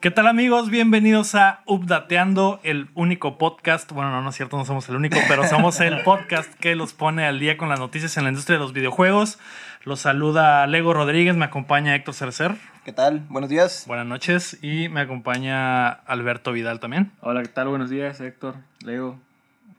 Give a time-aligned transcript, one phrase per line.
[0.00, 0.70] ¿Qué tal amigos?
[0.70, 5.18] Bienvenidos a Updateando, el único podcast, bueno, no, no es cierto, no somos el único,
[5.28, 8.56] pero somos el podcast que los pone al día con las noticias en la industria
[8.56, 9.38] de los videojuegos.
[9.84, 12.54] Los saluda Lego Rodríguez, me acompaña Héctor Cercer.
[12.86, 13.26] ¿Qué tal?
[13.28, 13.84] Buenos días.
[13.86, 17.12] Buenas noches y me acompaña Alberto Vidal también.
[17.20, 17.68] Hola, ¿qué tal?
[17.68, 19.18] Buenos días, Héctor, Lego.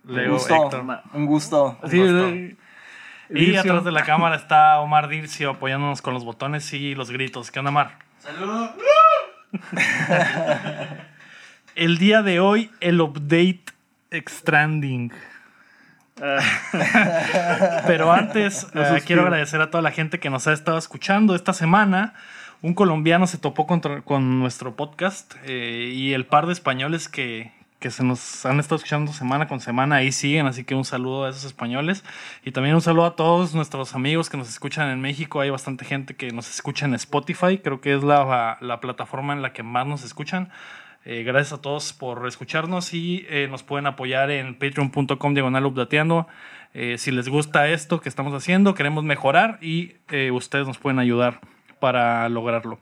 [0.06, 0.56] Lego, un gusto.
[0.56, 0.86] Héctor.
[1.14, 1.80] Un gusto.
[1.90, 3.60] Sí, Y Dircio.
[3.62, 7.50] atrás de la cámara está Omar Dircio apoyándonos con los botones y los gritos.
[7.50, 7.98] ¿Qué onda, Omar?
[8.20, 8.70] Saludos.
[11.76, 13.64] El día de hoy, el update
[14.12, 15.12] Extranding.
[17.88, 21.34] Pero antes, eh, quiero agradecer a toda la gente que nos ha estado escuchando.
[21.34, 22.14] Esta semana,
[22.62, 27.54] un colombiano se topó contra- con nuestro podcast eh, y el par de españoles que,
[27.82, 30.46] que se nos han estado escuchando semana con semana ahí siguen.
[30.46, 32.06] Así que un saludo a esos españoles
[32.46, 35.42] y también un saludo a todos nuestros amigos que nos escuchan en México.
[35.42, 39.42] Hay bastante gente que nos escucha en Spotify, creo que es la, la plataforma en
[39.42, 40.52] la que más nos escuchan.
[41.04, 46.28] Eh, gracias a todos por escucharnos y eh, nos pueden apoyar en patreon.com diagonal updateando.
[46.76, 51.00] Eh, si les gusta esto que estamos haciendo, queremos mejorar y eh, ustedes nos pueden
[51.00, 51.42] ayudar
[51.80, 52.80] para lograrlo.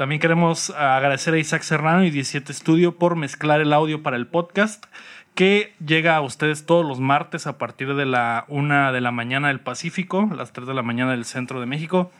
[0.00, 4.26] También queremos agradecer a Isaac Serrano y 17 Studio por mezclar el audio para el
[4.26, 4.86] podcast
[5.34, 9.48] que llega a ustedes todos los martes a partir de la 1 de la mañana
[9.48, 12.10] del Pacífico, las 3 de la mañana del centro de México.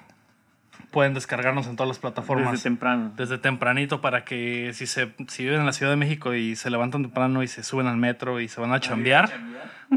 [0.90, 3.14] Pueden descargarnos en todas las plataformas Desde temprano.
[3.16, 6.68] desde tempranito para que si se si viven en la Ciudad de México y se
[6.68, 9.32] levantan temprano y se suben al metro y se van a chambear,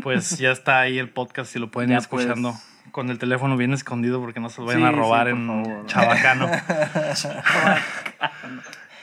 [0.02, 2.72] pues ya está ahí el podcast y lo pueden Ya ir escuchando puedes.
[2.94, 5.47] Con el teléfono bien escondido porque no se lo vayan Sí, a robar sí, en
[5.47, 5.86] favor.
[5.88, 6.47] Chabacano.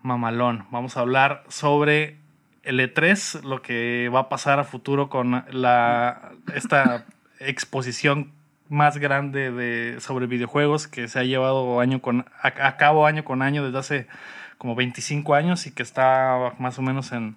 [0.02, 0.64] mamalón.
[0.70, 2.24] Vamos a hablar sobre
[2.66, 7.04] el E3, lo que va a pasar a futuro con la, esta
[7.40, 8.32] exposición
[8.68, 13.24] más grande de, sobre videojuegos que se ha llevado año con, a, a cabo año
[13.24, 14.06] con año desde hace
[14.58, 17.36] como 25 años y que está más o menos en,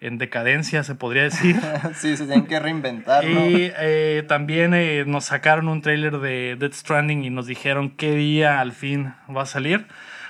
[0.00, 1.60] en decadencia, se podría decir.
[1.94, 3.46] sí, se tienen que reinventar, ¿no?
[3.46, 8.12] Y eh, también eh, nos sacaron un trailer de Death Stranding y nos dijeron qué
[8.12, 9.86] día al fin va a salir.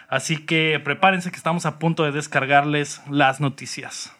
[0.08, 4.14] Así que prepárense que estamos a punto de descargarles las noticias.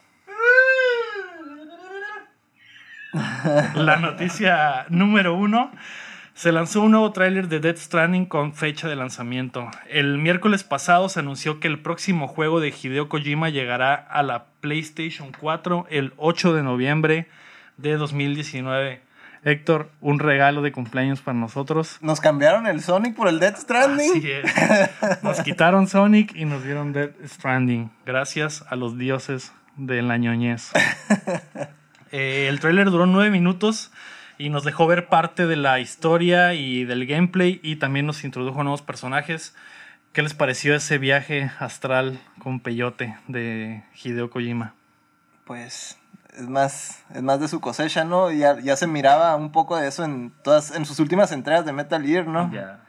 [3.12, 5.70] La noticia número uno.
[6.34, 9.69] Se lanzó un nuevo tráiler de Death Stranding con fecha de lanzamiento.
[9.88, 14.44] El miércoles pasado se anunció que el próximo juego de Hideo Kojima llegará a la
[14.60, 17.28] PlayStation 4 el 8 de noviembre
[17.76, 19.02] de 2019.
[19.42, 21.98] Héctor, un regalo de cumpleaños para nosotros.
[22.02, 24.18] Nos cambiaron el Sonic por el Death Stranding.
[24.18, 25.22] Así es.
[25.24, 27.91] Nos quitaron Sonic y nos dieron Death Stranding.
[28.06, 30.70] Gracias a los dioses de la ñoñez.
[32.12, 33.91] Eh, el tráiler duró nueve minutos
[34.38, 38.62] y nos dejó ver parte de la historia y del gameplay y también nos introdujo
[38.62, 39.54] nuevos personajes.
[40.12, 44.74] ¿Qué les pareció ese viaje astral con peyote de Hideo Kojima?
[45.44, 45.98] Pues
[46.34, 48.30] es más, es más de su cosecha, ¿no?
[48.30, 51.72] Ya, ya se miraba un poco de eso en todas, en sus últimas entregas de
[51.72, 52.50] Metal Gear, ¿no?
[52.52, 52.80] Ya.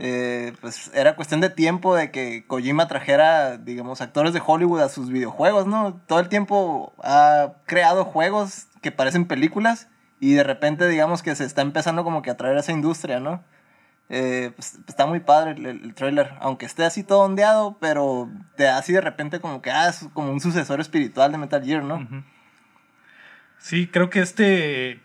[0.00, 4.88] Eh, pues era cuestión de tiempo de que Kojima trajera, digamos, actores de Hollywood a
[4.88, 6.00] sus videojuegos, ¿no?
[6.06, 9.88] Todo el tiempo ha creado juegos que parecen películas
[10.20, 13.42] y de repente, digamos, que se está empezando como que a traer esa industria, ¿no?
[14.08, 18.64] Eh, pues, está muy padre el, el trailer, aunque esté así todo ondeado, pero te
[18.64, 21.82] da así de repente como que, ah, es como un sucesor espiritual de Metal Gear,
[21.82, 22.06] ¿no?
[23.58, 25.02] Sí, creo que este,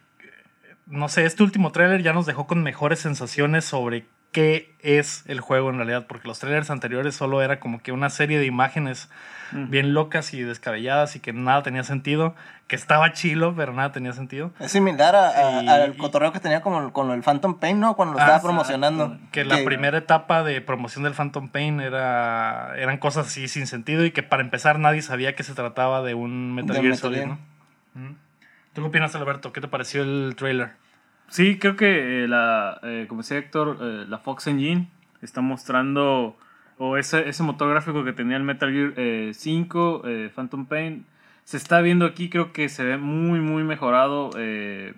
[0.85, 5.39] no sé, este último tráiler ya nos dejó con mejores sensaciones sobre qué es el
[5.39, 9.09] juego en realidad, porque los trailers anteriores solo era como que una serie de imágenes
[9.51, 12.33] bien locas y descabelladas y que nada tenía sentido,
[12.67, 14.51] que estaba chilo, pero nada tenía sentido.
[14.59, 17.95] Es similar a- a- Y- al cotorreo que tenía como con el Phantom Pain, ¿no?
[17.95, 19.15] Cuando lo Ah, estaba promocionando.
[19.31, 24.03] Que la primera etapa de promoción del Phantom Pain era, eran cosas así sin sentido
[24.05, 27.25] y que para empezar nadie sabía que se trataba de un Metal De Gear Solid.
[27.25, 27.37] ¿no?
[28.73, 29.53] ¿Tú qué opinas, Alberto?
[29.53, 30.71] ¿Qué te pareció el trailer?
[31.29, 34.89] Sí, creo que eh, la, eh, como decía Héctor, eh, la Fox Engine
[35.21, 36.37] está mostrando,
[36.77, 41.05] o ese, ese motor gráfico que tenía el Metal Gear eh, 5, eh, Phantom Pain,
[41.43, 44.29] se está viendo aquí, creo que se ve muy, muy mejorado.
[44.37, 44.93] eh,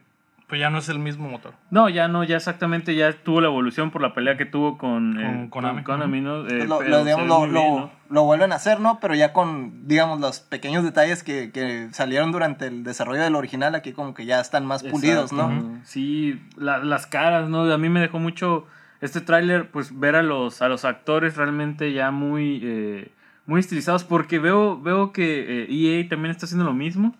[0.55, 1.53] Ya no es el mismo motor.
[1.71, 5.19] no, ya no, ya exactamente, ya tuvo la evolución por la pelea que tuvo con,
[5.19, 5.83] eh, Con Konami.
[5.83, 6.41] Konami, ¿no?
[6.41, 7.91] Eh, Pues lo, pero lo, se digamos, ve lo, muy lo- bien, ¿no?
[8.09, 8.99] lo vuelven a hacer, ¿no?
[8.99, 13.73] Pero ya con, digamos, los pequeños detalles que, que salieron durante el desarrollo del original,
[13.75, 15.79] aquí como que ya están más pulidos, ¿no?
[15.83, 17.71] Sí, la- las caras, ¿no?
[17.71, 18.65] A mí me dejó mucho
[19.01, 23.11] este tráiler, pues ver a los, a los actores realmente ya muy, eh,
[23.45, 27.15] muy estilizados, porque veo, veo que eh, EA también está haciendo lo mismo,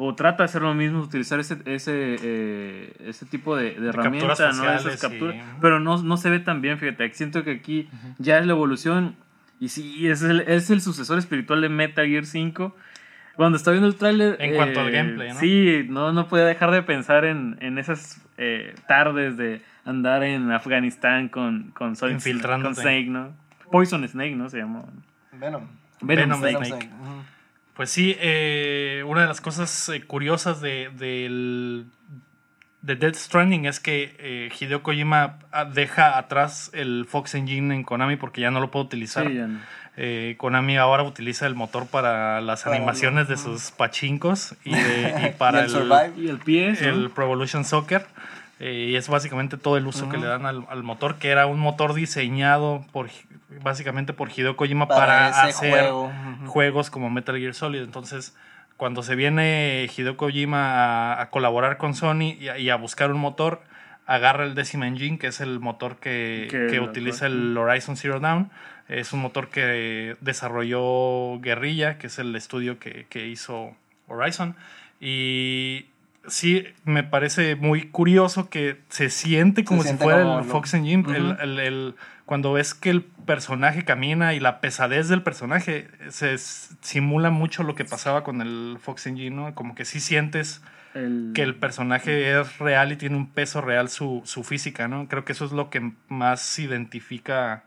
[0.00, 4.28] o trata de hacer lo mismo, utilizar ese, ese, eh, ese tipo de, de herramienta,
[4.28, 4.62] capturas ¿no?
[4.90, 8.38] Esas capturas, y- pero no, no se ve tan bien, fíjate, siento que aquí ya
[8.38, 9.16] es la evolución,
[9.60, 12.74] y sí, es el, es el sucesor espiritual de Metal Gear 5,
[13.34, 14.36] cuando estaba viendo el tráiler...
[14.40, 15.34] En cuanto al eh, gameplay, ¿no?
[15.40, 20.50] Sí, no, no podía dejar de pensar en, en esas eh, tardes de andar en
[20.52, 22.18] Afganistán con, con, Solid-
[22.62, 23.32] con Snake, ¿no?
[23.70, 24.48] Poison Snake, ¿no?
[24.48, 24.88] Se llamó.
[25.32, 25.66] Venom.
[26.00, 26.88] Venom, Venom Snake.
[27.78, 31.86] Pues sí, eh, una de las cosas eh, curiosas de, del-
[32.82, 35.38] de Death Stranding es que eh, Hideo Kojima
[35.74, 39.28] deja atrás el Fox Engine en Konami porque ya no lo puede utilizar.
[39.28, 39.60] Sí, ya no.
[39.96, 45.28] Eh, Konami ahora utiliza el motor para las Para animaciones de sus pachincos y, de-
[45.32, 46.12] y para Y el Survive.
[46.16, 46.78] Y el pie, ¿no?
[46.88, 48.06] el Pro Evolution Soccer.
[48.60, 51.46] Eh, y es básicamente todo el uso que le dan al, al motor, que era
[51.46, 53.08] un motor diseñado por
[53.62, 56.12] básicamente por Hideo Kojima para, hacer juego.
[56.46, 57.82] Juegos como Metal Gear Solid.
[57.82, 58.36] Entonces,
[58.76, 63.10] cuando se viene Hideo Kojima a, a colaborar con Sony y a, y a buscar
[63.10, 63.62] un motor,
[64.06, 68.50] agarra el Decima Engine, que es el motor que, Que utiliza el Horizon Zero Dawn.
[68.88, 73.76] Es un motor que desarrolló Guerrilla, que es el estudio que, que hizo
[74.06, 74.56] Horizon.
[74.98, 75.86] Y
[76.28, 80.50] sí, me parece muy curioso que se siente como si siente fuera como el lo-
[80.52, 81.04] Fox Engine.
[81.16, 81.94] El, el- el-
[82.26, 87.74] cuando ves que el personaje camina y la pesadez del personaje se simula mucho lo
[87.74, 89.54] que pasaba con el Fox Engine, ¿no?
[89.54, 90.62] Como que sí sientes
[91.34, 95.06] que el personaje es real y tiene un peso real su, su física, ¿no?
[95.08, 97.62] Creo que eso es lo que más identifica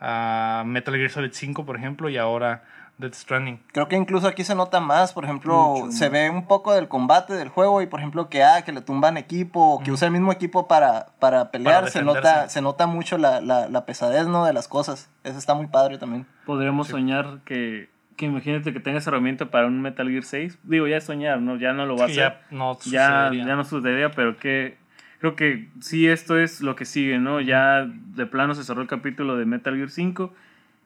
[0.00, 2.62] a Metal Gear Solid 5, por ejemplo, y ahora
[2.98, 3.60] Death Stranding.
[3.72, 6.88] Creo que incluso aquí se nota más, por ejemplo, Mucho se ve un poco del
[6.88, 10.06] combate del juego y por ejemplo que ah, que le tumban equipo o que usa
[10.06, 12.28] el mismo equipo para, para pelear, se defenderse.
[12.28, 14.44] nota, se nota mucho la, la, la pesadez ¿no?
[14.44, 15.08] de las cosas.
[15.24, 16.26] Eso está muy padre también.
[16.44, 20.58] Podríamos soñar que, que imagínate que tengas herramienta para un Metal Gear 6.
[20.64, 21.56] Digo, ya es soñar, ¿no?
[21.56, 22.38] Ya no lo va a Sí, hacer.
[22.50, 22.80] ya no ya,
[23.28, 23.46] sucedería.
[23.46, 24.76] ya no sucedería, pero que
[25.20, 27.40] creo que sí esto es lo que sigue, ¿no?
[27.40, 30.34] Ya de plano se cerró el capítulo de Metal Gear 5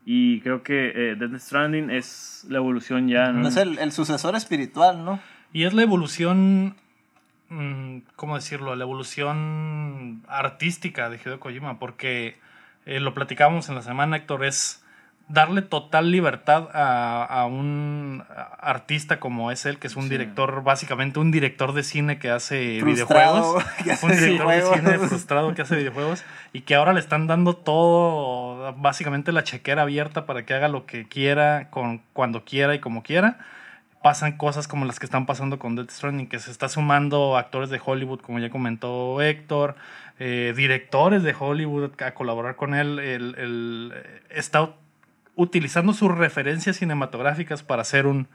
[0.04, 3.46] y creo que eh, Death Stranding es la evolución ya, ¿no?
[3.46, 5.20] Es el, el sucesor espiritual, ¿no?
[5.52, 6.76] Y es la evolución,
[7.48, 8.74] mm, ¿cómo decirlo?
[8.74, 12.36] La evolución artística de Hideo Kojima, porque
[12.86, 14.81] eh, lo platicábamos en la semana, Héctor, es
[15.28, 18.22] darle total libertad a, a un
[18.60, 20.08] artista como es él, que es un Sí.
[20.10, 23.64] director, básicamente un director de cine que hace Frustrado, videojuegos.
[23.84, 27.26] que hace un director de cine frustrado que hace videojuegos y que ahora le están
[27.26, 32.74] dando todo, básicamente la chequera abierta para que haga lo que quiera, con, cuando quiera
[32.74, 33.38] y como quiera.
[34.02, 37.70] Pasan cosas como las que están pasando con Death Stranding, que se está sumando actores
[37.70, 39.76] de Hollywood, como ya comentó Héctor,
[40.18, 42.98] eh, directores de Hollywood a colaborar con él.
[42.98, 43.92] El, el-
[44.28, 44.70] está
[45.42, 48.28] utilizando sus referencias cinematográficas para hacer un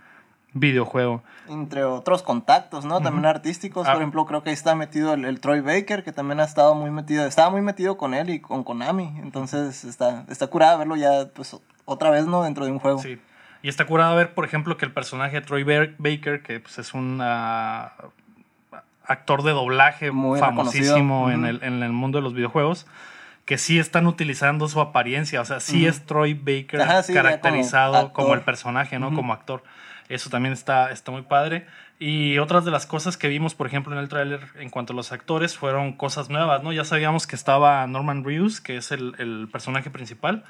[0.54, 1.24] videojuego.
[1.50, 3.02] Entre otros contactos, ¿no?
[3.02, 3.88] También artísticos.
[3.88, 3.94] Ah.
[3.94, 6.76] Por ejemplo, creo que ahí está metido el, el Troy Baker, que también ha estado
[6.76, 9.20] muy metido, estaba muy metido con él y con Konami.
[9.22, 12.44] Entonces está, está curada verlo ya, pues, otra vez, ¿no?
[12.44, 13.00] Dentro de un juego.
[13.00, 13.20] Sí.
[13.62, 16.94] Y está curado ver, por ejemplo, que el personaje de Troy Baker, que pues, es
[16.94, 17.94] un ah,
[19.06, 22.86] actor de doblaje Muy famosísimo en, el, en el mundo de los videojuegos,
[23.48, 25.40] que sí están utilizando su apariencia.
[25.40, 25.90] O sea, sí Ujú.
[25.90, 29.14] es Troy Baker Ajá, sí, como caracterizado como, el personaje, ¿no?
[29.14, 29.64] Como actor.
[30.10, 31.66] Eso también está, está muy padre.
[31.98, 34.96] Y otras de las cosas que vimos, por ejemplo, en el tráiler en cuanto a
[34.98, 36.74] los actores, fueron cosas nuevas, ¿no?
[36.74, 40.44] Ya sabíamos que estaba Norman Reedus, que es el, el personaje principal.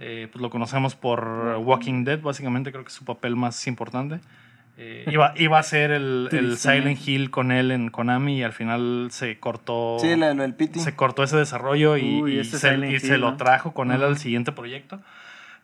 [0.00, 4.20] Eh, pues lo conocemos por Walking Dead, básicamente creo que es su papel más importante.
[4.82, 6.56] Eh, iba, iba a ser el.
[6.56, 11.22] Silent Hill con él en Konami y al final se cortó, Sí, el se cortó
[11.22, 14.98] ese desarrollo y, Uy, y ese se, y lo trajo con él al siguiente proyecto.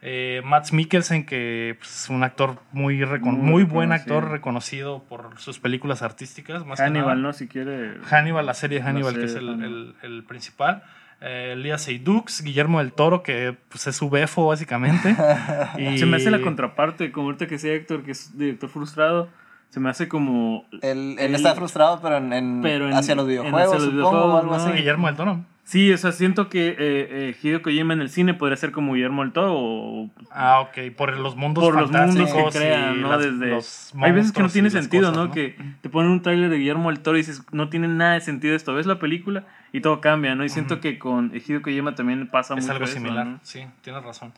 [0.02, 5.38] Eh, Mads Mikkelsen, que pues, es un actor muy, Muy muy buen actor, reconocido por
[5.38, 6.66] sus películas artísticas.
[6.66, 7.28] Más que Hannibal, nada.
[7.28, 7.32] ¿no?
[7.32, 7.94] Si quiere.
[8.04, 10.82] Hannibal, la serie Hannibal, que es el principal.
[11.20, 15.16] Eh, Lía Seydoux, Guillermo del Toro, que pues, es su befo, básicamente.
[15.78, 15.98] y...
[15.98, 19.28] Se me hace la contraparte, como ahorita que sea Héctor, que es director frustrado,
[19.70, 20.64] se me hace como...
[20.82, 23.84] Él, él Él- está frustrado, pero, en, en- Pero en- hacia los videojuegos, hacia los
[23.84, 24.68] supongo, o algo videojuegos, ¿no?
[24.68, 24.78] así.
[24.78, 25.40] Guillermo del Toro.
[25.64, 28.92] Sí, o sea, siento que eh, eh, Hideo Kojima en el cine podría ser como
[28.94, 32.98] Guillermo del Toro o Ah, ok, por los mundos por los mundos fantásticos que crean,
[32.98, 33.08] y ¿no?
[33.08, 33.46] las- Desde...
[33.48, 35.32] los Hay veces que no tiene sentido, cosas, ¿no?
[35.32, 38.20] Que te ponen un tráiler de Guillermo del Toro y dices, no tiene nada de
[38.20, 38.74] sentido esto.
[38.74, 40.44] Ves la película y todo cambia, ¿no?
[40.44, 43.40] Y siento que con Hideo Kojima también pasa Es mucho algo eso, similar, ¿no?
[43.42, 44.32] sí, tienes razón.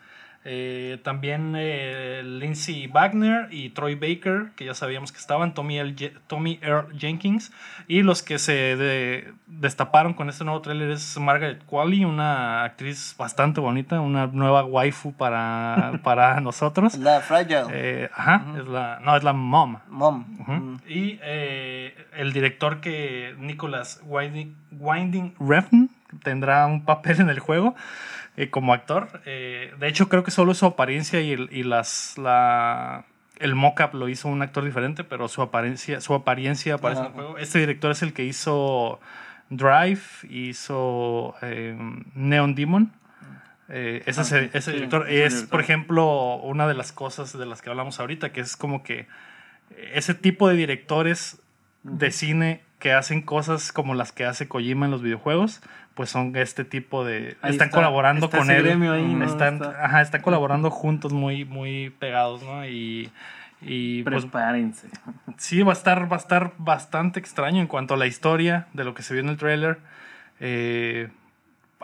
[0.45, 5.95] Eh, también eh, Lindsay Wagner y Troy Baker, que ya sabíamos que estaban, Tommy, L.
[6.26, 7.52] Tommy Earl Jenkins,
[7.87, 13.14] y los que se de- destaparon con este nuevo tráiler es Margaret Qualley, una actriz
[13.18, 16.97] bastante bonita, una nueva waifu para, para nosotros.
[16.97, 17.64] La Fragile.
[17.73, 19.78] Eh, ajá, es la, no, es la mom.
[19.88, 20.25] Mom.
[20.40, 20.52] Ujú.
[20.52, 20.80] Mm.
[20.88, 25.90] Y eh, el director que Nicholas Winding, Winding Refn
[26.23, 27.75] tendrá un papel en el juego
[28.38, 29.21] eh, como actor.
[29.26, 33.04] Eh, de hecho, creo que solo su apariencia y, el, y las, la,
[33.40, 37.12] el mock-up lo hizo un actor diferente, pero su apariencia, su apariencia aparece en el
[37.12, 37.38] juego.
[37.38, 39.00] Este director es el que hizo
[39.50, 41.76] Drive, hizo eh,
[42.14, 42.92] Neon Demon.
[43.71, 47.99] Eh, ese, sí, director es, por ejemplo, una de las cosas de las que hablamos
[47.99, 49.09] ahorita, que es como que
[49.92, 51.42] ese tipo de directores
[51.83, 55.61] de cine que hacen cosas como las que hace Kojima en los videojuegos,
[55.95, 57.37] pues son este tipo de...
[57.43, 58.63] Ahí están está, colaborando está con él.
[58.63, 59.25] gremio ahí, ¿no?
[59.25, 62.65] están, Está- ajá, están colaborando juntos muy, muy pegados, ¿no?
[62.67, 63.11] Y,
[63.61, 64.87] y pues Prepárense.
[65.39, 68.85] sí, va a estar, va a estar bastante extraño en cuanto a la historia de
[68.85, 69.79] lo que se vio en el trailer.
[70.39, 71.09] Eh,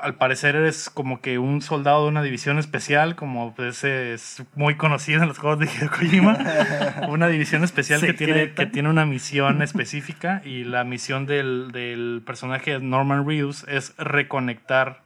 [0.05, 4.75] al parecer eres como que un soldado de una división especial, como pues, es muy
[4.75, 6.39] conocido en los juegos de Hideo Kojima.
[7.09, 12.23] una división especial que tiene, que tiene una misión específica y la misión del, del
[12.25, 15.01] personaje de Norman Reedus es reconectar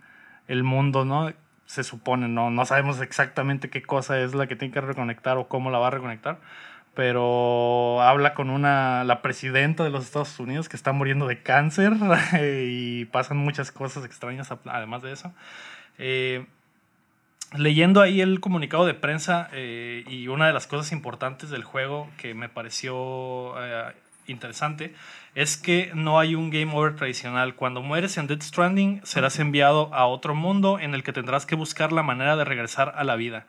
[0.49, 1.33] el mundo, ¿no?
[1.67, 5.47] Se supone, no, no sabemos exactamente qué cosa es la que tiene que reconectar o
[5.47, 6.41] cómo la va a reconectar,
[6.99, 11.93] pero habla con una, la presidenta de los Estados Unidos que está muriendo de cáncer
[12.43, 15.33] y pasan muchas cosas extrañas además de eso.
[15.99, 16.47] Eh,
[17.57, 22.11] leyendo ahí el comunicado de prensa eh, y una de las cosas importantes del juego
[22.17, 23.93] que me pareció eh,
[24.27, 24.93] interesante
[25.37, 27.55] es que no hay un game over tradicional.
[27.55, 31.55] Cuando mueres en Dead Stranding serás enviado a otro mundo en el que tendrás que
[31.55, 33.47] buscar la manera de regresar a la vida.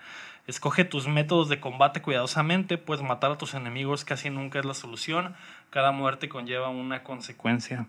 [0.48, 4.74] Escoge tus métodos de combate cuidadosamente, pues matar a tus enemigos casi nunca es la
[4.74, 5.36] solución.
[5.70, 7.86] Cada muerte conlleva una consecuencia.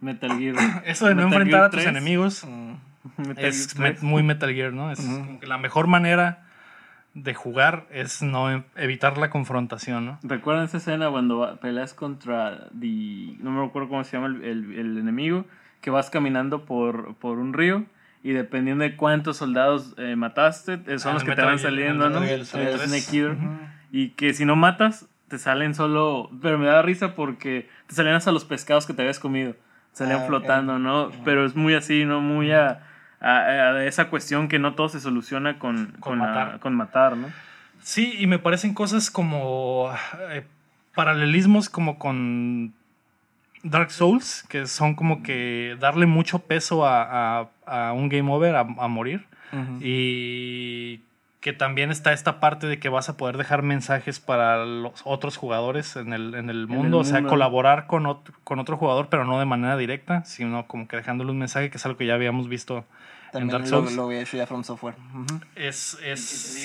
[0.00, 0.56] Metal Gear.
[0.84, 1.88] Eso de no Metal enfrentar Gear a tus 3.
[1.88, 2.74] enemigos Mm.
[3.28, 4.02] Metal es Gear 3.
[4.02, 4.90] me- muy Metal Gear, ¿no?
[4.90, 6.40] Es como que la mejor manera
[7.14, 10.18] de jugar es no e- evitar la confrontación, ¿no?
[10.22, 14.78] ¿Recuerdan esa escena cuando peleas contra the, no me acuerdo cómo se llama el, el-
[14.78, 15.44] el enemigo,
[15.80, 17.84] que vas caminando por, por un río
[18.24, 22.06] y dependiendo de cuántos soldados eh, mataste, eh, son Ah, los que te van saliendo,
[22.06, 22.20] en ¿no?
[22.20, 23.04] Metal El Gear Solid 3.
[23.04, 23.36] Snake Eater.
[23.36, 23.50] Ujú.
[23.92, 28.16] Y que si no matas, te salen solo, pero me da risa porque te salían
[28.16, 29.54] hasta los pescados que te habías comido,
[29.92, 31.10] salían Ah, flotando, ¿no?
[31.24, 32.20] Pero es muy así, ¿no?
[32.20, 32.80] Muy a,
[33.20, 36.58] a- a esa cuestión que no todo se soluciona con, con, matar.
[36.60, 37.28] con matar, ¿no?
[37.82, 39.92] Sí, y me parecen cosas como
[40.30, 40.44] eh,
[40.94, 42.72] paralelismos como con
[43.64, 47.48] Dark Souls, que son como que darle mucho peso a, a-
[47.88, 49.26] a un game over, a, a morir.
[49.80, 51.00] Y
[51.40, 55.36] que también está esta parte de que vas a poder dejar mensajes para los otros
[55.36, 57.28] jugadores en el, en el mundo, o sea, mundo.
[57.28, 61.30] colaborar con otro, con otro jugador, pero no de manera directa, sino como que dejándole
[61.30, 62.84] un mensaje, que es algo que ya habíamos visto en
[63.32, 63.92] También Dark lo, Souls.
[63.94, 64.94] lo había hecho ya From Software.
[65.54, 66.64] Es, es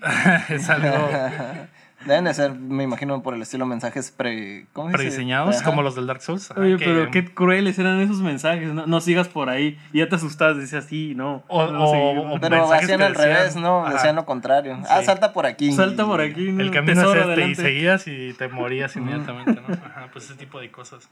[0.70, 1.08] algo
[2.08, 4.66] Deben de ser, me imagino, por el estilo mensajes pre...
[4.72, 5.64] ¿cómo prediseñados, Ajá.
[5.64, 6.50] como los del Dark Souls.
[6.50, 8.72] ajá, Oye, que- pero qué crueles eran esos mensajes.
[8.72, 9.78] No, no sigas por ahí.
[9.92, 11.44] Y ya te asustabas, decías, sí, no.
[11.48, 12.40] O- no o- o-.
[12.40, 13.84] Pero hacían que al decían- revés, ¿no?
[13.86, 13.94] Ajá.
[13.94, 14.78] Decían lo contrario.
[14.88, 15.70] Ah, salta por aquí.
[15.72, 16.50] Salta por aquí.
[16.50, 16.62] ¿no?
[16.62, 17.62] El camino Tesoro es este y adelante.
[17.62, 19.74] seguías y te morías inmediatamente, ¿no?
[19.74, 21.08] Ajá, pues ese tipo de cosas.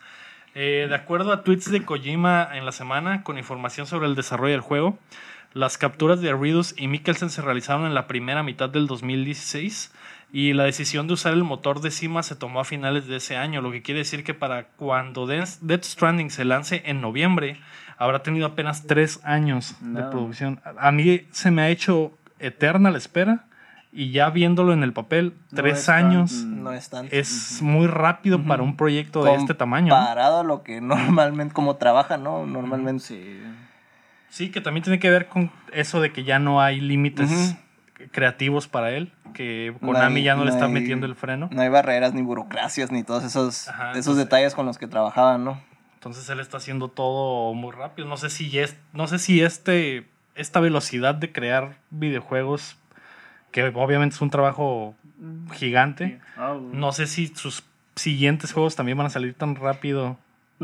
[0.54, 4.52] Eh, de acuerdo a tweets de Kojima en la semana, con información sobre el desarrollo
[4.52, 4.98] del juego,
[5.52, 9.92] las capturas de Ridus y Mikkelsen se realizaron en la primera mitad del 2016
[10.32, 13.36] y la decisión de usar el motor de Cima se tomó a finales de ese
[13.36, 17.58] año, lo que quiere decir que para cuando Death Stranding se lance en noviembre,
[17.96, 20.10] habrá tenido apenas tres años de No.
[20.10, 20.60] producción.
[20.78, 23.44] A mí se me ha hecho eterna la espera
[23.92, 27.14] y ya viéndolo en el papel, No tres es tan- años No es tanto.
[27.16, 29.94] es muy rápido para un proyecto de este tamaño.
[29.94, 32.44] Comparado a lo que normalmente, como trabaja, ¿no?
[32.44, 33.02] Normalmente.
[33.04, 33.40] Sí.
[34.28, 37.56] Sí, que también tiene que ver con eso de que ya no hay límites.
[38.12, 41.48] Creativos para él, que No Konami hay- ya no, le está hay- metiendo el freno.
[41.52, 44.86] No hay barreras ni burocracias ni todos esos, Ajá, esos entonces- detalles con los que
[44.86, 45.60] trabajaban, ¿no?
[45.94, 48.06] Entonces él está haciendo todo muy rápido.
[48.06, 52.76] No sé si es, no sé si este esta velocidad de crear videojuegos
[53.52, 54.94] que obviamente es un trabajo
[55.52, 56.20] gigante.
[56.36, 57.62] Ah, No sé si sus
[57.94, 60.18] siguientes juegos también van a salir tan rápido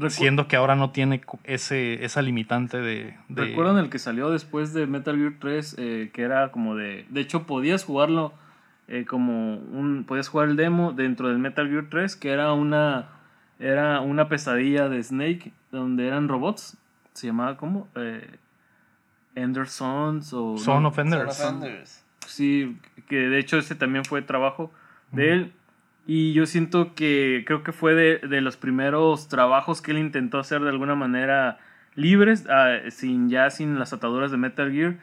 [0.09, 3.17] siendo que ahora no tiene ese, esa limitante de...
[3.29, 5.77] de- ¿Recuerdan el que salió después de Metal Gear 3?
[5.79, 7.07] eh, que era como de...
[7.11, 8.33] De hecho, podías jugarlo
[8.89, 10.05] eh, como un...
[10.05, 13.09] Podías jugar el demo dentro del Metal Gear 3, que era una...
[13.59, 16.77] Era una pesadilla de Snake, donde eran robots.
[17.13, 17.87] Se llamaba, ¿cómo?
[17.95, 18.27] Eh,
[19.35, 20.57] Ender Sons o...
[20.59, 21.37] Son no, of Enders.
[21.37, 22.05] Son offenders.
[22.27, 22.77] Sí,
[23.09, 24.73] que de hecho ese también fue trabajo
[25.13, 25.53] de él.
[26.07, 30.39] Y yo siento que creo que fue de, de los primeros trabajos que él intentó
[30.39, 31.59] hacer de alguna manera
[31.95, 34.95] libres, ah, sin ya sin las ataduras de Metal Gear.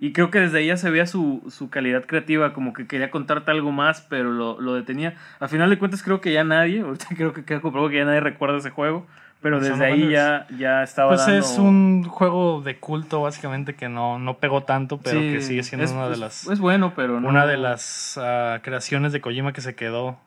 [0.00, 3.10] Y creo que desde ahí ya se veía su, su calidad creativa, como que quería
[3.10, 5.14] contarte algo más, pero lo, lo detenía.
[5.40, 8.04] A final de cuentas creo que ya nadie, ahorita creo que queda comprobado que ya
[8.04, 9.06] nadie recuerda ese juego,
[9.42, 11.38] pero desde ahí ya, ya estaba Pues dando...
[11.40, 15.62] es un juego de culto básicamente que no, no pegó tanto, pero Sí, que sigue
[15.64, 16.46] siendo es- una de es- las...
[16.48, 17.28] Es bueno, pero no...
[17.28, 20.18] una de las ah, creaciones de Kojima que se quedó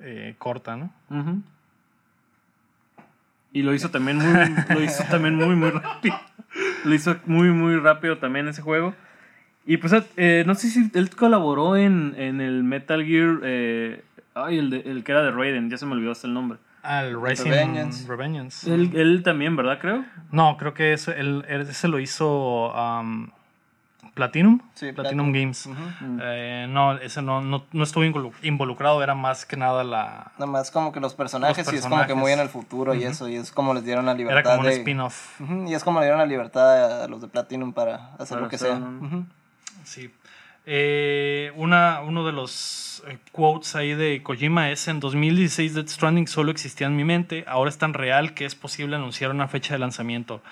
[0.00, 0.90] eh, corta, ¿no?
[1.10, 1.42] Ujú.
[3.52, 6.18] Y lo hizo también muy, lo hizo también muy, muy rápido.
[6.84, 8.94] Lo hizo muy, muy rápido también ese juego.
[9.66, 13.40] Y pues, eh, no sé si él colaboró en, en el Metal Gear.
[13.42, 14.02] eh,
[14.34, 16.58] ay, el, de- el que era de Raiden, ya se me olvidó hasta el nombre.
[16.82, 18.08] Al Rising Revengeance.
[18.08, 18.72] Revengeance.
[18.74, 19.78] Él, él también, ¿verdad?
[19.80, 20.04] Creo.
[20.32, 23.28] No, creo que ese, él- él- ese lo hizo um,
[24.20, 24.60] Platinum.
[24.74, 25.66] Sí, Platinum Games.
[26.22, 30.32] Eh, no, ese no, no, no estuvo involu- involucrado, era más que nada la...
[30.38, 32.94] Nada más como que los personajes, Los y es como que muy en el futuro
[32.94, 35.40] y eso, y es como les dieron la Era libertad como un spin-off.
[35.66, 38.48] Y es como le dieron la libertad a los de Platinum para hacer Para lo
[38.48, 39.24] que hacer, sea.
[39.84, 40.10] Sí.
[40.66, 46.28] Eh, una, uno de los eh, quotes ahí de Kojima es: En 2016, Death Stranding
[46.28, 47.44] solo existía en mi mente.
[47.48, 50.42] Ahora es tan real que es posible anunciar una fecha de lanzamiento.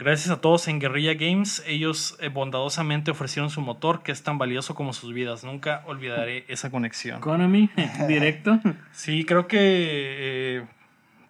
[0.00, 4.38] Gracias a todos en Guerrilla Games, ellos eh, bondadosamente ofrecieron su motor que es tan
[4.38, 5.42] valioso como sus vidas.
[5.42, 7.20] Nunca olvidaré esa conexión.
[7.20, 7.68] Konami,
[8.06, 8.60] directo.
[8.92, 10.66] Sí, creo que eh,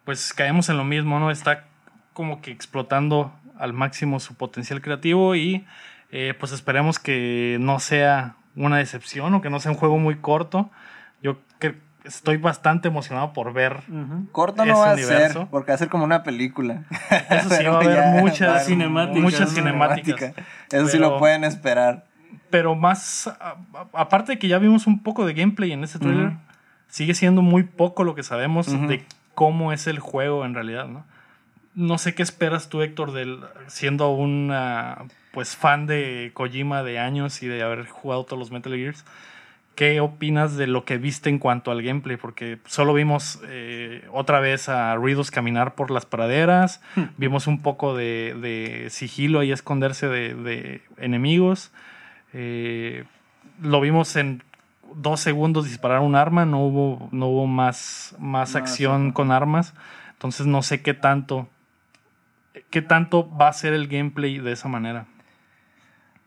[0.04, 1.30] pues caemos en lo mismo, ¿no?
[1.30, 1.64] Está
[2.12, 5.64] como que explotando al máximo su potencial creativo y
[6.12, 10.16] eh, pues esperemos que no sea una decepción o que no sea un juego muy
[10.16, 10.70] corto.
[12.08, 13.82] Estoy bastante emocionado por ver.
[14.32, 15.40] Corto Ese no va a universo.
[15.40, 16.82] ser, porque va a ser como una película.
[17.30, 20.32] Eso sí, va a haber muchas cinemáticas, Muchas cinemáticas.
[20.72, 22.06] Eso sí lo pueden esperar.
[22.50, 25.98] Pero más, a- a- aparte de que ya vimos un poco de gameplay en este
[25.98, 26.32] trailer,
[26.88, 31.04] sigue siendo muy poco lo que sabemos de cómo es el juego en realidad, ¿no?
[31.74, 34.52] No sé qué esperas tú, Héctor, del, siendo un
[35.32, 39.04] pues fan de Kojima de años y de haber jugado todos los Metal Gears.
[39.78, 42.16] ¿Qué opinas de lo que viste en cuanto al gameplay?
[42.16, 46.80] Porque solo vimos eh, otra vez a Riddles caminar por las praderas,
[47.16, 51.70] vimos un poco de, de sigilo y esconderse de, de enemigos.
[52.32, 53.04] Eh,
[53.62, 54.42] lo vimos en
[54.96, 59.74] dos segundos disparar un arma, no hubo, no hubo más, más acción con armas.
[60.10, 61.48] Entonces no sé qué tanto,
[62.70, 65.06] qué tanto va a ser el gameplay de esa manera.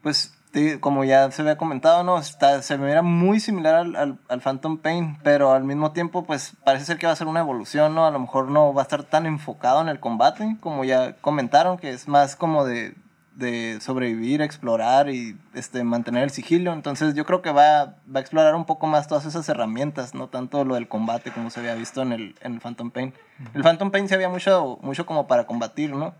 [0.01, 0.40] Pues,
[0.79, 2.17] como ya se había comentado, ¿no?
[2.17, 6.85] Está, se mira muy similar al, al, Phantom Pain, pero al mismo tiempo, pues, parece
[6.85, 8.05] ser que va a ser una evolución, ¿no?
[8.05, 11.77] A lo mejor no va a estar tan enfocado en el combate, como ya comentaron,
[11.77, 12.95] que es más como de,
[13.35, 16.73] de sobrevivir, explorar y este, mantener el sigilo.
[16.73, 20.27] Entonces, yo creo que va, va a explorar un poco más todas esas herramientas, no
[20.27, 23.13] tanto lo del combate como se había visto en el, en Phantom Pain.
[23.53, 26.13] El Phantom Pain se había mucho, mucho como para combatir, ¿no?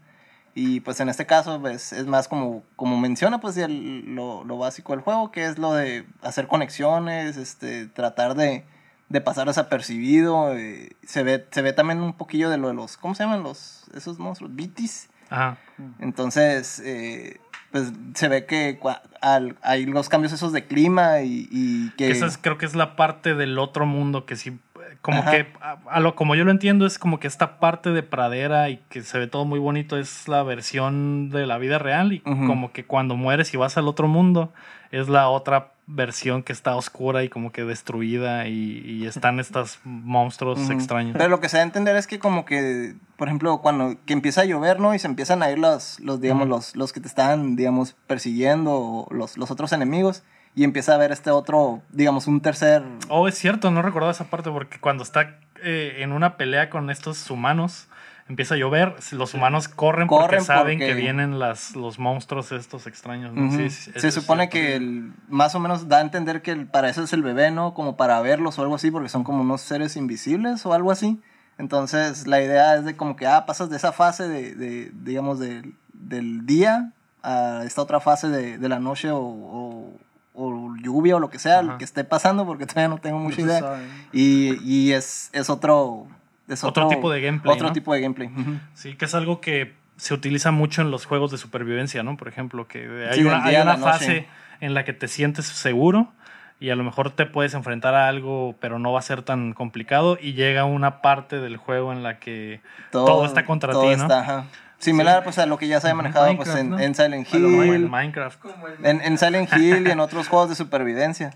[0.54, 4.58] Y pues en este caso pues, es más como, como menciona pues el- lo, lo
[4.58, 8.66] básico del juego, que es lo de hacer conexiones, este, tratar de,
[9.10, 10.56] de pasar desapercibido.
[10.56, 13.44] eh, se, ve, se ve también un poquillo de lo de los, ¿cómo se llaman
[13.44, 14.54] los, esos monstruos?
[14.56, 15.10] Bitis.
[15.30, 15.58] Ajá.
[16.00, 17.40] Entonces, eh,
[17.72, 18.78] pues se ve que
[19.22, 22.08] al- hay los cambios esos de clima y, y que...
[22.08, 24.60] Que esa es- creo que es la parte del otro mundo que sí,
[25.02, 25.32] como Ajá.
[25.32, 28.70] que, a, a lo como yo lo entiendo, es como que esta parte de pradera
[28.70, 32.20] y que se ve todo muy bonito es la versión de la vida real y
[32.20, 34.54] como que cuando mueres y vas al otro mundo
[34.92, 39.80] es la otra versión que está oscura y como que destruida y, y están estos
[39.84, 41.16] monstruos extraños.
[41.18, 44.14] Pero lo que se da a entender es que como que, por ejemplo, cuando que
[44.14, 44.94] empieza a llover, ¿no?
[44.94, 48.72] Y se empiezan a ir los, los digamos, los, los que te están, digamos, persiguiendo,
[48.74, 50.24] o los, los otros enemigos,
[50.56, 52.84] y empieza a ver este otro, digamos, un tercer...
[53.10, 56.90] Oh, es cierto, no recordaba esa parte porque cuando está eh, en una pelea con
[56.90, 57.88] estos humanos,
[58.28, 62.52] empieza a llover, los humanos corren, porque Corren saben porque- que vienen las, los monstruos
[62.52, 63.34] estos extraños.
[63.34, 63.48] ¿no?
[63.48, 63.58] Ujú.
[63.58, 66.68] Sí, sí, eso se supone que el, más o menos da a entender que el-
[66.68, 67.74] para eso es el bebé, ¿no?
[67.74, 71.20] Como para verlos o algo así, porque son como unos seres invisibles o algo así.
[71.58, 75.40] Entonces la idea es de como que, ah, pasas de esa fase de, de, digamos,
[75.40, 76.92] del- del día
[77.24, 79.94] a esta otra fase de, de la noche o, o-
[80.42, 81.64] o lluvia o lo que sea, Ajá.
[81.64, 83.60] lo que esté pasando, porque todavía no tengo mucha idea.
[83.60, 83.86] sabe.
[84.12, 86.08] Y, y es, es otro,
[86.48, 87.74] es Otro tipo de gameplay, Otro ¿no?
[87.74, 88.30] tipo de gameplay.
[88.74, 92.18] Sí, que es algo que se utiliza mucho en los juegos de supervivencia, ¿no?
[92.18, 94.28] Por ejemplo, que hay Sí, una, hay una fase
[94.60, 96.12] en la que te sientes seguro
[96.60, 99.54] y a lo mejor te puedes enfrentar a algo, pero no va a ser tan
[99.54, 103.96] complicado y llega una parte del juego en la que todo, está contra todo ti,
[103.96, 104.04] ¿no?
[104.04, 104.46] está,
[104.82, 106.80] Similar pues a lo que ya se había manejado pues, en, ¿no?
[106.80, 108.40] en Silent mejor en Hill, Minecraft.
[108.40, 111.32] Como el en, en Silent Hill y en otros juegos de supervivencia.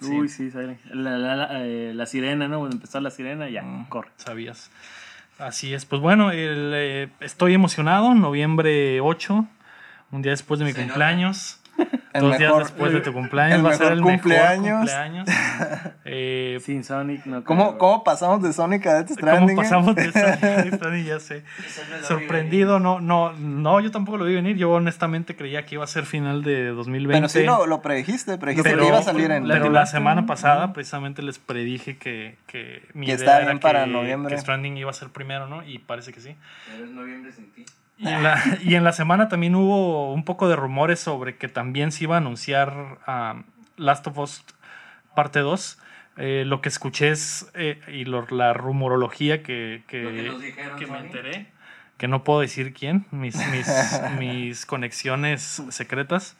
[0.00, 0.78] Uy, sí, sale.
[0.90, 2.58] La, la, la, eh, la sirena, ¿no?
[2.58, 3.86] Cuando empezó la sirena, ya, Mm.
[3.88, 4.10] corre.
[4.16, 4.70] Sabías.
[5.38, 5.84] Así es.
[5.86, 8.14] Pues bueno, el, eh, estoy emocionado.
[8.14, 9.46] Noviembre 8,
[10.12, 10.92] un día después de mi Se nota.
[12.14, 13.58] El dos días mejor- después de tu cumpleaños.
[13.58, 14.84] el va a ser mejor el cumpleaños.
[14.84, 15.28] mejor cumpleaños.
[16.06, 17.42] Eh, Sin Sonic, no.
[17.44, 17.78] ¿Cómo, creo.
[17.78, 19.50] ¿Cómo pasamos de Sonic a Death ¿Cómo Stranding?
[19.50, 19.56] eh?
[19.56, 21.06] pasamos de Sonic a Sonic?
[21.06, 21.44] Ya sé.
[21.66, 24.56] Eso no lo Sorprendido, no, no, no, yo tampoco lo vi venir.
[24.56, 27.16] Yo honestamente creía que iba a ser final de 2020.
[27.18, 29.48] Pero sí lo, lo predijiste, predijiste Pero- que iba a salir en...
[29.48, 33.60] Pero la semana pasada precisamente les predije que, que mi Que idea está era bien
[33.60, 34.34] para que, noviembre.
[34.34, 35.62] que Stranding iba a ser primero, ¿no?
[35.66, 36.36] Y parece que sí.
[36.70, 37.64] Pero es noviembre sin ti.
[37.96, 41.48] Y en, la, y en la semana también hubo un poco de rumores sobre que
[41.48, 43.44] también se iba a anunciar um,
[43.76, 44.44] Last of Us
[45.14, 45.78] parte 2.
[46.16, 50.78] Eh, lo que escuché es, eh, y lo- la rumorología que, que, que nos dijeron,
[50.78, 51.46] que me enteré,
[51.96, 53.68] que no puedo decir quién, mis, mis,
[54.18, 56.36] mis conexiones secretas,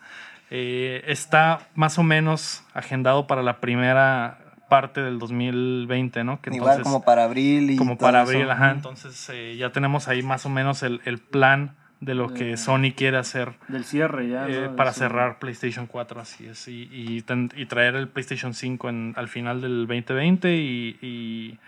[0.50, 4.38] eh, está más o menos agendado para la primera
[4.68, 6.40] parte del 2020, ¿no?
[6.40, 8.32] Que Igual entonces- como para abril y como todo para eso.
[8.32, 8.70] abril, ajá.
[8.72, 12.92] Entonces eh, ya tenemos ahí más o menos el, el plan de lo que Sony
[12.94, 14.46] quiere hacer Del cierre ya.
[14.48, 14.76] eh, ¿no?
[14.76, 14.98] para Sí.
[15.00, 16.68] cerrar PlayStation 4, así es.
[16.68, 21.58] Y, y, ten- y traer el PlayStation 5 en- al final del 2020 y, y-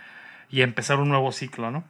[0.50, 1.84] y empezar un nuevo ciclo, ¿no?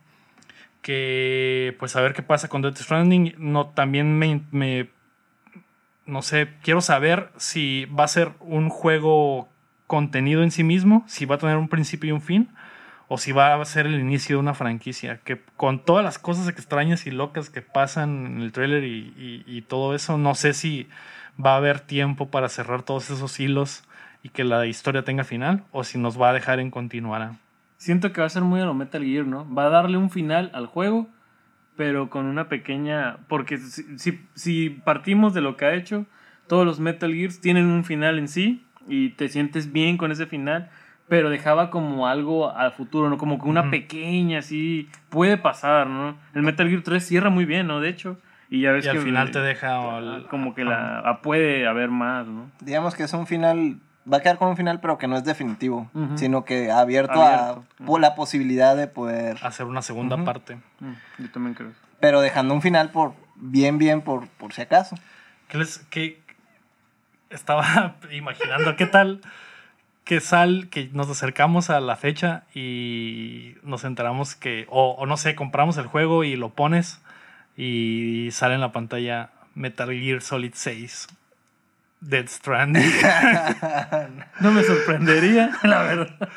[0.82, 3.34] Que pues a ver qué pasa con Death Stranding.
[3.38, 4.88] No, también me, me-
[6.04, 9.48] no sé, quiero saber si va a ser un juego
[9.86, 12.48] contenido en sí mismo, si va a tener un principio y un fin,
[13.08, 15.20] o si va a ser el inicio de una franquicia.
[15.24, 19.94] Que con todas las cosas extrañas y locas que pasan en el trailer y, todo
[19.94, 20.88] eso, no sé si
[21.42, 23.84] va a haber tiempo para cerrar todos esos hilos
[24.22, 27.32] y que la historia tenga final, o si nos va a dejar en continuar.
[27.76, 29.52] Siento que va a ser muy a lo Metal Gear, ¿no?
[29.52, 31.08] Va a darle un final al juego,
[31.76, 33.18] pero con una pequeña.
[33.28, 36.06] Porque si, si partimos de lo que ha hecho,
[36.48, 40.26] todos los Metal Gears tienen un final en sí y te sientes bien con ese
[40.26, 40.70] final,
[41.08, 43.16] pero dejaba como algo al futuro, ¿no?
[43.18, 44.88] Como que una pequeña, así.
[45.08, 46.16] Puede pasar, ¿no?
[46.34, 47.80] El Metal Gear 3 cierra muy bien, ¿no?
[47.80, 48.18] De hecho.
[48.50, 49.02] Y ya ves Y al que.
[49.02, 49.96] final te deja...
[49.96, 51.20] al- Como que la.
[51.22, 52.50] puede haber más, ¿no?
[52.60, 53.78] Digamos que es un final,
[54.12, 56.16] va a quedar con un final, pero que no es definitivo, Ujú.
[56.18, 57.64] sino que abierto, Abierto.
[57.80, 60.24] a po- la posibilidad de poder, hacer una segunda Ujú.
[60.24, 60.56] parte.
[60.80, 61.72] Mm, Yo también creo.
[62.00, 64.96] pero dejando un final por bien, bien, por, por si acaso.
[65.48, 66.20] ¿Qué les, qué,
[67.30, 69.20] estaba imaginando qué tal
[70.04, 75.16] que sal, que nos acercamos a la fecha y nos enteramos que, o, o no
[75.16, 77.00] sé, compramos el juego y lo pones
[77.56, 81.08] y sale en la pantalla Metal Gear Solid 6.
[82.00, 82.84] Dead Stranding,
[84.40, 86.28] No me sorprendería, la verdad.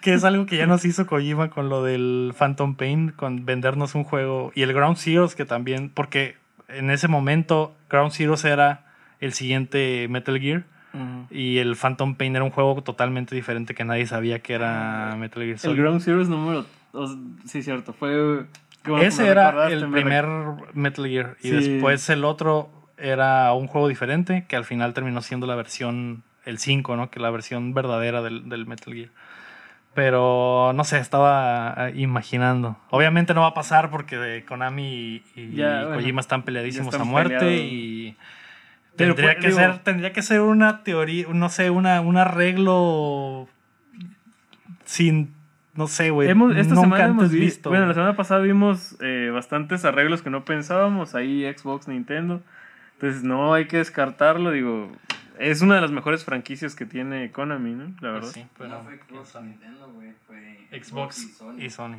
[0.00, 3.94] que es algo que ya nos hizo Kojima con lo del Phantom Pain, con vendernos
[3.94, 6.36] un juego y el Ground Zeroes que también, porque
[6.68, 8.84] en ese momento Ground Zeroes era
[9.20, 10.64] el siguiente Metal Gear
[11.30, 15.42] Y el Phantom Pain era un juego totalmente diferente que nadie sabía que era Metal
[15.42, 15.76] Gear El.
[15.76, 16.64] Ground Zeroes número.
[16.92, 17.92] o- sí, cierto.
[17.92, 18.46] Fue.
[18.84, 20.26] bueno Ese era el me primer
[20.74, 21.36] Metal Gear.
[21.42, 21.54] Y Sí.
[21.54, 26.58] después el otro era un juego diferente que al final terminó siendo la versión, el
[26.58, 27.10] 5, ¿no?
[27.10, 29.10] Que la versión verdadera del, del Metal Gear.
[29.94, 32.76] Pero no sé, estaba eh, imaginando.
[32.90, 37.04] Obviamente no va a pasar porque Konami y, y Ya, bueno, Kojima están peleadísimos a
[37.04, 37.60] muerte peleados.
[37.62, 38.16] y
[38.98, 42.16] Pero, tendría pues, que digo- ser tendría que ser una teoría, no sé, una un
[42.18, 43.48] arreglo
[44.84, 45.32] sin
[45.74, 46.28] no sé, güey.
[46.28, 47.70] Esta nunca semana hemos vi- visto.
[47.70, 51.14] Bueno, la semana pasada vimos eh, bastantes arreglos que no pensábamos.
[51.14, 52.42] Ahí Xbox, Nintendo.
[52.94, 54.50] Entonces, no hay que descartarlo.
[54.50, 54.90] Digo,
[55.38, 57.84] es una de las mejores franquicias que tiene Konami, ¿no?
[58.00, 58.20] La verdad.
[58.22, 60.12] Pues Sí, pero no fue Xbox o Nintendo, güey.
[60.26, 61.54] Fue Xbox y Sony.
[61.60, 61.98] y Sony.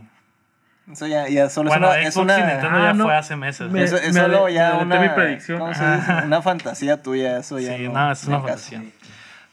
[0.92, 2.36] Eso ya, ya solo Bueno, es una...
[2.36, 3.04] es una Nintendo Ah, ya no.
[3.06, 3.72] fue hace meses.
[3.72, 5.00] Me- eso es me solo ya me una...
[5.00, 5.60] mi predicción.
[5.60, 6.12] ¿cómo se dice?
[6.26, 7.94] Una fantasía tuya, eso ya Sí, no...
[7.94, 8.48] no, es una caso.
[8.48, 8.84] fantasía.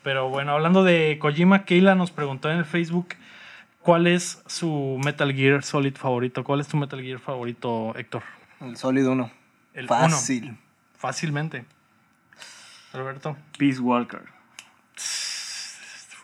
[0.03, 3.09] Pero bueno, hablando de Kojima, Keila nos preguntó en el Facebook
[3.83, 6.42] cuál es su Metal Gear Solid favorito.
[6.44, 8.22] ¿Cuál es tu Metal Gear favorito, Héctor?
[8.61, 9.31] El Solid 1.
[9.75, 9.88] El uno.
[9.94, 10.57] Fácil.
[10.96, 11.64] Fácilmente.
[12.92, 14.22] Alberto, Peace Walker.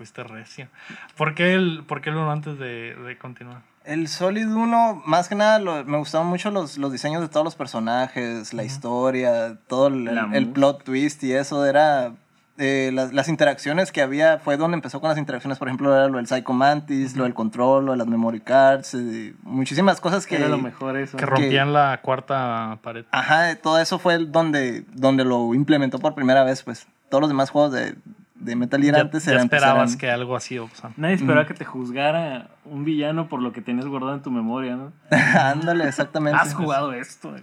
[0.02, 0.66] Fuiste recio.
[1.16, 3.62] ¿Por qué el, por qué el uno antes de, de continuar?
[3.84, 7.44] El Solid 1, más que nada, lo- me gustaban mucho los, los diseños de todos
[7.44, 10.54] los personajes, la historia, todo el, el música.
[10.54, 12.12] plot twist y eso era
[12.58, 16.08] eh, las, las interacciones que había, fue donde empezó con las interacciones, por ejemplo, era
[16.08, 20.26] lo del Psycho Mantis, lo del control, lo de las memory cards, eh, muchísimas cosas
[20.26, 20.36] que...
[20.36, 21.16] Era lo mejor eso.
[21.16, 23.04] Que rompían la cuarta pared.
[23.10, 26.86] Ajá, todo eso fue el donde, donde lo implementó por primera vez, pues.
[27.08, 27.94] Todos los demás juegos de,
[28.44, 29.48] de Metal Gear Ya, antes ya eran...
[29.48, 30.90] pues, esperabas eran- que algo así pasar.
[30.96, 34.76] Nadie esperaba que te juzgara un villano por lo que tenías guardado en tu memoria,
[34.76, 34.92] ¿no?
[35.10, 36.38] Ándale, exactamente.
[36.40, 37.34] Has jugado esto.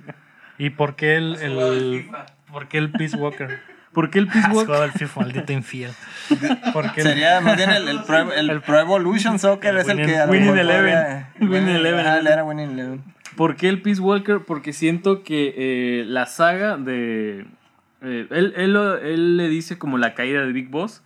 [0.57, 2.25] ¿Y por qué el, Has el, FIFA.
[2.51, 3.59] ¿por qué el Peace Walker?
[3.93, 4.65] ¿Por qué el Peace Has Walker?
[4.67, 5.91] jugado al FIFA, maldito infiel.
[6.73, 9.87] ¿Por qué el- Sería más bien el, el, Pro, el Pro Evolution Soccer el es
[9.89, 10.17] el que...
[10.17, 11.25] lo Winning Eleven.
[11.39, 12.05] Winning Eleven.
[12.05, 13.03] Él era Winning Eleven.
[13.35, 14.41] ¿Por qué el Peace Walker?
[14.45, 17.45] Porque siento que eh, la saga de...
[18.01, 21.03] eh, él, él, le dice como la caída de Big Boss.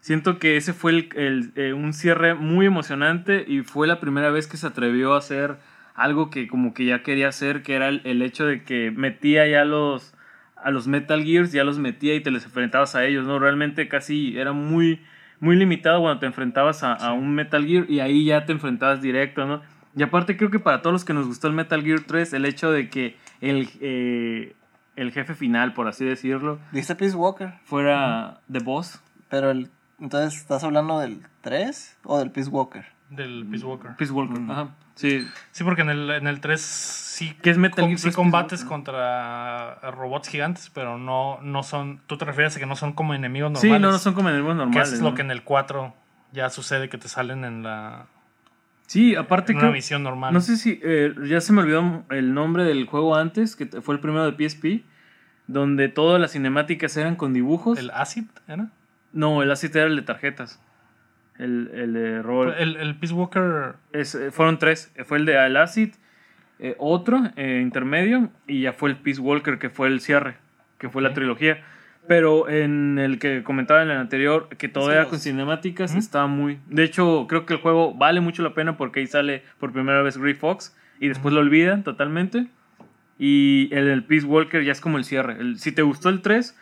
[0.00, 4.30] Siento que ese fue el- el, eh, un cierre muy emocionante y fue la primera
[4.30, 5.56] vez que se atrevió a hacer
[5.94, 9.46] algo que como que ya quería hacer, que era el, el hecho de que metía
[9.48, 10.14] ya los,
[10.56, 13.40] a los Metal Gears, ya los metía y te les enfrentabas a ellos, ¿no?
[13.40, 15.00] Realmente casi era muy,
[15.40, 19.02] muy limitado cuando te enfrentabas a, a un Metal Gear y ahí ya te enfrentabas
[19.02, 19.60] directo, ¿no?
[19.96, 22.44] Y aparte creo que para todos los que nos gustó el Metal Gear 3, el
[22.44, 24.54] hecho de que el, eh,
[25.00, 29.00] el jefe final, por así decirlo, Dice Peace Walker, fuera The Boss.
[29.28, 32.84] pero el, entonces estás hablando del 3 o del Peace Walker.
[33.10, 33.96] del Peace Walker?
[33.96, 34.68] Peace Walker, ajá.
[34.94, 38.16] Sí, Sí, porque en el, en el 3 sí, que es Metal com- sí 3
[38.16, 42.00] combates Peace contra robots gigantes, pero no, no son.
[42.06, 43.76] Tú te refieres a que no son como enemigos normales.
[43.76, 44.92] Sí, no, no son como enemigos Que normales.
[44.92, 45.94] es lo que en el 4
[46.32, 48.06] ya sucede que te salen en la
[48.88, 50.32] Sí, aparte en una creo- misión normal.
[50.34, 53.94] No sé si eh, ya se me olvidó el nombre del juego antes, que fue
[53.94, 54.82] el primero de PSP,
[55.46, 57.78] donde todas las cinemáticas eran con dibujos.
[57.78, 58.68] ¿El Acid era?
[59.12, 60.60] No, el Acid era el de tarjetas.
[61.38, 62.54] El, el de rol.
[62.58, 63.74] El, el Peace Walker.
[63.92, 64.90] Es, eh, fueron tres.
[64.96, 65.90] Eh, Fue el de Al Acid,
[66.58, 70.36] eh, otro eh, intermedio, y ya fue el Peace Walker, que fue el cierre,
[70.78, 71.62] que fue la trilogía.
[72.08, 76.00] Pero en el que comentaba en el anterior, que todo Sí, era con cinemáticas, Ujú.
[76.00, 76.58] estaba muy...
[76.68, 80.02] De hecho, creo que el juego vale mucho la pena porque ahí sale por primera
[80.02, 82.46] vez Grey Fox y después lo olvidan totalmente.
[83.18, 85.36] Y el, el Peace Walker ya es como el cierre.
[85.38, 86.56] El- si te gustó el 3,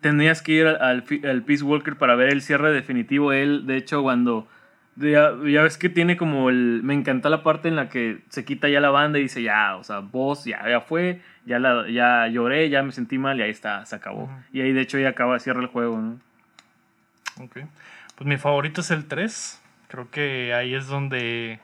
[0.00, 3.32] tendrías que ir al, al Peace Walker para ver el cierre definitivo.
[3.32, 4.48] Él, de hecho, cuando...
[4.96, 6.80] Ya, ya ves que tiene como el...
[6.84, 9.76] Me encanta la parte en la que se quita ya la banda y dice, ya,
[9.76, 13.42] o sea, vos ya, ya fue, ya, la, ya lloré, ya me sentí mal y
[13.42, 14.30] ahí está, se acabó.
[14.52, 16.20] Y ahí de hecho ya acaba, cierra el juego, ¿no?
[17.42, 17.58] Ok.
[18.14, 19.60] Pues mi favorito es el 3.
[19.88, 21.58] Creo que ahí es donde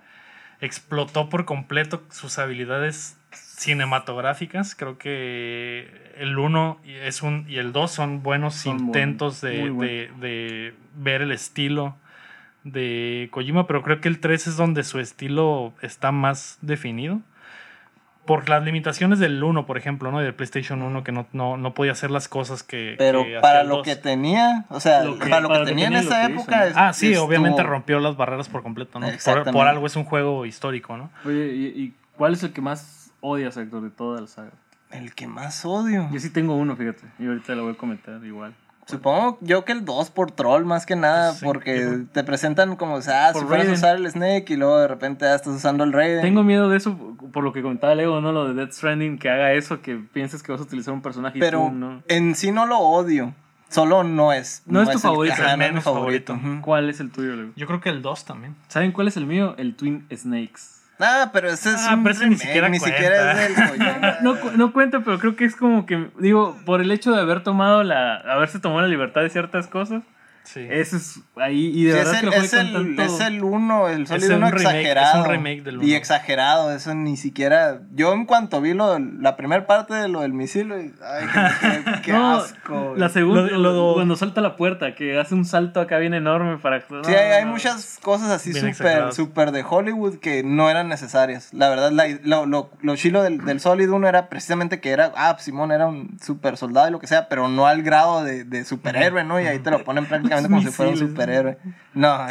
[0.60, 4.74] explotó por completo sus habilidades cinematográficas.
[4.74, 10.74] Creo que el 1 es un, y el 2 son buenos Son intentos de- de
[10.96, 11.96] ver el estilo
[12.64, 17.20] de Kojima, pero creo que el 3 es donde su estilo está más definido.
[18.26, 20.20] Por las limitaciones del 1, por ejemplo, ¿no?
[20.20, 22.94] Del PlayStation 1, que no, no, no podía hacer las cosas que.
[22.98, 23.84] Pero que para lo 2.
[23.84, 25.96] que tenía, o sea, Lo que- para lo que para lo que tenía en y
[25.96, 26.58] esa época.
[26.58, 29.08] hizo, es- Ah, sí, obviamente rompió las barreras por completo, ¿no?
[29.52, 31.10] Por, algo es un juego histórico, ¿no?
[31.24, 34.52] Oye, ¿y, y cuál es el que más odias, Héctor, de toda la saga?
[34.92, 36.08] El que más odio.
[36.12, 38.54] Yo sí tengo uno, fíjate, y ahorita lo voy a comentar igual.
[38.90, 42.76] Supongo yo que el 2 por troll más que nada, Sí, porque yo- te presentan
[42.76, 45.34] como, o sea, Por si fueras a usar el Snake y luego de repente ya
[45.34, 46.22] estás usando el Raiden.
[46.22, 46.96] Tengo miedo de eso,
[47.32, 48.32] por lo que comentaba Lego, ¿no?
[48.32, 51.38] Lo de Death Stranding, que haga eso, que pienses que vas a utilizar un personaje
[51.38, 52.02] y pero tú no.
[52.08, 53.34] en sí no lo odio,
[53.68, 54.62] solo no es.
[54.66, 56.38] No es tu el- favorito, ajá, el es menos favorito.
[56.62, 57.52] ¿Cuál es el tuyo, Lego?
[57.56, 58.56] Yo creo que el 2 también.
[58.68, 59.54] ¿Saben cuál es el mío?
[59.58, 60.79] El Twin Snakes.
[61.00, 62.96] Ah, pero ese es Ah, un pero ese ni siquiera ni cuenta.
[62.98, 64.16] siquiera es del Kojima.
[64.20, 67.20] No, cu- no cuenta, pero creo que es como que, digo, por el hecho de
[67.20, 70.02] haber tomado la, haberse tomado la libertad de ciertas cosas,
[70.52, 70.66] Sí.
[70.68, 73.02] eso es ahí, y de Sí, verdad es, que el, lo jugué es, el, tanto-
[73.02, 75.24] es el uno, el Solid un 1 remake, es un exagerado.
[75.24, 75.96] remake del Y uno.
[75.96, 77.80] exagerado, eso ni siquiera.
[77.92, 81.26] Yo, en cuanto vi lo, la primera parte de lo del misil, y- ay,
[81.60, 82.94] qué, qué No, asco.
[82.96, 86.58] La segunda, Lo- lo- cuando salta la puerta, que hace un salto acá bien enorme
[86.58, 86.80] para...
[86.80, 91.52] Sí, hay, hay muchas cosas así súper súper de Hollywood que no eran necesarias.
[91.54, 95.12] La verdad, la- lo, lo, lo chilo del, del Solid 1 era precisamente que era,
[95.16, 98.44] ah, Simón era un super soldado y lo que sea, pero no al grado de,
[98.44, 99.40] de superhéroe, ¿no?
[99.40, 101.58] Y ahí te lo ponen prácticamente como si fuera un superhéroe.
[101.94, 102.26] No,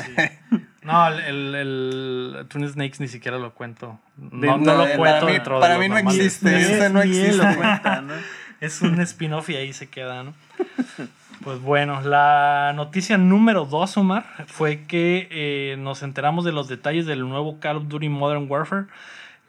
[0.81, 1.19] No, el,
[1.55, 3.99] el, el Twin Snakes ni siquiera lo cuento.
[4.17, 6.19] No, De- no no, lo cuento para mí- dentro de para los mí no normales.
[6.25, 6.51] existe.
[6.51, 7.37] Ni ese él- no existe.
[7.37, 8.13] lo cuenta, ¿no?
[8.61, 10.33] Es un spin-off y ahí se queda, ¿no?
[11.45, 17.05] Pues bueno, la noticia número dos, Omar, fue que eh, nos enteramos de los detalles
[17.05, 18.87] del nuevo Call of Duty Modern Warfare.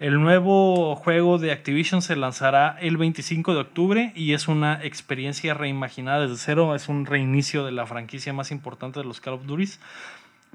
[0.01, 5.53] El nuevo juego de Activision se lanzará el 25 de octubre y es una experiencia
[5.53, 6.75] reimaginada desde cero.
[6.75, 9.73] Es un reinicio de la franquicia más importante de los Call of Duty.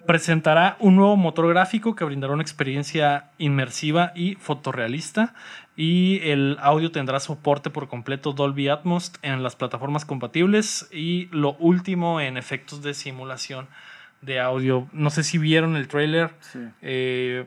[0.08, 5.36] presentará un nuevo motor gráfico que brindará una experiencia inmersiva y fotorrealista
[5.76, 11.54] y el audio tendrá soporte por completo Dolby Atmos en las plataformas compatibles y lo
[11.60, 13.68] último en efectos de simulación
[14.22, 14.88] de audio.
[14.92, 16.32] No sé si vieron el trailer.
[16.40, 16.62] Sí.
[16.82, 17.46] Eh,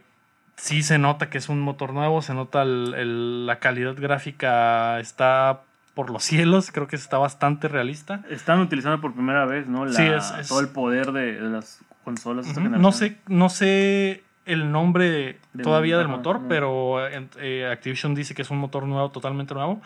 [0.58, 4.98] sí se nota que es un motor nuevo, se nota el- el- la calidad gráfica
[5.00, 5.62] está
[5.94, 8.20] por los cielos, creo que está bastante realista.
[8.28, 9.84] Están utilizando por primera vez, ¿no?
[9.86, 12.46] La- Sí, es- es- Todo el poder de, de las consolas.
[12.56, 18.50] No sé, no sé el nombre todavía del motor, pero eh, Activision dice que es
[18.50, 19.80] un motor nuevo, totalmente nuevo.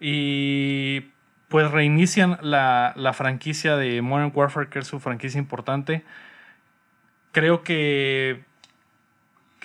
[0.00, 1.06] Y
[1.48, 6.04] pues reinician la, la franquicia de Modern Warfare, que es su franquicia importante.
[7.32, 8.44] Creo que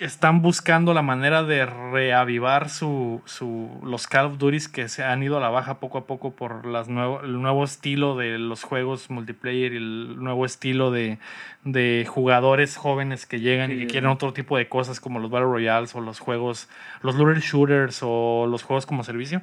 [0.04, 5.22] están buscando la manera de reavivar su, su- los Call of Duty que se han
[5.22, 8.62] ido a la baja poco a poco por las nuevo, el nuevo estilo de los
[8.64, 11.18] juegos multiplayer y el nuevo estilo de,
[11.64, 15.46] de jugadores jóvenes que llegan y que quieren otro tipo de cosas como los Battle
[15.48, 16.68] Royales o los juegos,
[17.02, 19.42] los looter shooters o los juegos como servicio.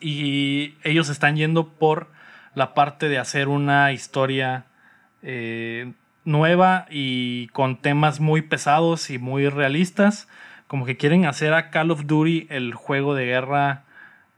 [0.00, 2.08] Y ellos están yendo por
[2.54, 4.66] la parte de hacer una historia
[5.22, 5.92] eh,
[6.26, 10.28] nueva y con temas muy pesados y muy realistas.
[10.66, 13.84] Como que quieren hacer a Call of Duty el juego de guerra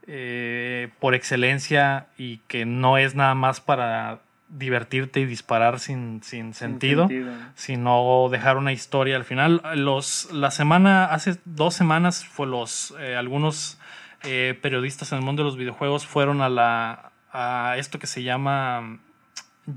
[0.07, 6.53] eh, por excelencia y que no es nada más para divertirte y disparar sin, sin
[6.53, 7.09] Sin sentido
[7.55, 9.61] sino dejar una historia al final.
[9.75, 13.79] Los, la semana, hace dos semanas, fue los, eh, algunos
[14.23, 18.23] eh, periodistas en el mundo de los videojuegos fueron a, la, a esto que se
[18.23, 18.99] llama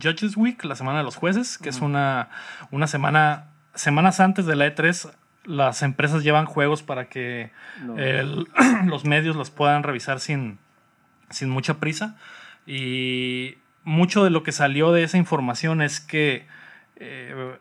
[0.01, 2.29] Judges Week, la semana de los jueces, que es una,
[2.71, 5.11] una semana, semanas antes de la E3.
[5.45, 7.51] Las empresas llevan juegos para que
[7.83, 7.99] No.
[7.99, 8.47] el-
[8.87, 10.59] los medios los puedan revisar sin,
[11.31, 12.17] sin mucha prisa.
[12.67, 16.47] Y mucho de lo que salió de esa información es que
[16.97, 17.57] eh,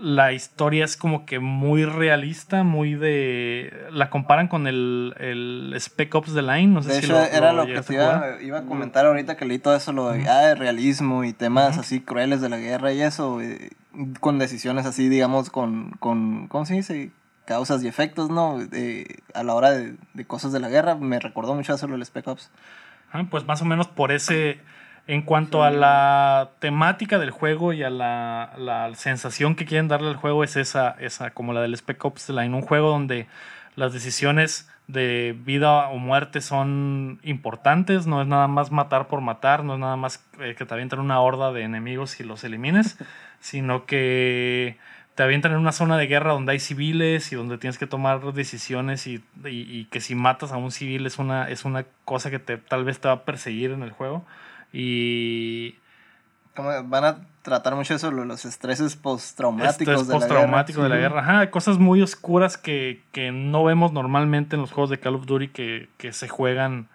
[0.00, 3.88] la historia es como que muy realista, muy de...
[3.90, 7.24] La comparan con el, el Spec Ops The Line, no sé De si hecho, lo,
[7.24, 10.26] era lo que te iba, iba a comentar ahorita que leí todo eso, lo de,
[10.28, 13.40] ah, de realismo y temas así crueles de la guerra y eso,
[14.20, 17.10] con decisiones así, digamos, con, con ¿cómo se dice?
[17.44, 18.58] Causas y efectos, ¿no?
[18.58, 21.94] De- a la hora de, de cosas de la guerra, me recordó mucho eso lo
[21.94, 22.50] del Spec Ops.
[23.12, 24.60] Ah, Pues más o menos por ese,
[25.06, 30.08] en cuanto a la temática del juego y a la, la sensación que quieren darle
[30.08, 33.26] al juego es esa, esa como la del Spec Ops Line, un juego donde
[33.74, 39.64] las decisiones de vida o muerte son importantes, no es nada más matar por matar,
[39.64, 42.98] no es nada más eh, que te avientan una horda de enemigos y los elimines,
[43.40, 44.76] sino que
[45.14, 48.32] te avientan en una zona de guerra donde hay civiles y donde tienes que tomar
[48.32, 52.30] decisiones y, y- y que si matas a un civil es una, es una cosa
[52.30, 54.24] que te, tal vez te va a perseguir en el juego.
[54.72, 55.76] Y
[56.54, 60.28] Como van a tratar mucho eso, lo- los estreses postraumáticos esto es de la guerra.
[60.28, 61.20] postraumático de la guerra.
[61.20, 65.24] Ajá, cosas muy oscuras que, que no vemos normalmente en los juegos de Call of
[65.26, 66.88] Duty que, que se juegan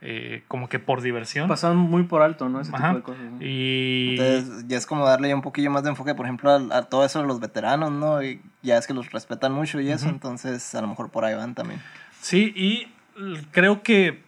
[0.00, 1.48] eh, como que por diversión.
[1.48, 2.60] Pasan muy por alto, ¿no?
[2.60, 2.86] Ese Ajá.
[2.94, 3.22] tipo de cosas.
[3.32, 3.36] ¿no?
[3.44, 6.56] Y Entonces, ya es como darle ya un poquillo más de enfoque, por ejemplo, a,
[6.78, 8.22] a todo eso de los veteranos, ¿no?
[8.22, 11.34] Y ya es que los respetan mucho y eso, entonces a lo mejor por ahí
[11.34, 11.82] van también.
[12.20, 12.86] Sí, y
[13.50, 14.22] creo que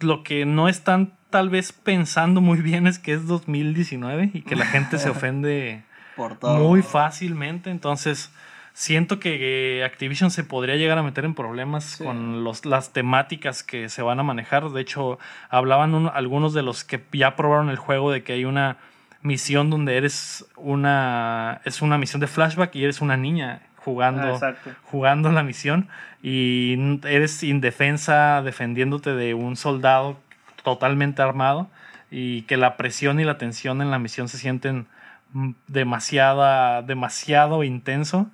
[0.00, 4.54] lo que no están tal vez pensando muy bien es que es 2019 y que
[4.54, 5.82] la gente se ofende
[6.14, 6.56] Por todo.
[6.68, 7.70] muy fácilmente.
[7.70, 8.30] Entonces,
[8.74, 12.04] siento que eh, Activision se podría llegar a meter en problemas Sí.
[12.04, 14.70] con los, las temáticas que se van a manejar.
[14.70, 15.18] De hecho,
[15.50, 18.76] hablaban un- algunos de los que ya probaron el juego de que hay una
[19.22, 24.54] misión donde eres una es una misión de flashback y eres una niña jugando Ah,
[24.84, 25.88] jugando la misión
[26.24, 30.18] y eres indefensa defendiéndote de un soldado
[30.62, 31.68] totalmente armado
[32.10, 34.86] y que la presión y la tensión en la misión se sienten
[35.32, 38.28] mm, demasiada, demasiado intenso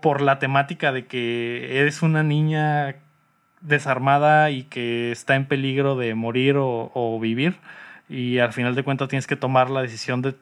[0.00, 2.96] por la temática de que eres una niña
[3.60, 7.56] desarmada y que está en peligro de morir o, o vivir
[8.08, 10.34] y al final de cuentas tienes que tomar la decisión de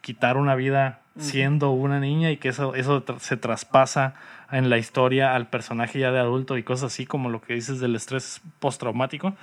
[0.00, 4.14] quitar una vida siendo una niña y que eso, eso se traspasa
[4.52, 7.80] en la historia al personaje ya de adulto y cosas así como lo que dices
[7.80, 9.34] del estrés postraumático.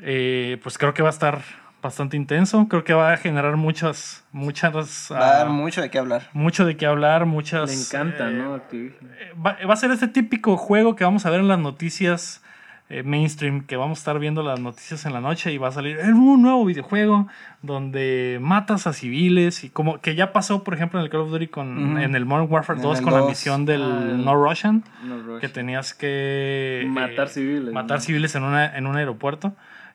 [0.00, 1.42] Eh, pues creo que va a estar
[1.82, 5.08] bastante intenso, creo que va a generar muchas, muchas...
[5.12, 6.28] Va a dar ah, mucho de qué hablar.
[6.32, 7.70] mucho de qué hablar, muchas...
[7.70, 8.54] Le encanta, eh, ¿no?
[8.54, 9.10] Activision.
[9.18, 12.40] eh, va, va a ser este típico juego que vamos a ver en las noticias
[12.88, 15.72] eh, mainstream, que vamos a estar viendo las noticias en la noche y va a
[15.72, 17.26] salir "Eh, un nuevo videojuego
[17.62, 21.30] donde matas a civiles y como que ya pasó, por ejemplo, en el Call of
[21.30, 23.28] Duty con, en el Modern Warfare En 2 el con la 2.
[23.28, 28.02] misión del Ah, No Russian, No que tenías que Matar eh, civiles, matar ¿no?
[28.04, 29.54] civiles en, una, en un aeropuerto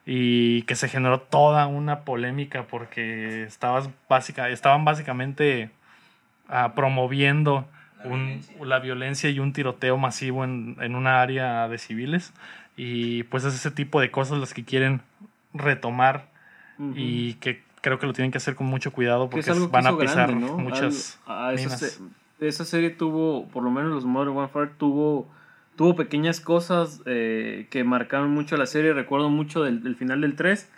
[0.09, 5.69] y que se generó toda una polémica porque estabas básica, estaban básicamente
[6.47, 7.67] ah, promoviendo
[8.03, 8.65] La un- violencia.
[8.65, 12.33] la violencia y un tiroteo masivo en, en una área de civiles.
[12.77, 15.01] Y pues es ese tipo de cosas las que quieren
[15.53, 16.29] retomar
[16.79, 16.93] Ujú.
[16.95, 20.27] y que creo que lo tienen que hacer con mucho cuidado porque van a pisar
[20.29, 20.57] grande, ¿no?
[20.57, 21.79] muchas Algo- ah, esa, minas.
[21.79, 25.27] se- esa serie tuvo, por lo menos los Modern Warfare, tuvo,
[25.77, 28.93] tuvo pequeñas cosas eh, que marcaron mucho la serie.
[28.93, 30.69] Recuerdo mucho del, final del 3,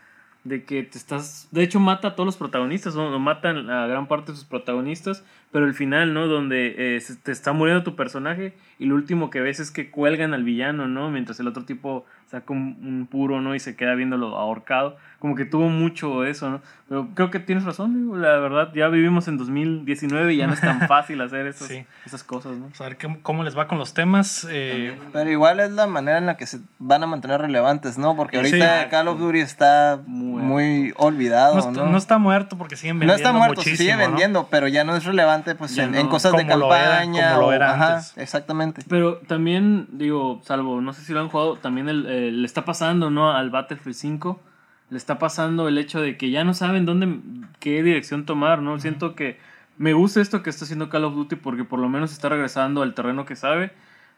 [0.44, 1.48] de que te estás...
[1.52, 3.18] De hecho, mata a todos los protagonistas, ¿no?
[3.18, 6.28] Matan a gran parte de sus protagonistas, pero el final, ¿no?
[6.28, 10.34] Donde eh, te está muriendo tu personaje y lo último que ves es que cuelgan
[10.34, 11.10] al villano, ¿no?
[11.10, 13.56] Mientras el otro tipo saca un, un puro, ¿no?
[13.56, 14.98] Y se queda viéndolo ahorcado.
[15.20, 16.62] Como que tuvo mucho eso, ¿no?
[16.88, 20.54] Pero creo que tienes razón, digo, la verdad, ya vivimos en 2019 y ya no
[20.54, 21.86] es tan fácil hacer esas, Sí.
[22.06, 22.68] esas cosas, ¿no?
[22.80, 24.48] A ver qué- cómo les va con los temas.
[24.50, 28.16] eh, Pero igual es la manera en la que se van a mantener relevantes, ¿no?
[28.16, 28.90] Porque ahorita Exacto.
[28.92, 30.48] Call of Duty está Muerto.
[30.48, 31.70] muy olvidado, no, ¿no?
[31.72, 34.00] está, no está muerto porque siguen No vendiendo está muerto, muchísimo, sigue ¿no?
[34.08, 35.98] vendiendo, pero ya no es relevante pues en, no.
[35.98, 37.30] en cosas de lo era- campaña.
[37.32, 38.14] como lo o- era ajá, antes.
[38.18, 38.84] exactamente.
[38.88, 42.66] Pero también, digo, salvo, no sé si lo han jugado, también el- eh, le está
[42.66, 43.32] pasando, ¿no?
[43.32, 44.42] Al Battlefield 5,
[44.90, 47.20] le está pasando el hecho de que ya no saben dónde,
[47.60, 48.80] qué dirección tomar, ¿no?
[48.80, 49.38] Siento que
[49.78, 52.82] me gusta esto que está haciendo Call of Duty porque por lo menos está regresando
[52.82, 53.72] al terreno que sabe.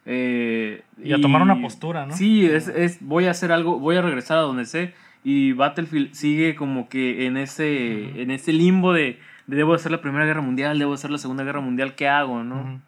[0.05, 2.13] eh, Y a tomar una postura, ¿no?
[2.15, 4.93] Sí, es, es, voy a hacer algo, voy a regresar a donde sé.
[5.23, 10.01] Y Battlefield sigue como que en ese, en ese limbo de, de debo hacer la
[10.01, 12.81] Primera Guerra Mundial, debo hacer la Segunda Guerra Mundial, ¿qué hago, no?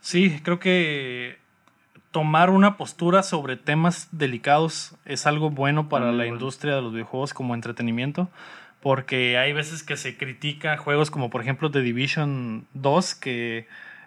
[0.00, 1.38] Sí, creo que
[2.14, 7.34] tomar una postura sobre temas delicados es algo bueno para la industria de los videojuegos
[7.34, 8.28] como entretenimiento,
[8.80, 13.66] porque hay veces que se critica juegos como por ejemplo The Division 2, que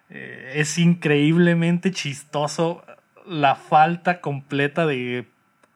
[0.09, 2.81] eh, es increíblemente chistoso
[3.25, 5.25] la falta completa de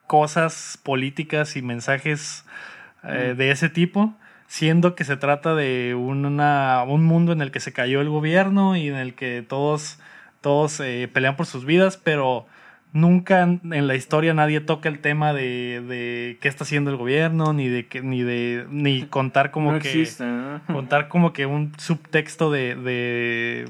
[0.07, 2.45] cosas políticas y mensajes
[3.03, 4.13] eh, de ese tipo,
[4.47, 8.77] siendo que se trata de una, un mundo en el que se cayó el gobierno
[8.77, 9.99] y en el que todos,
[10.41, 12.45] todos eh, pelean por sus vidas, pero
[12.93, 17.53] nunca en la historia nadie toca el tema de, de qué está haciendo el gobierno,
[17.53, 20.61] ni de que, ni de ni contar como no que existe, ¿no?
[20.67, 23.69] contar como que un subtexto de, de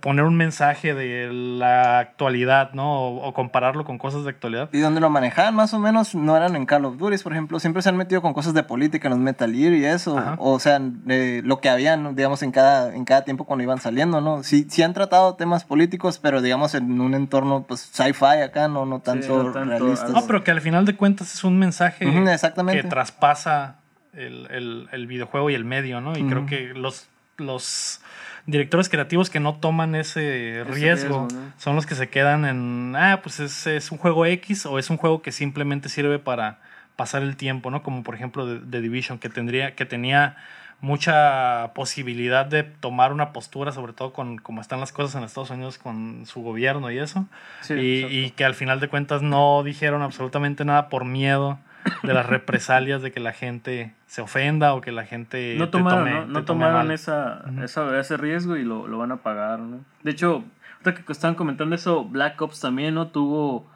[0.00, 3.00] poner un mensaje de la actualidad, ¿no?
[3.00, 4.68] O, o compararlo con cosas de actualidad.
[4.72, 7.58] Y donde lo manejaban más o menos no eran en Call of Duty, por ejemplo,
[7.60, 10.36] siempre se han metido con cosas de política en los Metal Gear y eso, Ajá.
[10.38, 14.20] o sea, eh, lo que habían, digamos, en cada, en cada tiempo cuando iban saliendo,
[14.20, 14.42] ¿no?
[14.42, 18.86] Sí, sí han tratado temas políticos, pero digamos en un entorno, pues, sci-fi acá, no,
[18.86, 20.10] no tanto, no tanto, realistas.
[20.10, 22.82] No, pero que al final de cuentas es un mensaje exactamente.
[22.82, 23.76] que traspasa
[24.12, 26.16] el, el- el videojuego y el medio, ¿no?
[26.18, 28.00] Y creo que los, los
[28.50, 31.52] directores creativos que no toman ese, riesgo, riesgo, ¿no?
[31.58, 34.90] son los que se quedan en, ah, pues es, es un juego X o es
[34.90, 36.58] un juego que simplemente sirve para
[36.96, 37.82] pasar el tiempo, ¿no?
[37.82, 40.36] Como por ejemplo de Division, que, tendría, que tenía
[40.80, 45.50] mucha posibilidad de tomar una postura, sobre todo con cómo están las cosas en Estados
[45.50, 47.26] Unidos con su gobierno y eso
[47.60, 48.16] Sí, y, exacto.
[48.16, 51.58] y que al final de cuentas no dijeron absolutamente nada por miedo
[52.02, 55.78] de las represalias de que la gente se ofenda o que la gente no te
[55.78, 56.26] tomaron, tome- ¿no?
[56.26, 57.44] No tomaron esa,
[58.00, 59.80] ese riesgo y lo, lo van a pagar, ¿no?
[60.02, 60.44] De hecho,
[60.84, 63.08] ahorita que estaban comentando eso, Black Ops también, ¿no?
[63.08, 63.70] Tuvo,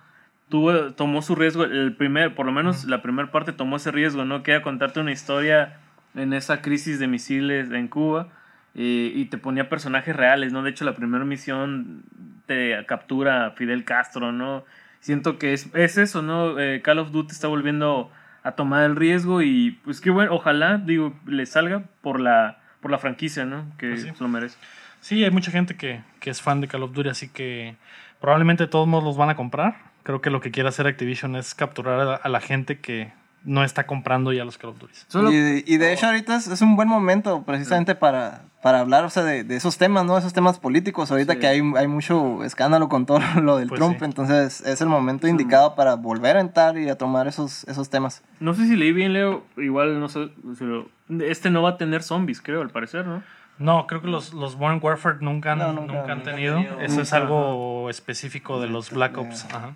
[0.49, 4.25] tuvo tomó su riesgo, el primer, por lo menos la primera parte tomó ese riesgo,
[4.25, 4.43] ¿no?
[4.43, 5.77] Que era contarte una historia
[6.15, 8.29] en esa crisis de misiles en Cuba
[8.75, 10.63] eh, y te ponía personajes reales, ¿no?
[10.63, 12.03] De hecho, la primera misión
[12.47, 14.65] te captura a Fidel Castro, ¿no?
[15.05, 16.59] Siento que es, es eso, ¿no?
[16.59, 18.11] Eh, Call of Duty está volviendo
[18.43, 22.91] a tomar el riesgo y pues qué bueno, ojalá, digo, le salga por la, por
[22.91, 23.67] la franquicia, ¿no?
[23.77, 24.13] Que Pues sí.
[24.19, 24.57] lo merece.
[25.01, 27.77] Sí, hay mucha gente que, que es fan de Call of Duty, así que
[28.19, 29.77] probablemente todos modos los van a comprar.
[30.05, 33.13] Creo que lo que quiere hacer Activision es capturar a, a la gente que
[33.45, 34.95] no está comprando ya los Call of Duty.
[35.09, 39.05] Solo, Y, y de hecho ahorita es, es un buen momento precisamente para, para hablar
[39.05, 40.17] o sea, de, de esos temas, ¿no?
[40.17, 41.11] Esos temas políticos.
[41.11, 41.39] Ahorita Sí.
[41.41, 44.05] que hay, hay mucho escándalo con todo lo del Pues Trump, sí.
[44.05, 48.23] entonces es el momento indicado para volver a entrar y a tomar esos, esos temas.
[48.41, 50.89] no sé si leí bien, Leo, igual no sé, si lo-
[51.23, 53.23] este no va a tener zombies, creo, al parecer, ¿no?
[53.59, 56.23] No, creo que los, los Modern Warfare nunca han, No, nunca, nunca, han nunca han
[56.25, 56.57] tenido.
[56.57, 56.81] tenido.
[56.81, 59.45] Eso es Nunca, algo específico de los Black Ops.
[59.53, 59.75] Ajá.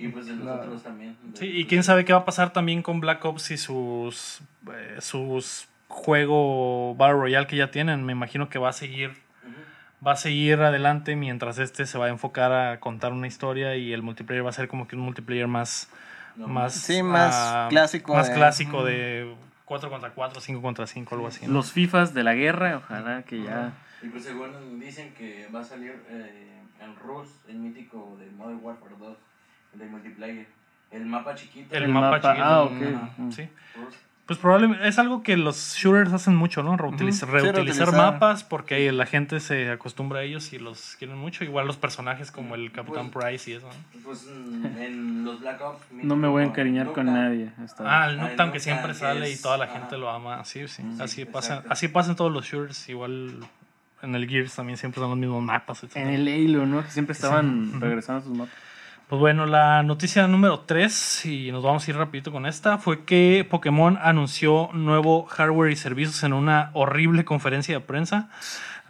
[0.00, 0.54] Y pues de los No.
[0.54, 1.16] otros también.
[1.34, 4.40] Sí, y quién sabe qué va a pasar también con Black Ops y sus,
[4.72, 8.04] eh, sus juego Battle Royale que ya tienen.
[8.04, 9.12] Me imagino que va a seguir
[10.06, 13.92] va a seguir adelante mientras este se va a enfocar a contar una historia y
[13.92, 15.90] el multiplayer va a ser como que un multiplayer más
[16.36, 19.34] No, más Sí, más ah, clásico más de- clásico de
[19.66, 21.46] 4 contra 4, 5 contra 5, algo así.
[21.46, 21.52] ¿no?
[21.52, 23.72] Los FIFAs de la guerra, ojalá que ya...
[24.02, 28.60] Y pues según dicen que va a salir eh, en Rus, el mítico de Modern
[28.62, 29.18] Warfare 2,
[29.74, 30.46] el de multiplayer.
[30.90, 31.74] El mapa chiquito.
[31.76, 32.44] El El mapa mapa, chiquito.
[32.44, 32.82] ah, ok.
[32.96, 33.10] Ajá.
[33.18, 33.30] Mm.
[33.32, 33.48] Sí.
[34.26, 36.76] Pues probablemente es algo que los shooters hacen mucho, ¿no?
[36.76, 37.20] Reutiliz-.
[37.22, 37.92] Reutilizar Sí, reutilizar.
[37.92, 41.42] mapas porque la gente se acostumbra a ellos y los quieren mucho.
[41.42, 43.66] Igual los personajes como el Capitán Price y eso.
[43.66, 44.00] ¿no?
[44.04, 45.82] Pues mm, en los Black Ops.
[45.90, 47.50] No me voy a encariñar con nadie.
[47.62, 49.80] hasta Ah, el Nuketown que siempre sale y toda la ajá.
[49.80, 50.44] gente lo ama.
[50.44, 50.84] Sí, sí.
[51.00, 52.88] Así, sí, pasa, así pasan todos los shooters.
[52.88, 53.34] Igual
[54.02, 55.82] en el Gears también siempre son los mismos mapas.
[55.82, 55.96] etc.
[55.96, 56.84] En el Halo, ¿no?
[56.84, 58.54] Que siempre estaban regresando a sus mapas.
[59.10, 63.04] Pues bueno, la noticia número 3, y nos vamos a ir rapidito con esta, fue
[63.04, 68.28] que Pokémon anunció nuevo hardware y servicios en una horrible conferencia de prensa.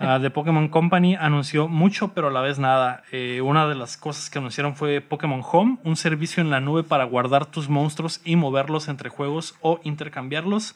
[0.03, 3.03] Ah, The Pokémon Company anunció mucho, pero a la vez nada.
[3.13, 6.85] Eh, una de las cosas que anunciaron fue Pokémon Home, un servicio en la nube
[6.85, 10.75] para guardar tus monstruos y moverlos entre juegos o intercambiarlos.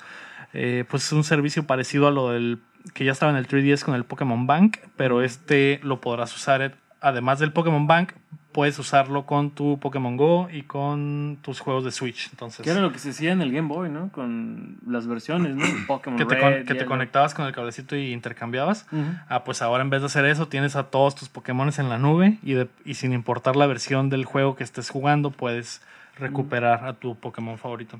[0.52, 2.60] Eh, pues es un servicio parecido a lo del
[2.92, 6.76] que ya estaba en el 3DS con el Pokémon Bank, pero este lo podrás usar,
[7.00, 8.12] además del Pokémon Bank,
[8.54, 12.28] puedes usarlo con tu Pokémon Go y con tus juegos de Switch.
[12.30, 14.10] Entonces, era lo que se hacía en el Game Boy, ¿no?
[14.12, 15.66] Con las versiones, ¿no?
[15.86, 16.88] Pokémon que te, Red, con- que te Yellow.
[16.88, 18.86] conectabas con el cablecito y intercambiabas.
[19.28, 21.98] Ah, pues ahora en vez de hacer eso, tienes a todos tus Pokémon en la
[21.98, 25.82] nube y, de- y sin importar la versión del juego que estés jugando, puedes
[26.18, 27.98] recuperar a tu Pokémon favorito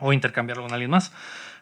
[0.00, 1.12] o intercambiarlo con alguien más.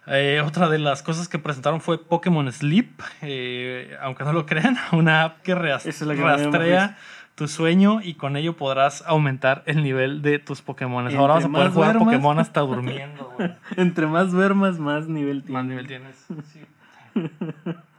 [0.09, 4.77] Eh, otra de las cosas que presentaron fue Pokémon Sleep, eh, aunque no lo crean,
[4.93, 6.97] una app que es que rastrea
[7.37, 11.15] tu sueño y con ello podrás aumentar el nivel de tus Pokémon.
[11.15, 12.05] Ahora vas a poder jugar duermas.
[12.15, 13.33] Pokémon hasta durmiendo.
[13.37, 13.53] güey.
[13.77, 15.53] Entre más duermas, más nivel tienes.
[15.53, 16.27] Más nivel tienes.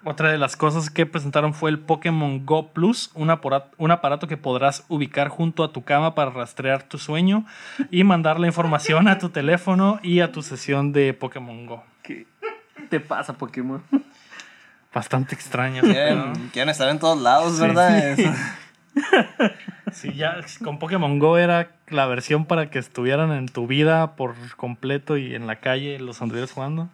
[0.03, 4.85] Otra de las cosas que presentaron fue el Pokémon Go Plus, un, aparato que podrás
[4.87, 7.45] ubicar junto a tu cama para rastrear tu sueño
[7.91, 11.83] y mandar la información a tu teléfono y a tu sesión de Pokémon Go.
[12.03, 12.25] ¿Qué
[12.89, 13.83] te pasa, Pokémon?
[14.93, 15.83] Bastante extraño.
[15.83, 15.89] ¿no?
[15.89, 18.15] Quieren, quieren estar en todos lados, ¿verdad?
[19.91, 24.35] Sí, ya con Pokémon Go era la versión para que estuvieran en tu vida por
[24.55, 26.89] completo y en la calle los androides jugando.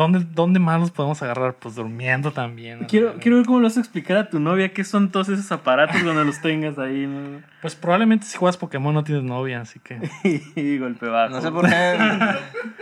[0.00, 1.56] ¿Dónde, ¿Dónde más los podemos agarrar?
[1.56, 2.86] Pues durmiendo también.
[2.86, 5.52] Quiero, quiero ver cómo lo vas a explicar a tu novia qué son todos esos
[5.52, 7.42] aparatos cuando los tengas ahí, ¿no?
[7.60, 10.00] Pues probablemente si juegas Pokémon no tienes novia, así que...
[10.56, 11.34] y golpe bajo.
[11.34, 11.98] No sé por qué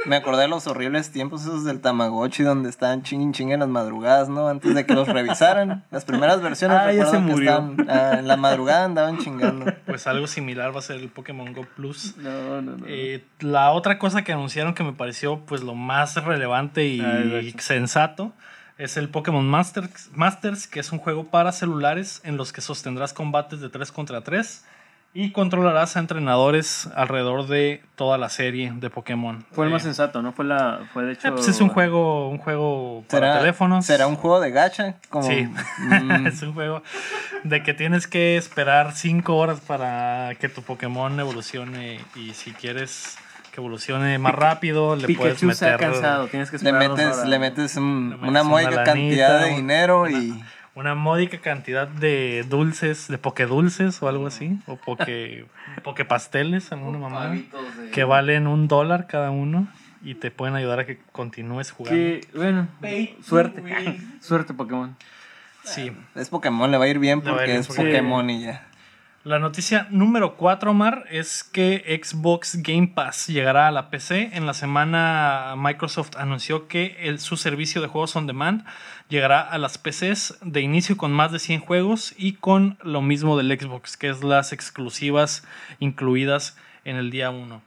[0.07, 3.69] me acordé de los horribles tiempos esos del Tamagotchi donde estaban ching ching en las
[3.69, 4.47] madrugadas, ¿no?
[4.47, 5.85] Antes de que los revisaran.
[5.91, 7.51] Las primeras versiones Ah, ya se que murió.
[7.51, 9.67] estaban, ah, en la madrugada andaban chingando.
[9.87, 12.17] Pues algo similar va a ser el Pokémon Go Plus.
[12.19, 12.85] No, no, no.
[12.87, 17.39] Eh, la otra cosa que anunciaron que me pareció pues lo más relevante y Ah,
[17.41, 17.59] hecho.
[17.61, 18.33] sensato
[18.79, 23.13] es el Pokémon Masters, Masters, que es un juego para celulares en los que sostendrás
[23.13, 24.65] combates de 3 contra 3
[25.15, 29.45] y controlarás a entrenadores alrededor de toda la serie de Pokémon.
[29.53, 30.33] fue el más Eh, sensato, ¿no?
[30.33, 30.81] Fue la.
[30.93, 31.29] Fue de hecho.
[31.29, 33.87] eh, pues es un juego, un juego para ¿Será, teléfonos.
[33.87, 34.97] ¿Será un juego de gacha?
[35.09, 35.49] Como, Sí.
[35.79, 36.83] Mm, es un juego
[37.43, 43.17] de que tienes que esperar 5 horas para que tu Pokémon evolucione y si quieres
[43.59, 46.91] que evolucione más rápido le puedes Pikachu se ha meter cansado, tienes que le esperar
[46.91, 50.45] metes, le metes, un- Le metes una una módica lanita, cantidad de dinero una- y
[50.77, 55.47] una módica cantidad de dulces, de pokedulces o algo así, o poke,
[56.05, 57.49] pasteles, alguna mamá, de-
[57.93, 59.67] que valen un dólar cada uno
[60.05, 61.99] y te pueden ayudar a que continúes jugando.
[61.99, 62.69] Que, bueno,
[63.23, 63.61] suerte.
[64.21, 64.97] suerte, Pokémon.
[65.65, 65.91] Sí.
[66.15, 68.65] es Pokémon, le va a ir bien ir porque es Pokémon y ya.
[69.29, 74.31] La noticia número 4, Mar, es que Xbox Game Pass llegará a la PC.
[74.33, 78.65] En la semana Microsoft anunció que el- su servicio de juegos on demand
[79.11, 83.37] llegará a las PCs de inicio con más de 100 juegos y con lo mismo
[83.37, 85.47] del Xbox, que es las exclusivas
[85.79, 86.57] incluidas
[86.87, 87.61] en el día 1.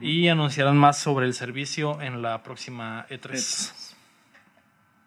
[0.00, 3.96] Y anunciarán más sobre el servicio en la próxima E3.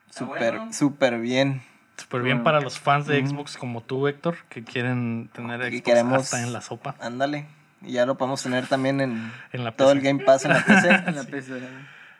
[0.09, 0.73] Súper, bueno.
[0.73, 1.61] súper bien.
[2.01, 6.21] Súper bien para los fans de Xbox como tú, Héctor, que quieren tener Xbox queremos-
[6.23, 6.95] hasta en la sopa.
[6.99, 7.45] Ándale.
[7.81, 10.63] Y ya lo podemos tener también en, En la todo el Game Pass en la
[10.65, 10.89] PC.
[11.07, 11.59] En la PC.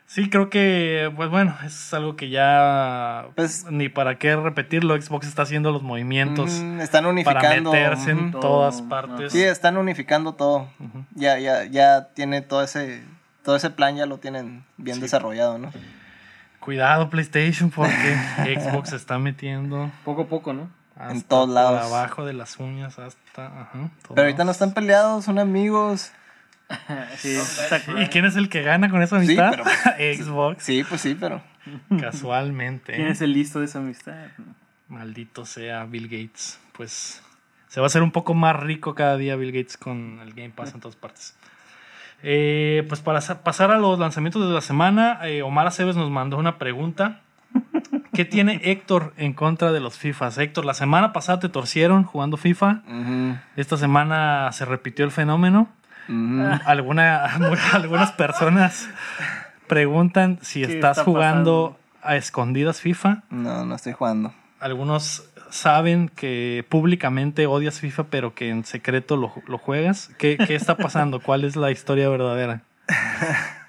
[0.06, 5.26] Sí, creo que, pues bueno, es algo que ya Pues- ni para qué repetirlo, Xbox
[5.26, 7.72] está haciendo los movimientos Ujú, están para unificando.
[7.72, 8.40] meterse en ujú.
[8.40, 9.32] todas Todo, partes.
[9.32, 10.68] Sí, están unificando todo.
[11.14, 13.02] Ya, ya, ya tiene todo ese,
[13.42, 15.70] todo ese plan, ya lo tienen bien desarrollado, ¿no?
[16.64, 18.16] Cuidado PlayStation porque
[18.58, 20.70] Xbox se está metiendo Poco a poco, ¿no?
[20.96, 21.82] hasta En todos lados.
[21.82, 23.46] abajo de las uñas hasta...
[23.46, 26.12] ajá, Pero ahorita no están peleados, son amigos.
[27.18, 27.36] Sí.
[27.98, 29.50] ¿Y quién es el que gana con esa Sí, amistad?
[29.50, 29.64] pero-
[30.24, 31.42] Xbox, Sí, pues sí, pero.
[32.00, 32.94] casualmente.
[32.94, 34.26] ¿Quién es el listo de esa amistad?
[34.88, 36.58] Maldito sea Bill Gates.
[36.72, 37.22] Pues
[37.68, 40.50] se va a hacer un poco más rico cada día Bill Gates con el Game
[40.50, 41.36] Pass en todas partes.
[42.22, 46.10] Eh, pues para sa- pasar a los lanzamientos de la semana, eh, Omar Aceves nos
[46.10, 47.20] mandó una pregunta.
[48.14, 50.38] ¿Qué tiene Héctor en contra de los FIFAs?
[50.38, 52.82] Héctor, la semana pasada te torcieron jugando FIFA.
[53.56, 55.68] Esta semana se repitió el fenómeno.
[56.66, 57.24] Alguna,
[57.72, 58.88] algunas personas
[59.68, 63.22] Preguntan si ¿Qué estás está jugando a escondidas FIFA.
[63.30, 64.34] No, no estoy jugando.
[64.60, 70.10] Algunos saben que públicamente odias FIFA, pero que en secreto lo, lo juegas.
[70.18, 71.20] ¿Qué, ¿Qué está pasando?
[71.20, 72.62] ¿Cuál es la historia verdadera?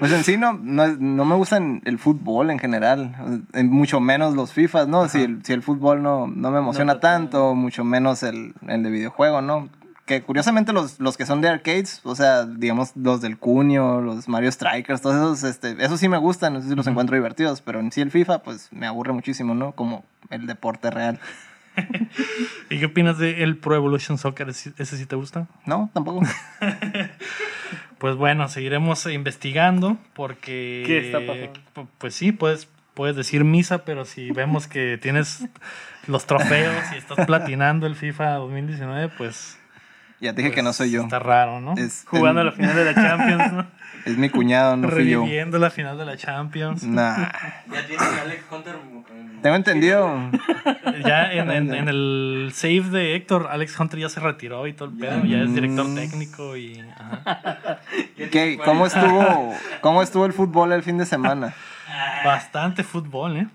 [0.00, 3.14] Pues en sí no, no, no me gustan el fútbol en general,
[3.54, 5.08] mucho menos los FIFAs, ¿no?
[5.08, 8.90] Si el, si el fútbol no, no me emociona tanto, mucho menos el, el de
[8.90, 9.68] videojuego, ¿no?
[10.06, 14.28] Que curiosamente los, los que son de arcades, o sea, digamos los del Cunio, los
[14.28, 17.80] Mario Strikers, todos esos, este, esos sí me gustan, esos sí los encuentro divertidos, pero
[17.80, 19.72] en sí el FIFA pues me aburre muchísimo, ¿no?
[19.72, 21.18] Como el deporte real.
[22.70, 24.48] ¿Y qué opinas de el Pro Evolution Soccer?
[24.50, 25.46] ¿Ese sí te gusta?
[25.66, 26.20] No, tampoco.
[27.98, 30.82] Pues bueno, seguiremos investigando porque...
[30.86, 31.52] ¿Qué está pasando?
[31.74, 35.46] pu- Pues sí, puedes, puedes decir misa, pero si vemos que tienes
[36.06, 39.58] los trofeos y estás platinando el FIFA 2019, pues...
[40.24, 41.02] Ya te dije que no soy yo.
[41.02, 41.74] Está raro, ¿no?
[41.76, 43.66] Es, Jugando a la final de la Champions, ¿no?
[44.06, 45.20] es mi cuñado, no fui yo.
[45.20, 46.82] Reviviendo la final de la Champions.
[46.82, 47.28] Nah.
[47.70, 48.74] Ya tienes a Alex Hunter.
[49.14, 50.10] en- Tengo entendido.
[51.04, 54.88] Ya en, en- en el save de Héctor, Alex Hunter ya se retiró y todo
[54.88, 55.24] el pedo.
[55.24, 55.94] Ya es director Mm.
[55.94, 56.80] técnico y...
[56.98, 57.80] ajá.
[58.30, 58.58] ¿Qué?
[58.64, 58.86] ¿Cómo 40.
[58.86, 61.52] estuvo, ¿Cómo estuvo el fútbol el fin de semana?
[62.24, 63.46] Bastante fútbol, ¿eh?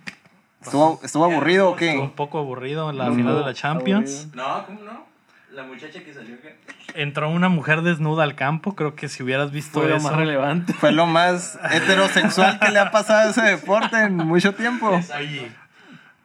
[0.62, 2.16] ¿Estuvo, estuvo aburrido o Estuvo un qué?
[2.16, 4.28] poco aburrido la No, final de la Champions.
[4.36, 5.09] No, ¿cómo no?
[5.52, 6.56] La muchacha que salió que.
[6.94, 8.76] Entró una mujer desnuda al campo.
[8.76, 10.08] Creo que si hubieras visto Fue lo eso...
[10.08, 10.74] más relevante.
[10.74, 15.02] Fue lo más heterosexual que le ha pasado a ese deporte en mucho tiempo.
[15.18, 15.52] Oye,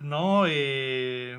[0.01, 1.39] no, eh,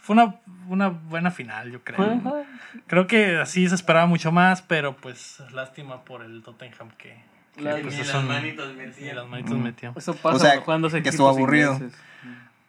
[0.00, 0.34] fue una,
[0.68, 2.44] una buena final, yo creo.
[2.86, 7.22] Creo que así se esperaba mucho más, pero pues lástima por el Tottenham que,
[7.54, 9.16] que, Claro, pues, Ni es las manitos ni metían.
[9.16, 9.92] las manitos metió.
[9.96, 11.80] Eso pasa O sea, cuando se que estuvo aburrido.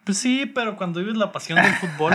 [0.04, 2.14] Pues sí, pero cuando vives la pasión del fútbol,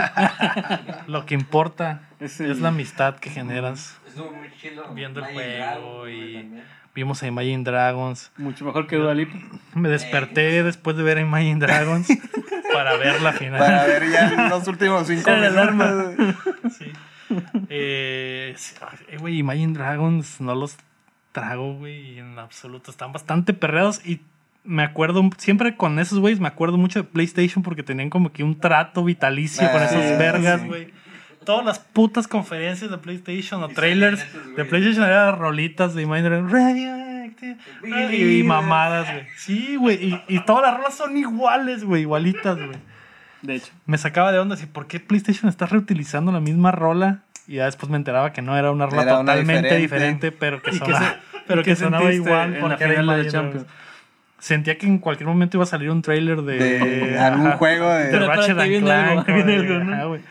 [1.08, 3.98] lo que importa Es es, la amistad que generas.
[4.06, 4.84] Estuvo muy chido.
[4.94, 6.64] Viendo el juego Dragon, y- también.
[6.94, 8.32] Vimos a Imagine Dragons.
[8.36, 9.36] Mucho mejor que Dua Lipa.
[9.74, 12.08] Me desperté después de ver a Imagine Dragons
[12.72, 13.60] para ver la final.
[13.60, 16.14] Para ver ya los últimos cinco minutos.
[16.76, 16.92] Sí.
[17.68, 18.74] Eh, sí,
[19.08, 20.76] eh, güey, Imagine Dragons no los
[21.32, 22.90] trago, güey, en absoluto.
[22.90, 24.20] Están bastante perreados y
[24.64, 28.42] me acuerdo, siempre con esos güeyes me acuerdo mucho de PlayStation porque tenían como que
[28.44, 30.66] un trato vitalicio con Ah, esos vergas, sí.
[30.68, 30.88] güey.
[31.44, 34.64] Todas las putas conferencias de PlayStation o Y trailers esos de.
[34.66, 36.52] PlayStation eran rolitas de Imagine Dragons.
[36.52, 37.56] Radioactive,
[38.12, 39.26] y, y mamadas, güey.
[39.38, 40.04] Sí, güey.
[40.04, 42.02] Y, y todas las rolas son iguales, güey.
[42.02, 42.76] Igualitas, güey
[43.40, 43.72] De hecho.
[43.86, 47.20] me sacaba de onda así, ¿por qué PlayStation está reutilizando la misma rola?
[47.48, 50.26] Y ya después me enteraba que no era una rola Era una totalmente diferente.
[50.26, 51.16] diferente, pero que ¿Y qué sonaba, se-
[51.48, 53.66] pero que sonaba igual en la porque era final de la Imagine Champions?
[54.40, 58.04] Sentía que en cualquier momento iba a salir un trailer de, De algún juego de-
[58.06, 59.92] de Pero Ratchet and viene Clank, viene algo, ¿no?
[60.14, 60.22] Ajá.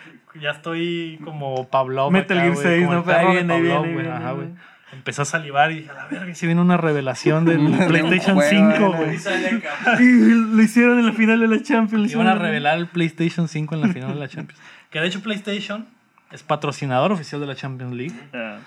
[0.42, 2.12] Ya estoy como Pavlov.
[2.12, 3.12] Metal Gear güey, 6, como el ¿no?
[3.14, 4.34] Ahí viene, ahí viene, ahí Ajá, viene.
[4.34, 4.48] güey.
[4.92, 8.50] Empecé a salivar y dije, a la verga, si viene una revelación del PlayStation juego,
[8.72, 8.94] 5, ¿no?
[8.94, 9.18] güey.
[10.00, 12.12] Y lo hicieron en la final de la Champions.
[12.12, 14.62] Iban a revelar el PlayStation 5 en la final de la Champions.
[14.90, 15.86] Que de hecho PlayStation
[16.32, 18.16] es patrocinador oficial de la Champions League.
[18.34, 18.58] Ah,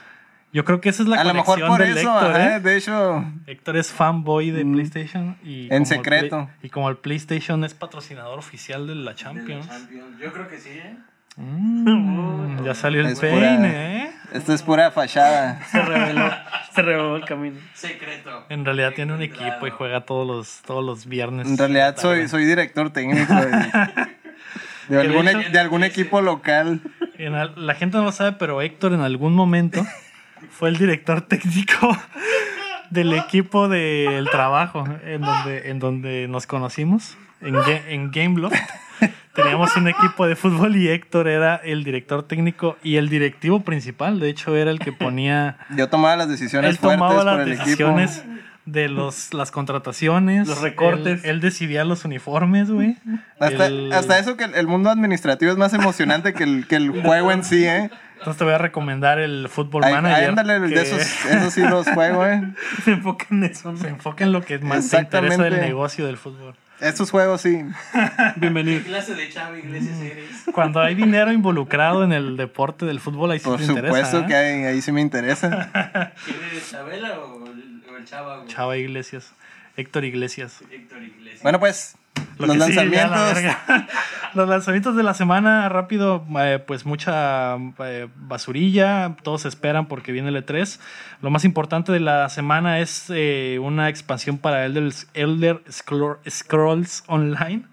[0.52, 2.60] Yo creo que esa es la A lo mejor por del eso, Héctor, ajá, ¿eh?
[2.60, 4.72] de hecho, Héctor es fanboy de Mm.
[4.74, 6.44] PlayStation y En el secreto.
[6.46, 9.66] Play- y como el PlayStation es patrocinador oficial de la De la Champions.
[10.20, 10.96] Yo creo que sí, ¿eh?
[11.36, 14.10] Mm, ya salió el Es pura- peine, ¿eh?
[14.34, 15.62] esto es pura fachada.
[15.70, 16.30] se reveló.
[16.74, 17.58] se reveló el camino.
[17.72, 18.44] Secreto.
[18.50, 21.46] En realidad tiene un equipo y juega todos los, todos los viernes.
[21.48, 23.50] En realidad soy, soy director técnico de,
[24.88, 26.80] de algún, e- de algún equipo local.
[27.16, 29.86] En al- la gente no lo sabe, pero Héctor en algún momento
[30.50, 31.96] fue el director técnico
[32.90, 37.56] del equipo del trabajo en donde, en donde nos conocimos, en,
[37.88, 38.54] en Gameloft.
[39.34, 44.20] Teníamos un equipo de fútbol y Héctor era el director técnico y el directivo principal.
[44.20, 45.56] De hecho, era el que ponía.
[45.76, 47.64] Yo tomaba las decisiones Él fuertes tomaba por las equipo.
[47.64, 48.24] decisiones
[48.66, 51.24] de los, las contrataciones, Los recortes.
[51.24, 52.96] Él, él decidía los uniformes, güey.
[53.40, 56.76] Hasta, El- hasta eso que el- el mundo administrativo es más emocionante que el, que
[56.76, 57.90] el juego en sí, ¿eh?
[58.22, 60.28] Entonces te voy a recomendar el Football Ay, Manager.
[60.28, 62.40] ándale, que- de esos, esos sí los juego, ¿eh?
[62.84, 63.76] Se enfoca en eso.
[63.76, 66.54] Se enfoca en lo que más te interesa del negocio del fútbol.
[66.78, 67.64] Estos juegos sí.
[68.36, 68.78] Bienvenido.
[68.80, 70.26] ¿Qué clase de chava Iglesias eres?
[70.52, 74.18] Cuando hay dinero involucrado en el deporte del fútbol, ahí sí Por te supuesto interesa.
[74.20, 74.24] ¿eh?
[74.28, 75.70] que ahí, ahí sí me interesa.
[76.24, 78.36] ¿Quién eres, Chabela o el, o el chava?
[78.38, 78.48] güey?
[78.48, 79.32] Chava Iglesias.
[79.76, 80.60] Héctor Iglesias.
[80.70, 81.42] Héctor Iglesias.
[81.42, 81.96] Bueno, pues,
[82.38, 83.86] Lo los sigue, ya, la lanzamientos.
[84.34, 90.30] Los lanzamientos de la semana, rápido, eh, pues mucha eh, basurilla, todos esperan porque viene
[90.30, 90.80] el E3.
[91.20, 97.04] Lo más importante de la semana es eh, una expansión para Elder, Elder Scroll- Scrolls
[97.08, 97.64] Online,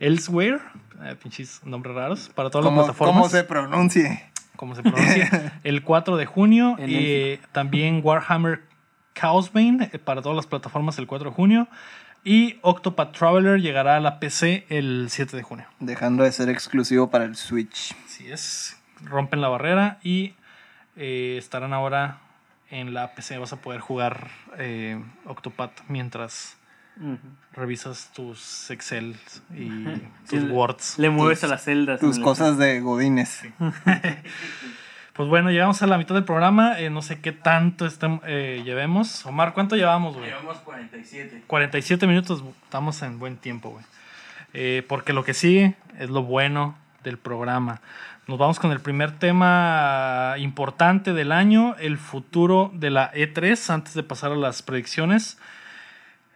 [0.00, 0.60] Elsewhere,
[1.04, 3.14] eh, pinches nombres raros, para todas las plataformas.
[3.16, 4.30] ¿Cómo se pronuncie?
[4.56, 6.76] como se pronuncia, el 4 de junio.
[6.84, 8.62] Y también Warhammer
[9.14, 11.68] Chaosbane eh, para todas las plataformas el 4 de junio.
[12.24, 15.66] Y Octopath Traveler llegará a la PC el 7 de junio.
[15.80, 17.96] Dejando de ser exclusivo para el Switch.
[18.04, 18.76] Así es.
[19.02, 20.34] Rompen la barrera y
[20.96, 22.18] eh, estarán ahora
[22.70, 23.38] en la PC.
[23.38, 26.56] Vas a poder jugar eh, Octopath mientras
[27.52, 29.16] revisas tus Excel
[29.54, 29.68] y
[30.24, 30.98] Sí, tus Words.
[30.98, 32.00] Le mueves a las celdas.
[32.00, 33.42] Tus cosas de godines.
[35.18, 36.78] Pues bueno, llegamos a la mitad del programa.
[36.78, 39.26] eh, no sé qué tanto estem- eh, llevemos.
[39.26, 40.28] Omar, ¿cuánto llevamos, güey?
[40.30, 41.42] Llevamos 47.
[41.46, 43.84] 47 minutos, estamos en buen tiempo, güey.
[44.54, 47.80] Eh, porque lo que sigue es lo bueno del programa.
[48.28, 53.94] Nos vamos con el primer tema importante del año, el futuro de la E3, antes
[53.94, 55.36] de pasar a las predicciones.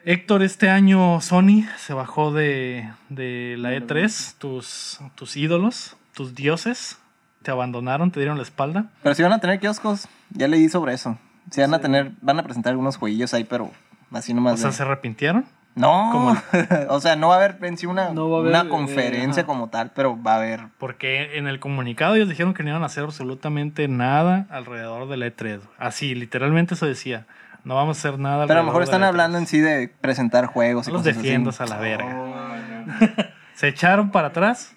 [0.04, 6.98] Héctor, este año Sony se bajó de, de la E3, tus, tus ídolos, tus dioses,
[7.42, 8.86] te abandonaron, te dieron la espalda.
[9.02, 11.18] Pero si van a tener kioscos, ya leí sobre eso.
[11.50, 13.70] Si van a tener, van a presentar algunos jueguillos ahí, pero
[14.12, 14.54] así nomás.
[14.54, 15.44] O sea, de- se arrepintieron.
[15.74, 16.36] No,
[16.90, 19.70] o sea, no va a haber en sí una, No haber, una eh, conferencia como
[19.70, 20.60] tal, pero va a haber.
[20.78, 25.16] Porque en el comunicado ellos dijeron que no iban a hacer absolutamente nada alrededor de
[25.16, 25.60] la E3.
[25.78, 27.26] Así, literalmente eso decía.
[27.64, 29.06] No vamos a hacer nada Pero a lo mejor están E3.
[29.06, 31.22] hablando en sí de presentar juegos y los cosas así.
[31.22, 32.16] defiendas a la verga.
[32.20, 33.24] Oh,
[33.54, 34.74] Se echaron para atrás.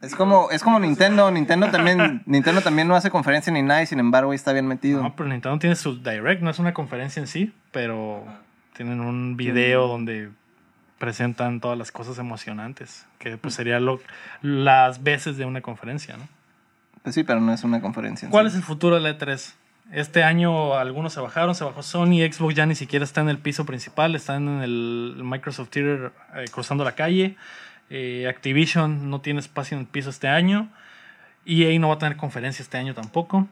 [0.00, 1.30] Es como, es como Nintendo.
[1.30, 4.66] Nintendo también, Nintendo también no hace conferencia ni nada y sin embargo ahí está bien
[4.66, 5.02] metido.
[5.02, 8.24] No, pero Nintendo tiene su direct, no es una conferencia en sí, pero
[8.76, 10.30] tienen un video donde
[10.98, 14.00] presentan todas las cosas emocionantes, que pues sería lo,
[14.42, 16.28] las veces de una conferencia, ¿no?
[17.02, 18.26] Pues sí, pero no es una conferencia.
[18.26, 18.50] en ¿Cuál sí.
[18.50, 19.54] es el futuro de la E3?
[19.92, 23.38] Este año algunos se bajaron, se bajó Sony, Xbox ya ni siquiera está en el
[23.38, 27.36] piso principal, están en el Microsoft Theater eh, cruzando la calle.
[27.90, 30.68] Eh, Activision no tiene espacio en el piso este año.
[31.46, 33.48] EA no va a tener conferencia este año tampoco.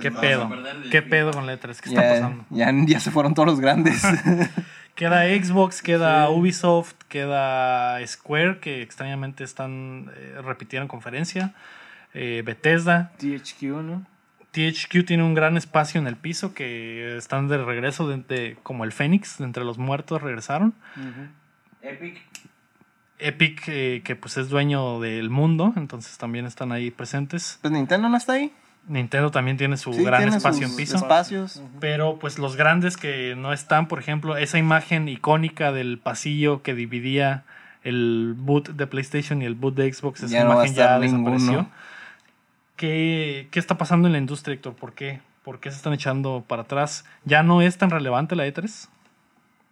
[0.00, 0.50] ¿Qué pedo?
[0.90, 1.60] ¿Qué pedo con E3?
[1.60, 2.44] ¿Qué está Ya, pasando?
[2.50, 4.02] ya, ya se fueron todos los grandes.
[4.96, 11.52] Queda Xbox, queda Ubisoft, queda Square, que extrañamente están eh, repitieron conferencia.
[12.14, 14.06] eh, Bethesda, THQ, ¿no?
[14.52, 18.84] THQ tiene un gran espacio en el piso que están de regreso de, de- como
[18.84, 20.74] el Fénix, de entre los muertos regresaron.
[21.82, 22.22] Epic.
[23.18, 27.58] Epic, eh, que pues es dueño del mundo, entonces también están ahí presentes.
[27.62, 28.52] pues Nintendo no está ahí.
[28.86, 30.96] Nintendo también tiene su Sí, gran tiene espacio sus en piso.
[30.96, 31.62] espacios.
[31.80, 36.74] Pero pues los grandes que no están, por ejemplo, esa imagen icónica del pasillo que
[36.74, 37.44] dividía
[37.82, 40.74] el boot de PlayStation y el boot de Xbox, esa Ya no va a imagen
[40.74, 41.66] ya desapareció.
[42.76, 44.74] ¿Qué, ¿Qué está pasando en la industria, Héctor?
[44.74, 45.20] ¿Por qué?
[45.44, 47.04] ¿Por qué se están echando para atrás?
[47.24, 48.88] ¿Ya no es tan relevante la E3?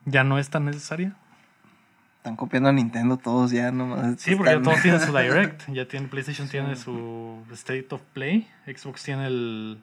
[0.04, 1.14] ¿Ya no es tan necesaria?
[2.22, 4.20] Están copiando a Nintendo todos ya nomás.
[4.20, 5.68] Sí, porque ya todos tienen su Direct.
[5.72, 8.48] Ya tiene, PlayStation tiene su State of Play.
[8.64, 9.82] Xbox tiene el...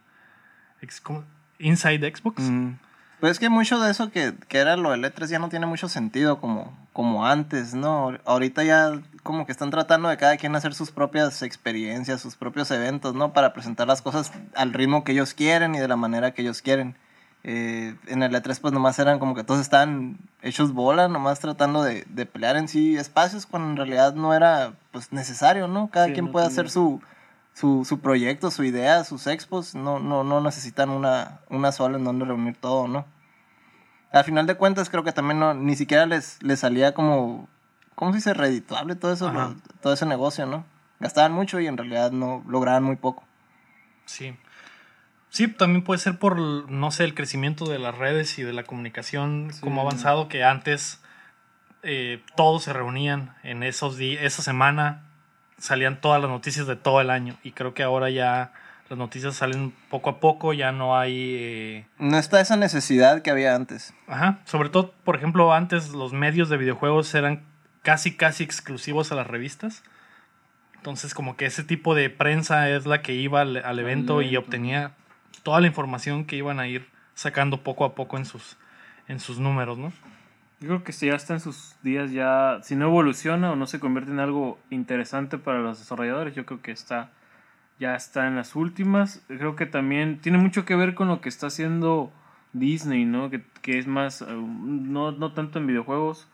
[1.57, 2.43] Inside Xbox.
[2.43, 2.75] Mm.
[3.19, 5.65] Pues es que mucho de eso que, que era lo del E3 ya no tiene
[5.65, 8.17] mucho sentido como, como antes, ¿no?
[8.23, 12.71] Ahorita ya como que están tratando de cada quien hacer sus propias experiencias, sus propios
[12.71, 13.33] eventos, ¿no?
[13.33, 16.61] Para presentar las cosas al ritmo que ellos quieren y de la manera que ellos
[16.61, 16.95] quieren.
[17.43, 21.81] Eh, en el E3 pues nomás eran como que todos estaban hechos bola, nomás tratando
[21.83, 25.89] de, de pelear en sí espacios cuando en realidad no era pues necesario, ¿no?
[25.89, 27.01] Cada Sí, quien no puede tenía- hacer su,
[27.53, 32.03] su, su proyecto, su idea, sus expos, no, no, no necesitan una, una sola en
[32.03, 33.05] donde reunir todo, ¿no?
[34.11, 37.47] Al final de cuentas creo que también no, ni siquiera les, les salía como,
[37.95, 38.33] ¿cómo se dice?
[38.33, 40.65] Redituable todo eso, lo- todo ese negocio, ¿no?
[40.99, 43.23] Gastaban mucho y en realidad no lograban muy poco.
[44.05, 44.35] Sí.
[45.30, 48.63] Sí, también puede ser por, no sé, el crecimiento de las redes y de la
[48.63, 51.01] comunicación como avanzado que antes
[51.84, 55.03] eh, todos se reunían en esos días, esa semana
[55.57, 58.53] salían todas las noticias de todo el año y creo que ahora ya
[58.89, 61.36] las noticias salen poco a poco, ya no hay...
[61.38, 63.93] eh, No está esa necesidad que había antes.
[64.07, 67.43] Ajá, sobre todo, por ejemplo, antes los medios de videojuegos eran
[67.84, 69.84] casi, casi exclusivos a las revistas.
[70.75, 74.36] Entonces, como que ese tipo de prensa es la que iba al, al evento y
[74.38, 74.93] obtenía
[75.43, 78.57] toda la información que iban a ir sacando poco a poco en sus,
[79.07, 79.91] en sus números, ¿no?
[80.61, 83.65] Yo creo que si ya está en sus días, ya, si no evoluciona o no
[83.65, 87.11] se convierte en algo interesante para los desarrolladores, yo creo que está,
[87.80, 89.23] ya está en las últimas.
[89.27, 92.11] Creo que también tiene mucho que ver con lo que está haciendo
[92.51, 93.30] Disney, ¿no?
[93.30, 96.27] Que, que es más, eh, no, no tanto en videojuegos,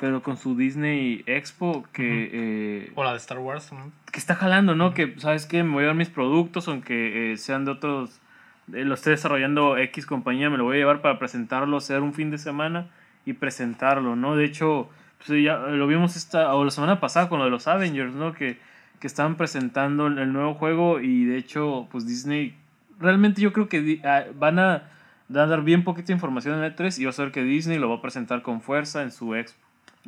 [0.00, 3.90] pero con su Disney Expo, que, eh, O la de Star Wars, ¿no?
[4.10, 4.94] que está jalando, ¿no?
[4.94, 5.62] Que, ¿sabes qué?
[5.64, 8.20] Me voy a llevar mis productos, aunque eh, sean de otros,
[8.68, 12.30] lo esté desarrollando X compañía, me lo voy a llevar para presentarlo, hacer un fin
[12.30, 12.88] de semana
[13.26, 14.36] y presentarlo, ¿no?
[14.36, 14.88] De hecho,
[15.18, 18.32] pues, ya lo vimos esta, o la semana pasada con lo de los Avengers, ¿no?
[18.32, 18.58] Que,
[19.00, 22.54] que estaban presentando el nuevo juego y de hecho, pues Disney,
[23.00, 24.84] realmente yo creo que ah, van a,
[25.28, 28.02] dar bien poquita información en E3 y vas a ver que Disney lo va a
[28.02, 29.58] presentar con fuerza en su expo.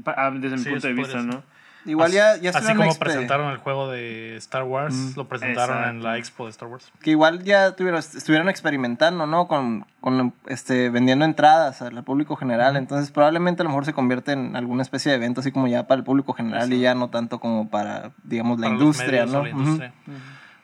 [0.07, 1.42] Ah, Desde mi Sí, punto de vista, ¿no?
[1.87, 5.28] Igual Así- ya, ya Así como expe- presentaron el juego de Star Wars, Mm, lo
[5.28, 6.91] presentaron en la expo de Star Wars.
[7.03, 9.47] Que igual ya tuvieron, estuvieron experimentando, ¿no?
[9.49, 12.76] Con, con este, vendiendo entradas al público general.
[12.76, 15.87] Entonces probablemente a lo mejor se convierte en alguna especie de evento así como ya
[15.87, 19.45] para el público general y ya no tanto como para, digamos, la para industria, ¿no?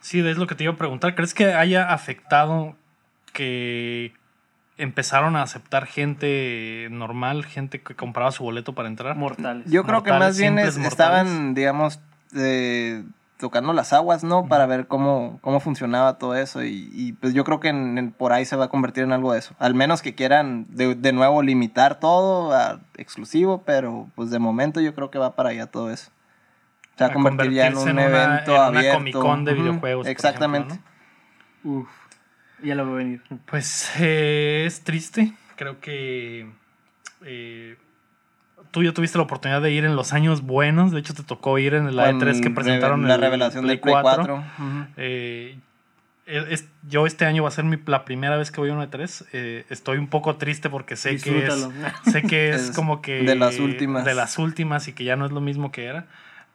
[0.00, 1.14] Sí, es lo que te iba a preguntar.
[1.14, 2.74] ¿Crees que haya afectado
[3.32, 4.12] que
[4.82, 9.16] empezaron a aceptar gente normal, gente que compraba su boleto para entrar?
[9.16, 9.70] Mortales.
[9.70, 12.00] Yo creo que más bien es- estaban, digamos,
[12.36, 13.04] eh,
[13.38, 14.46] tocando las aguas, ¿no?
[14.48, 16.62] Para ver cómo, cómo funcionaba todo eso.
[16.62, 19.12] Y, y, pues yo creo que en- en- por ahí se va a convertir en
[19.12, 19.54] algo de eso.
[19.58, 24.80] Al menos que quieran de, de nuevo limitar todo a exclusivo, pero pues de momento
[24.80, 26.10] yo creo que va para allá todo eso.
[26.96, 28.98] Se va a convertir ya en un en una- evento en una abierto.
[28.98, 30.74] Comic-Con de Ujú, videojuegos, por Exactamente.
[30.74, 30.90] ejemplo,
[31.62, 31.88] Uf,
[32.62, 33.22] ya lo veo venir.
[33.46, 35.32] Pues eh, es triste.
[35.56, 36.46] Creo que
[37.24, 37.76] eh,
[38.70, 40.92] tú ya tuviste la oportunidad de ir en los años buenos.
[40.92, 43.76] De hecho, te tocó ir en la Con E3 que presentaron la el revelación Play
[43.76, 44.24] del Play 4.
[44.24, 44.34] 4.
[44.36, 44.86] Ujú.
[44.96, 45.58] Eh,
[46.26, 48.88] es- yo este año va a ser mi, la primera vez que voy a una
[48.90, 49.26] E3.
[49.32, 51.68] Eh, estoy un poco triste porque sé que es,
[52.12, 54.04] sé que es, Es como que de las últimas.
[54.04, 56.06] de las últimas y que ya no es lo mismo que era.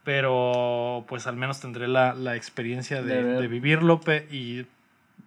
[0.06, 4.66] Pero pues al menos tendré la, la experiencia de, De vivirlo pe- y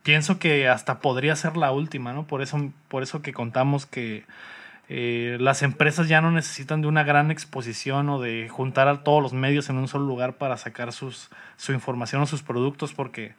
[0.02, 2.26] pienso que hasta podría ser la última, ¿no?
[2.26, 4.24] Por eso, por eso que contamos que
[4.88, 9.22] eh, las empresas ya no necesitan de una gran exposición o de juntar a todos
[9.22, 11.28] los medios en un solo lugar para sacar sus,
[11.58, 13.34] su información o sus productos, porque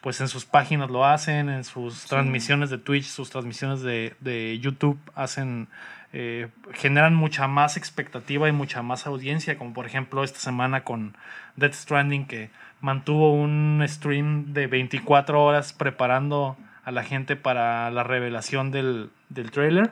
[0.00, 4.58] pues en sus páginas lo hacen, en sus transmisiones de Twitch, sus transmisiones de, de
[4.60, 5.68] YouTube hacen,
[6.12, 11.16] eh, generan mucha más expectativa y mucha más audiencia, como por ejemplo esta semana con
[11.56, 12.50] Death Stranding que
[12.84, 19.50] mantuvo un stream de 24 horas preparando a la gente para la revelación del, del
[19.50, 19.90] trailer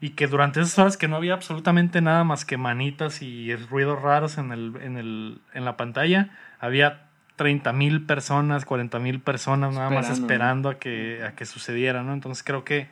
[0.00, 4.00] y que durante esas horas que no había absolutamente nada más que manitas y ruidos
[4.00, 9.74] raros en, el, en, el, en la pantalla, había 30 mil personas, 40 mil personas
[9.74, 12.12] nada más Esperando, esperando a que, a que sucediera, ¿no?
[12.12, 12.86] Entonces creo que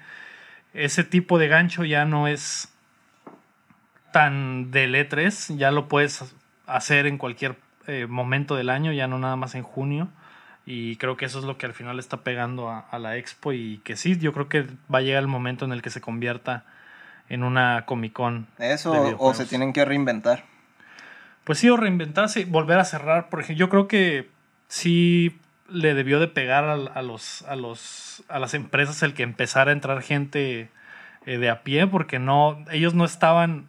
[0.75, 2.75] ese tipo de gancho ya no es
[4.11, 6.35] tan del E3, ya lo puedes
[6.67, 7.57] hacer en cualquier
[7.87, 10.09] eh, momento del año, ya no nada más en junio.
[10.65, 13.53] Y creo que eso es lo que al final está pegando a, a la expo
[13.53, 16.01] y que sí, yo creo que va a llegar el momento en el que se
[16.01, 16.65] convierta
[17.29, 18.47] en una Comic Con.
[18.59, 20.45] Eso, de o se tienen que reinventar.
[21.45, 24.31] Pues sí, o reinventarse, volver a cerrar, por ejemplo, yo creo que
[24.69, 29.23] sí le debió de pegar a, a los, a, los, a las empresas el que
[29.23, 30.71] empezara a entrar gente
[31.27, 33.69] eh, de a pie, porque no, ellos no estaban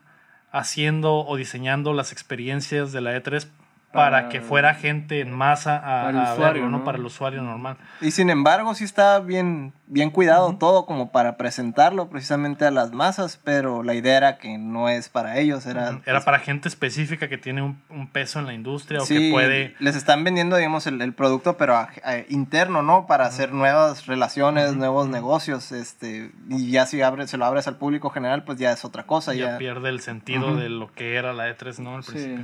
[0.51, 3.47] haciendo o diseñando las experiencias de la E3
[3.93, 6.77] para que fuera gente en masa a, para el a usuario, verlo, ¿no?
[6.79, 6.83] ¿no?
[6.83, 7.77] Para el usuario normal.
[8.01, 12.91] Y sin embargo, sí está bien, bien cuidado todo como para presentarlo precisamente a las
[12.91, 16.01] masas, pero la idea era que no es para ellos, era...
[16.05, 19.75] Era para gente específica que tiene un, un peso en la industria o que puede...
[19.79, 23.05] les están vendiendo, digamos, el, el producto, pero a- a- interno, ¿no?
[23.05, 27.77] Para hacer nuevas relaciones, nuevos negocios, este, y ya si abre, se lo abres al
[27.77, 29.57] público general, pues ya es otra cosa, ya ya.
[29.59, 31.97] pierde el sentido de lo que era la E3, ¿no?
[31.97, 32.43] Al Sí.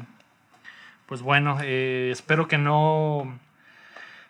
[1.09, 3.39] Pues bueno, eh, espero que no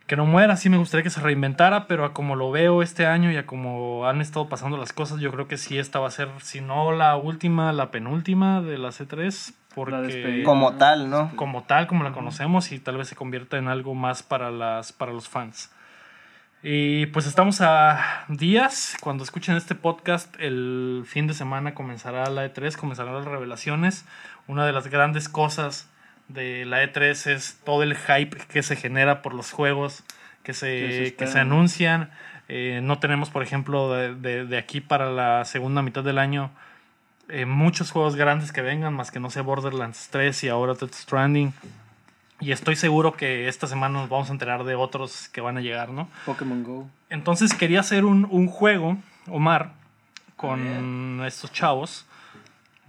[0.07, 0.55] que no muera.
[0.55, 3.45] Sí me gustaría que se reinventara, pero a como lo veo este año y a
[3.45, 6.61] como han estado pasando las cosas, yo creo que sí esta va a ser, si
[6.61, 10.45] no la última, la penúltima de la C3, porque despedida.
[10.45, 11.35] Como tal, ¿no?
[11.35, 14.93] como tal, como la conocemos y tal vez se convierta en algo más para, las,
[14.93, 15.71] para los fans.
[16.63, 22.45] Y pues estamos a días, cuando escuchen este podcast, el fin de semana comenzará la
[22.45, 24.05] E3, comenzarán las revelaciones.
[24.47, 25.89] Una de las grandes cosas
[26.29, 30.03] de la E3 es todo el hype que se genera por los juegos
[30.43, 30.59] que se
[31.09, 32.09] se, que se anuncian.
[32.47, 36.49] Eh, no tenemos, por ejemplo, de, de- de aquí para la segunda mitad del año
[37.27, 40.93] eh, muchos juegos grandes que vengan, más que no sea Borderlands 3 y ahora Death
[40.95, 41.53] Stranding.
[42.41, 45.61] Y estoy seguro que esta semana nos vamos a enterar de otros que van a
[45.61, 46.07] llegar, ¿no?
[46.25, 46.89] Pokémon Go.
[47.11, 49.73] Entonces quería hacer un, un juego, Omar,
[50.37, 52.05] con estos chavos.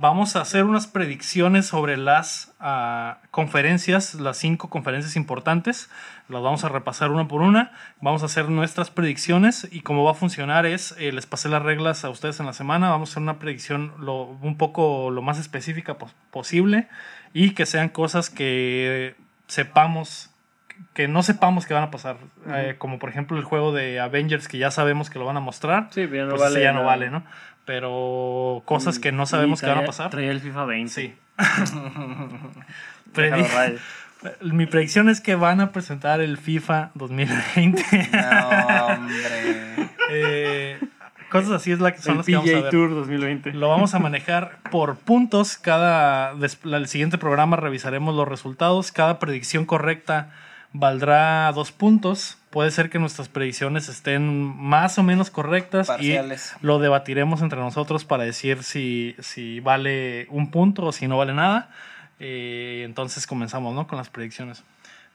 [0.00, 5.90] Vamos a hacer unas predicciones sobre las ah, conferencias, las cinco conferencias importantes.
[6.30, 7.72] Las vamos a repasar una por una.
[8.00, 11.62] Vamos a hacer nuestras predicciones y cómo va a funcionar es, eh, les pasé las
[11.62, 12.88] reglas a ustedes en la semana.
[12.88, 16.88] Vamos a hacer una predicción lo, un poco lo más específica pos- posible
[17.34, 19.16] y que sean cosas que
[19.48, 20.28] sepamos
[20.94, 22.16] que no sepamos que van a pasar.
[22.48, 25.40] Eh, como por ejemplo el juego de Avengers que ya sabemos que lo van a
[25.40, 25.88] mostrar.
[25.90, 26.62] Sí, pero ya no pues vale.
[26.62, 26.86] ya no nada.
[26.86, 27.22] vale, ¿no?
[27.64, 30.10] Pero cosas que no sabemos Y que van a traía- pasar.
[30.10, 30.92] Traía el FIFA 20.
[30.92, 31.14] Sí.
[33.14, 33.78] Predi-.
[34.42, 37.82] Mi predicción es que van a presentar el FIFA 2020.
[38.12, 39.90] No, hombre.
[40.12, 40.80] Eh,
[41.30, 42.70] Cosas así es la que son El las que vamos a ver.
[42.70, 43.52] Tour 2020.
[43.52, 45.56] Lo vamos a manejar por puntos.
[45.56, 46.32] Cada
[46.64, 48.90] el siguiente programa revisaremos los resultados.
[48.90, 50.32] Cada predicción correcta
[50.72, 52.38] valdrá dos puntos.
[52.50, 56.56] Puede ser que nuestras predicciones estén más o menos correctas Parciales.
[56.60, 61.16] y lo debatiremos entre nosotros para decir si, si vale un punto o si no
[61.16, 61.70] vale nada.
[62.18, 63.86] Eh, entonces comenzamos ¿no?
[63.86, 64.64] con las predicciones.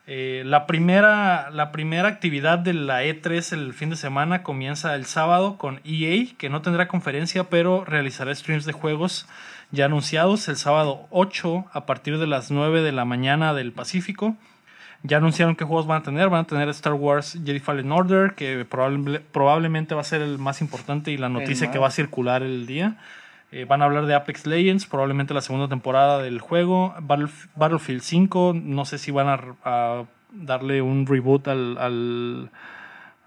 [0.08, 5.06] Eh, la, primera, la primera actividad de la E3 el fin de semana comienza el
[5.06, 9.28] sábado con EA, que no tendrá conferencia, pero realizará streams de juegos
[9.72, 14.36] ya anunciados el sábado 8 a partir de las 9 de la mañana del Pacífico.
[15.08, 16.30] Ya anunciaron qué juegos van a tener.
[16.30, 20.38] Van a tener Star Wars Jedi Fallen Order, que probable- probablemente va a ser el
[20.40, 22.96] más importante y la noticia que va a circular el día.
[23.52, 26.94] Eh, van a hablar de Apex Legends, probablemente la segunda temporada del juego.
[27.00, 32.50] Battlef- Battlefield 5, no sé si van a, a darle un reboot al, al-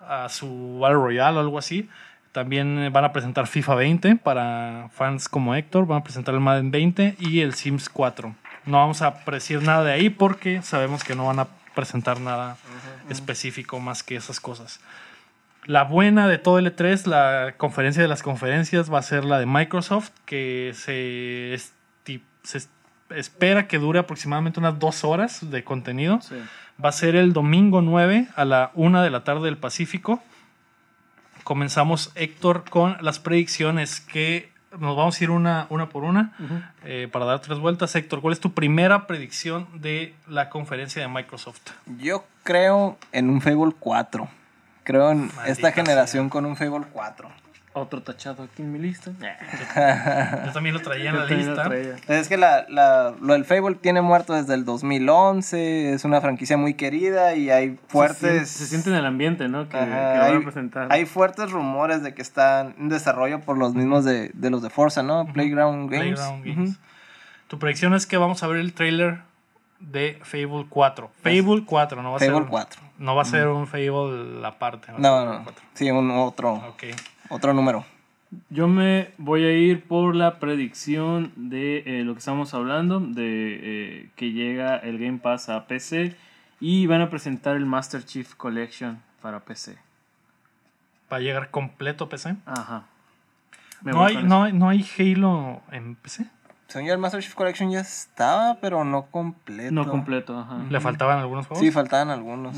[0.07, 1.89] a su Battle Royale o algo así.
[2.33, 5.87] También eh, van a presentar FIFA 20 para fans como Héctor.
[5.87, 8.35] Van a presentar el Madden 20 y el Sims 4.
[8.67, 11.47] No vamos a decir nada de ahí porque sabemos que no van a
[11.79, 12.57] presentar nada
[13.09, 14.81] específico más que esas cosas.
[15.65, 19.39] La buena de todo el E3, la conferencia de las conferencias, va a ser la
[19.39, 21.57] de Microsoft, que se,
[22.43, 22.69] se es-
[23.11, 26.21] espera que dure aproximadamente unas dos horas de contenido.
[26.21, 26.35] Sí.
[26.85, 30.21] Va a ser el domingo 9 a la 1 de la tarde del Pacífico.
[31.45, 36.33] Comenzamos, Héctor, con las predicciones que nos vamos a ir una, una por una
[36.85, 37.95] eh, para dar tres vueltas.
[37.95, 41.71] Héctor, ¿cuál es tu primera predicción de la conferencia de Microsoft?
[41.99, 44.29] Yo creo en un Fable 4.
[44.85, 47.29] Creo en Maldita esta generación con un Fable 4.
[47.79, 49.11] Otro tachado aquí en mi lista.
[50.47, 51.71] Yo también lo traía en la lista.
[52.09, 55.93] Es que la, la- lo del Fable tiene muerto desde el 2011.
[55.95, 58.49] Es una franquicia muy querida y hay Se, siente- fuertes.
[58.51, 59.69] se siente en el ambiente, ¿no?
[59.69, 60.89] Que, Ajá, que lo van hay, a presentar.
[60.91, 64.71] hay fuertes rumores de que están en desarrollo por los mismos de, de los de
[64.71, 65.27] Forza, ¿no?
[65.33, 66.19] Playground Games.
[66.21, 66.45] Playground.
[66.45, 66.79] Games.
[67.49, 69.21] Tu predicción es que vamos a ver el trailer
[69.81, 71.11] de Fable 4.
[71.23, 72.47] Fable 4, no va a Fable ser.
[72.49, 72.81] 4.
[72.99, 74.89] No va a ser un Fable aparte.
[74.99, 75.45] No, no, Fable no.
[75.45, 75.65] 4.
[75.75, 76.85] Sí, un otro, Ok.
[77.29, 77.85] Otro número.
[78.51, 83.59] Yo me voy a ir por la predicción de eh, lo que estamos hablando, de
[83.63, 86.15] eh, que llega el Game Pass a PC
[86.61, 89.77] y van a presentar el Master Chief Collection para PC.
[91.11, 92.37] Va a llegar completo a PC.
[92.45, 92.85] Ajá.
[93.83, 96.27] Me No voy hay, con no, hay- no hay Halo en PC.
[96.69, 99.73] Según yo, el Master Chief Collection ya estaba, pero no completo.
[99.73, 100.59] No completo, ajá.
[100.69, 101.65] Le faltaban algunos juegos.
[101.65, 102.57] Sí, faltaban algunos.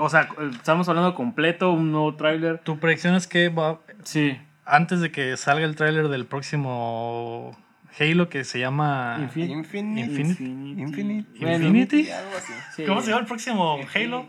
[0.00, 2.58] O sea, estamos hablando completo, un nuevo tráiler.
[2.58, 4.36] Tu predicción es que va, Sí.
[4.66, 7.56] antes de que salga el tráiler del próximo
[8.00, 9.18] Halo que se llama...
[9.20, 10.00] Infin- Infinite.
[10.10, 10.42] Infinite.
[10.82, 11.28] Infinite.
[11.54, 12.00] Infinity.
[12.02, 12.52] Y algo así.
[12.74, 12.84] sí.
[12.86, 14.26] ¿Cómo se llama el próximo Halo?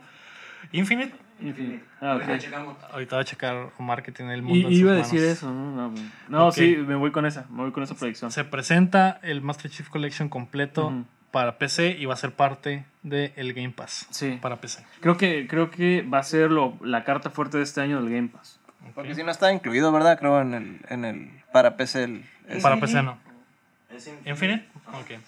[0.72, 1.16] Infinite.
[1.42, 1.84] Infinite.
[2.02, 2.12] Ah.
[2.14, 2.78] Ahorita checamos.
[2.92, 5.12] Ahorita va a checar Omar que tiene el mundo Y, en sus iba a manos.
[5.12, 5.94] decir eso, ¿no?
[6.28, 8.32] No, sí, me voy con esa, me voy con esa predicción.
[8.32, 13.54] Se presenta el Master Chief Collection completo para PC y va a ser parte del
[13.54, 14.40] Game Pass Sí.
[14.42, 14.84] para PC.
[15.00, 18.12] Creo que, creo que va a ser lo, la carta fuerte de este año del
[18.14, 18.60] Game Pass.
[18.96, 20.18] Porque si no está incluido, ¿verdad?
[20.18, 22.04] Creo en el, en el para PC.
[22.04, 22.62] El.
[22.62, 23.18] Para PC no.
[23.96, 24.30] Es Infinite.
[24.30, 24.68] ¿Infinite?
[24.94, 25.20] Ok.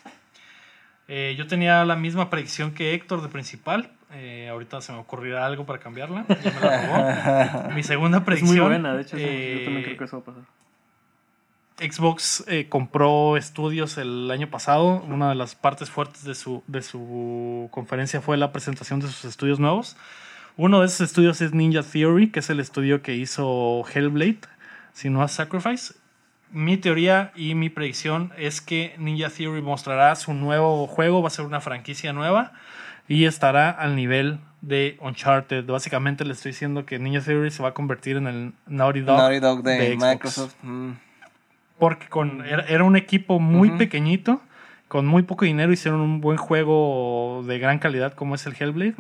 [1.07, 3.91] Eh, yo tenía la misma predicción que Héctor de principal.
[4.14, 6.26] Eh, ahorita se me ocurrirá algo para cambiarla.
[6.28, 7.70] Ya me la robó.
[7.76, 8.57] Mi segunda Es predicción.
[8.57, 10.43] muy buena, de hecho, sí, eh, yo también creo que eso va a pasar.
[11.80, 15.01] Xbox eh, compró estudios el año pasado.
[15.07, 19.26] Una de las partes fuertes de su, de su conferencia fue la presentación de sus
[19.26, 19.97] estudios nuevos.
[20.57, 24.41] Uno de esos estudios es Ninja Theory, que es el estudio que hizo Hellblade,
[24.93, 25.95] si no Sacrifice.
[26.51, 31.32] Mi teoría y mi predicción es que Ninja Theory mostrará su nuevo juego, va a
[31.32, 32.51] ser una franquicia nueva
[33.12, 35.66] y estará al nivel de Uncharted.
[35.66, 39.18] Básicamente le estoy diciendo que Ninja Theory se va a convertir en el Naughty Dog,
[39.18, 39.97] Naughty Dog de.
[39.99, 40.55] Microsoft.
[40.62, 40.91] Mm.
[41.78, 44.41] Porque con, era, era un equipo muy pequeñito,
[44.88, 48.95] con muy poco dinero, hicieron un buen juego de gran calidad como es el Hellblade.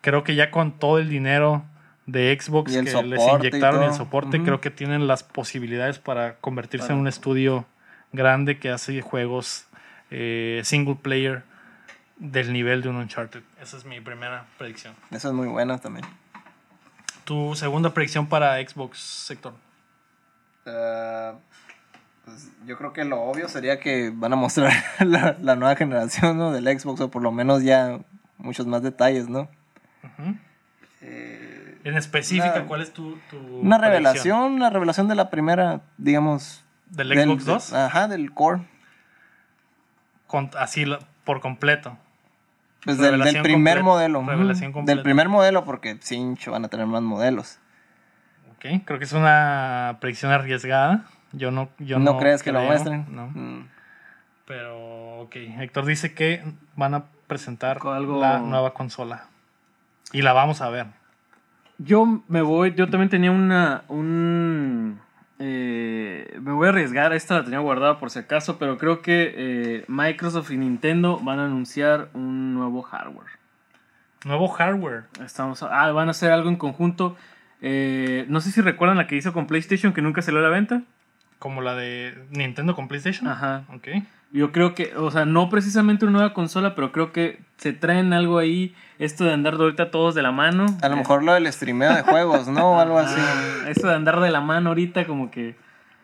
[0.00, 1.64] Creo que ya con todo el dinero
[2.06, 6.92] de Xbox que les inyectaron y el soporte, creo que tienen las posibilidades para convertirse
[6.92, 7.66] en un estudio
[8.12, 9.66] grande que hace juegos
[10.10, 11.44] eh, single player
[12.16, 13.42] del nivel de un Uncharted.
[13.60, 14.94] Esa es mi primera predicción.
[15.10, 16.06] Esa es muy buena también.
[17.24, 19.54] Tu segunda predicción para Xbox sector.
[20.66, 21.34] Ah,
[22.24, 26.38] pues yo creo que lo obvio sería que van a mostrar la, la nueva generación
[26.38, 26.52] ¿no?
[26.52, 27.98] del Xbox o por lo menos ya
[28.38, 29.48] muchos más detalles, ¿no?
[31.00, 33.80] Eh, En específica, Una- ¿cuál es tu, tu una predicción?
[33.80, 36.64] revelación, una revelación de la primera, digamos...
[36.90, 37.72] ¿Del Xbox 2?
[37.72, 38.62] Ajá, del core.
[40.26, 40.84] Con- así
[41.24, 41.96] por completo.
[42.84, 44.24] Pues del, primer modelo.
[44.26, 44.96] revelación ujú, completa.
[44.96, 47.58] Del primer modelo porque cincho van a tener más modelos.
[48.56, 51.04] Ok, creo que es una predicción arriesgada.
[51.32, 53.06] Yo no, yo ¿No, no crees que lo muestren?
[53.08, 53.26] No.
[53.28, 53.68] Mm.
[54.46, 55.36] Pero, ok.
[55.36, 56.44] Héctor dice que
[56.76, 59.28] van a presentar algo- la nueva consola.
[60.12, 60.86] Y la vamos a ver.
[61.78, 65.00] Yo me voy, yo también tenía una, un...
[65.46, 69.34] eh, me voy a arriesgar, esta la tenía guardada por si acaso, pero creo que
[69.36, 73.28] eh, Microsoft y Nintendo van a anunciar un nuevo hardware.
[74.24, 75.04] Nuevo hardware.
[75.22, 77.18] Estamos, ah, van a hacer algo en conjunto.
[77.60, 80.48] Eh, no sé si recuerdan la que hizo con PlayStation que nunca salió a la
[80.48, 80.82] venta.
[81.38, 83.28] Como la de Nintendo con PlayStation.
[83.28, 83.64] Ajá.
[83.74, 83.88] Ok.
[84.32, 88.14] Yo creo que, o sea, no precisamente una nueva consola, pero creo que se traen
[88.14, 90.66] algo ahí, esto de andar ahorita todos de la mano.
[90.82, 92.72] A lo mejor lo del streameo de juegos, ¿no?
[92.72, 93.18] O algo así.
[93.18, 95.56] Ah, Eso de andar de la mano ahorita como que...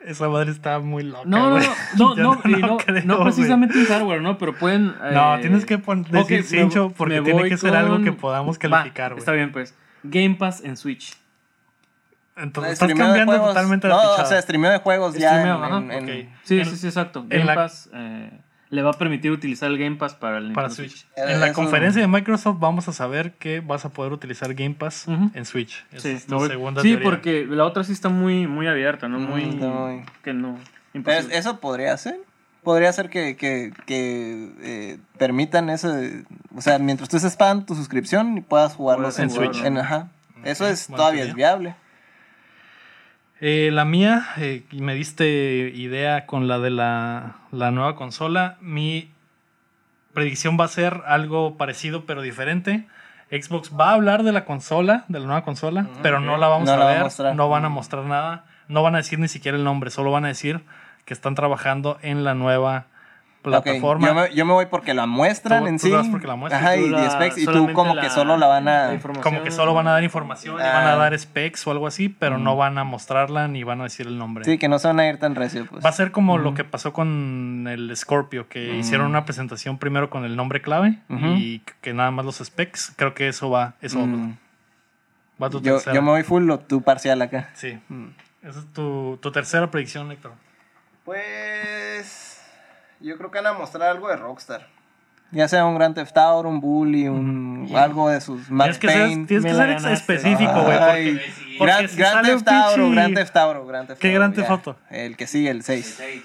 [0.05, 1.25] Esa madre está muy loca.
[1.27, 3.25] No, no, no, no, Yo no, y no, creo, no güey.
[3.33, 4.39] precisamente un hardware, ¿no?
[4.39, 4.95] Pero pueden...
[5.13, 8.01] No, eh, tienes que pon- decir ok, me- cincho porque me tiene que ser algo
[8.03, 9.19] que podamos calificar, güey.
[9.19, 9.75] Está bien, pues.
[10.03, 11.17] Game Pass en Switch.
[12.37, 15.29] Entonces estás cambiando totalmente la No, o sea, streameo de juegos ya.
[15.39, 16.35] Streameo, en- en- en-.
[16.45, 17.21] Sí, En- sí, sí, exacto.
[17.21, 18.31] en Game la- Pass eh,
[18.71, 21.07] le va a permitir utilizar el Game Pass para el para Nintendo Switch.
[21.17, 24.75] Eh, En la conferencia de Microsoft vamos a saber que vas a poder utilizar Game
[24.77, 25.85] Pass en Switch.
[25.93, 27.05] Esa Sí, es tu segunda sí, teoría.
[27.05, 29.19] porque la otra sí está muy, muy abierta, ¿no?
[29.19, 30.57] Muy, Mm, Que no.
[30.95, 31.37] Imposible.
[31.37, 32.17] eso podría ser.
[32.63, 35.93] Podría ser que, que, que eh, permitan eso.
[36.55, 39.53] o sea, mientras tú estés pagando tu suscripción y puedas jugarlo Puedes en jugarlo.
[39.55, 39.65] Switch.
[39.67, 40.09] En, ajá.
[40.45, 41.31] Eso es todavía teoría.
[41.31, 41.75] es viable.
[43.41, 48.59] Eh, la mía, eh, y me diste idea con la de la, la nueva consola.
[48.61, 49.11] Mi
[50.13, 52.87] predicción va a ser algo parecido pero diferente.
[53.31, 56.67] Xbox va a hablar de la consola, de la nueva consola, pero no la vamos
[56.67, 59.21] No a la va a ver, no van a mostrar nada, no van a decir
[59.21, 60.65] ni siquiera el nombre, solo van a decir
[61.05, 62.87] que están trabajando en la nueva
[63.43, 64.07] plataforma.
[64.09, 65.93] Yo, me, yo me voy porque la muestran Tú- en tú sí.
[65.93, 66.63] vas porque la muestran.
[66.65, 68.89] Ajá, Tú y, la- y specs, y tú como la- que solo la van la
[68.91, 68.95] a.
[68.95, 69.23] información.
[69.35, 70.97] Como que solo van a dar información y van a Ah.
[70.97, 74.19] dar specs o algo así, pero no van a mostrarla ni van a decir el
[74.19, 74.45] nombre.
[74.45, 75.85] Sí, que no se van a ir tan recio, pues.
[75.85, 80.11] Va a ser como lo que pasó con el Scorpio, que hicieron una presentación primero
[80.11, 82.93] con el nombre clave y que nada más los specs.
[82.97, 84.37] Creo que eso va, eso Mm.
[85.43, 85.95] va a tu Yo, tercera.
[85.95, 87.49] yo me voy full o tú parcial acá.
[87.55, 88.09] Sí, Mm.
[88.43, 90.33] esa es tu, tu tercera predicción, Héctor.
[91.05, 92.30] Pues.
[93.01, 94.67] Yo creo que van a mostrar algo de Rockstar.
[95.33, 99.09] Ya sea un Grand Theft Auto, un Bully, un, algo de sus Max Tienes que
[99.15, 99.93] ser, tienes que ser ganaste.
[99.93, 100.79] específico, güey.
[100.79, 101.21] Porque,
[101.59, 104.35] porque Grand, si Theft Grand Theft Auto, Grand Theft ¿Qué Grand.
[104.35, 104.77] Theft Auto?
[104.91, 105.95] El que sigue, el El 6.
[105.99, 106.23] seis.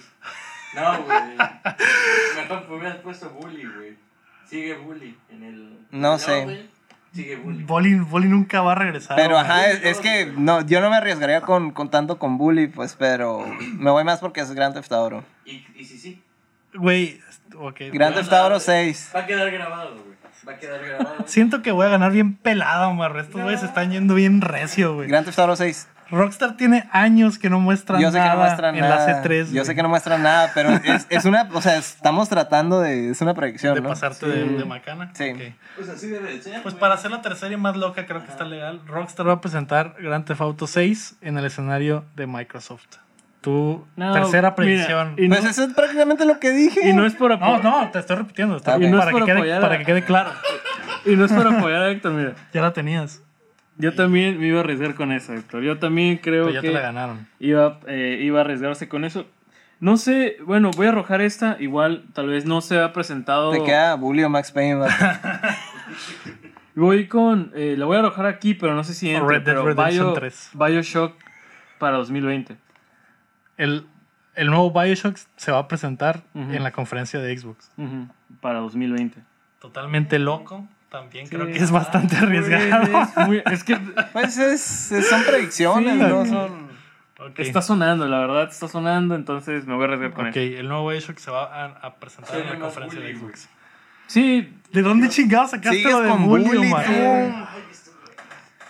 [0.74, 1.18] No, güey.
[2.36, 3.98] Mejor me hubieras puesto Bully, güey.
[4.46, 5.80] Sigue Bully en el.
[5.92, 6.68] No sé.
[7.14, 7.64] Sigue Bully.
[8.00, 9.16] Bolly nunca va a regresar.
[9.16, 12.68] Pero ajá, es, es que no, yo no me arriesgaría con, con tanto con Bully,
[12.68, 13.46] pues, pero
[13.78, 15.24] me voy más porque es Grand Theft Auto.
[15.46, 16.22] Y, y si sí.
[16.76, 17.20] Güey,
[17.58, 17.82] ok.
[17.94, 19.12] Grand Theft Auto 6.
[19.16, 20.16] Va a quedar grabado, güey.
[20.48, 21.16] Va a quedar grabado.
[21.26, 23.18] Siento que voy a ganar bien pelado, Omar.
[23.18, 25.08] Estos güeyes se están yendo bien recio, güey.
[25.08, 25.88] Grand Theft Auto 6.
[26.12, 29.08] Rockstar tiene años que no muestra Yo sé que nada no muestran en nada.
[29.08, 29.52] la C3.
[29.52, 33.10] yo sé que no muestran nada, pero es, es una, o sea, estamos tratando de,
[33.10, 33.90] es una predicción, de ¿no?
[33.90, 35.10] pasarte de, de macana.
[35.16, 35.32] Sí.
[35.32, 35.56] Ok.
[35.78, 36.62] Pues así debe de ser.
[36.62, 38.82] Pues para hacer la tercera y más loca, creo que está legal.
[38.86, 42.98] Rockstar va a presentar Grand Theft Auto 6 en el escenario de Microsoft.
[43.46, 45.14] Tu No, tercera mira, predicción.
[45.18, 46.90] y Pues no- eso es prácticamente lo que dije.
[46.90, 47.64] Y no es por No, apoyar.
[47.64, 48.58] no, te estoy repitiendo.
[48.58, 50.32] está bien, Y no es para, por que quede, apoyar para que quede claro.
[51.06, 52.34] Y no es por apoyar a Héctor, mira.
[52.52, 53.22] Ya la tenías.
[53.78, 55.62] Yo también me iba a arriesgar con eso, Héctor.
[55.62, 57.28] Yo también creo Pero ya que te la ganaron.
[57.40, 59.26] iba, eh, iba a arriesgarse con eso.
[59.80, 61.58] No sé, bueno, voy a arrojar esta.
[61.60, 63.52] Igual, tal vez no se ha presentado.
[63.52, 64.80] Te queda Bully o Max Payne.
[66.76, 67.52] Voy con.
[67.56, 70.14] eh, la voy a arrojar aquí, pero no sé si entre, Red Dead Redemption Bio-
[70.14, 70.50] 3.
[70.54, 71.14] Bioshock
[71.80, 72.58] para 2020.
[73.58, 73.86] El,
[74.36, 76.52] el nuevo Bioshock se va a presentar Ujú.
[76.54, 77.72] en la conferencia de Xbox.
[77.78, 78.08] Ujú,
[78.42, 79.20] para 2020.
[79.60, 80.68] Totalmente loco.
[80.90, 83.02] También creo que es bastante arriesgado.
[83.02, 83.76] Es, muy- es que
[84.14, 86.00] Pues es, es- son predicciones, Sí.
[86.00, 86.66] no son.
[87.18, 87.40] Ok.
[87.40, 90.60] está sonando, la verdad, está sonando, entonces me voy a arriesgar con Ok, eso.
[90.60, 93.50] el nuevo Bioshock se va a, a presentar Sí, en la conferencia de Xbox.
[94.08, 96.86] Sí, ¿De dónde chingados sacaste lo de con Bully, Bully, Omar?
[96.86, 96.92] tú.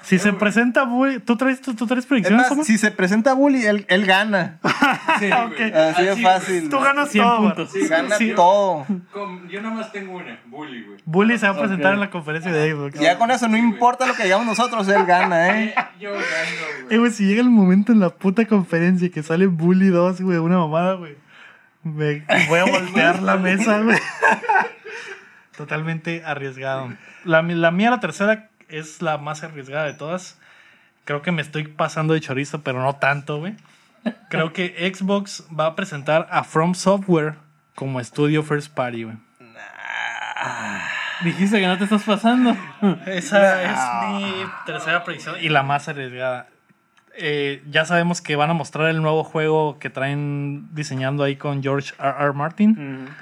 [0.05, 3.33] Si se presenta Bully, ¿tú traes, tú, tú traes Es predicciones, más, si se presenta
[3.33, 4.59] Bully, él, él gana.
[5.19, 5.31] sí.
[5.31, 6.69] Así de fácil.
[6.69, 7.71] Tú ganas 100 todo, puntos.
[7.71, 8.33] Sí, Gana Sí.
[8.35, 8.85] todo.
[9.11, 10.39] Con- yo nomás tengo una.
[10.45, 10.99] Bully, güey.
[11.05, 12.99] Bully se va a presentar en la conferencia de Xbox.
[12.99, 15.73] Ya con eso no importa lo que digamos nosotros, él gana, ¿eh?
[15.77, 16.97] Eh, yo gano, Eh, güey.
[16.99, 20.59] güey, si llega el momento en la puta conferencia que sale Bully 2, güey, una
[20.59, 21.15] mamada, güey.
[21.83, 23.97] Me voy a voltear la mesa, güey.
[25.57, 26.93] Totalmente arriesgado.
[27.23, 30.39] La, la mía, la tercera, es la más arriesgada de todas.
[31.03, 33.55] Creo que me estoy pasando de chorizo, pero no tanto, güey.
[34.29, 37.35] Creo que Xbox va a presentar a From Software
[37.75, 39.17] como estudio first party, güey.
[41.23, 42.55] Dijiste que no te estás pasando.
[43.05, 43.79] Esa es
[44.21, 46.47] mi tercera predicción y la más arriesgada.
[47.17, 51.63] eh, ya sabemos que van a mostrar el nuevo juego que traen diseñando ahí con
[51.63, 52.13] George R.
[52.19, 52.33] R.
[52.33, 52.71] Martin.
[53.07, 53.13] Ujú.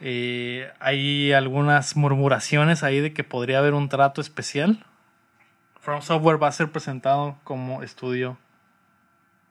[0.00, 4.84] Eh, hay algunas murmuraciones ahí de que podría haber un trato especial.
[5.80, 8.36] From Software va a ser presentado como estudio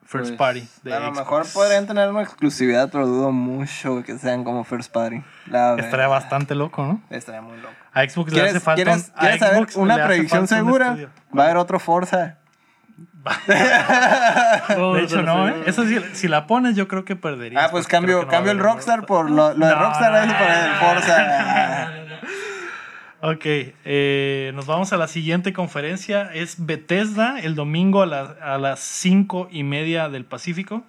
[0.06, 0.68] first Pues, party.
[0.84, 1.18] De a lo Xbox.
[1.20, 5.24] mejor podrían tener una exclusividad, pero dudo mucho que sean como first party.
[5.48, 7.02] La Estaría bastante loco, ¿no?
[7.10, 7.74] Estaría muy loco.
[7.92, 8.84] A Xbox le ¿Quieres, hace falta.
[8.84, 10.98] ¿quieres, un- quieres saber Xbox una predicción un segura?
[11.36, 12.38] Va a haber otro Forza.
[13.48, 15.64] De hecho, no, ¿eh?
[15.66, 17.64] Eso sí, si la pones, yo creo que perderías.
[17.66, 20.34] Ah, pues cambio, no cambio el Rockstar por lo, lo de No, Rockstar no, es
[20.34, 21.92] por el no, Forza.
[23.22, 23.42] Ok,
[23.86, 26.30] eh, nos vamos a la siguiente conferencia.
[26.34, 30.84] Es Bethesda, el domingo a, la- a las 5 y media del Pacífico.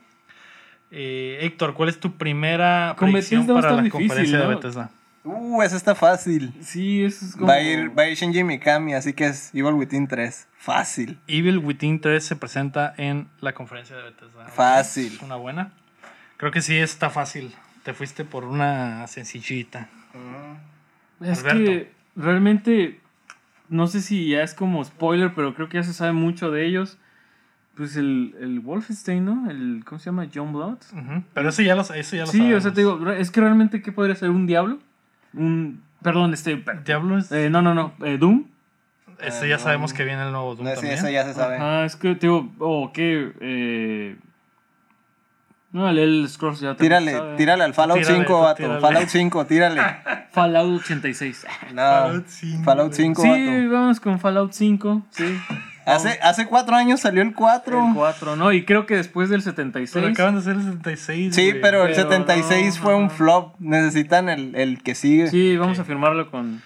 [0.91, 4.51] Eh, Héctor, ¿cuál es tu primera Con predicción Bethesda para la difícil, conferencia de ¿no?
[4.51, 4.91] Bethesda?
[5.27, 6.55] Uh, eso está fácil.
[6.61, 7.47] Sí, eso es como.
[7.49, 10.49] Va a ir, va a ir Shinji Mikami, así que es Evil Within 3.
[10.59, 11.19] Fácil.
[11.27, 14.47] Evil Within 3 se presenta en la conferencia de Bethesda.
[14.49, 15.15] Fácil.
[15.15, 15.73] Es una buena.
[16.37, 17.55] Creo que sí está fácil.
[17.83, 19.89] Te fuiste por una sencillita.
[21.21, 21.59] Es Alberto.
[21.65, 23.01] que realmente.
[23.69, 26.67] No sé si ya es como spoiler, pero creo que ya se sabe mucho de
[26.67, 26.99] ellos.
[27.77, 29.51] Pues el, el Wolfenstein, ¿no?
[29.51, 30.27] El, ¿Cómo se llama?
[30.33, 30.79] John Blood.
[31.35, 32.59] Pero eso ya lo, eso ya lo Sí, sabemos.
[32.59, 34.31] o sea, te digo, es que realmente, ¿qué podría ser?
[34.31, 34.79] ¿Un diablo?
[35.37, 35.83] Un.
[36.03, 36.57] Perdón, este.
[36.57, 37.31] per- Diablo es.
[37.33, 37.93] eh, no, no, no.
[38.05, 38.45] eh, Doom.
[39.21, 40.99] Ese ya sabemos que viene el nuevo Doom No, sí, también.
[40.99, 41.57] eso ya se sabe.
[41.59, 43.33] Ah, es que te digo, o qué.
[43.41, 44.17] Eh,
[45.73, 47.37] no, el, el Scrolls ya Tírale, sabe.
[47.37, 48.57] tírale al Fallout Tírale, 5, tú vato.
[48.57, 48.81] tírale.
[48.81, 49.81] Fallout 5, tírale.
[50.33, 51.47] Fallout 86.
[51.75, 53.07] No, Fallout 5, Fallout güey.
[53.09, 53.71] 5, Sí, vato.
[53.73, 55.03] vamos con Fallout 5.
[55.11, 55.39] Sí.
[55.87, 57.89] Hace, hace cuatro años salió el 4.
[57.89, 58.53] El 4, ¿no?
[58.53, 59.93] Y creo que después del 76.
[59.95, 61.35] Pero acaban de hacer el 76.
[61.35, 61.61] Sí, güey.
[61.63, 63.11] pero el Pero 76 no, fue un no.
[63.11, 63.55] flop.
[63.61, 65.29] Necesitan el, el que sigue.
[65.29, 66.61] Sí, vamos a firmarlo con.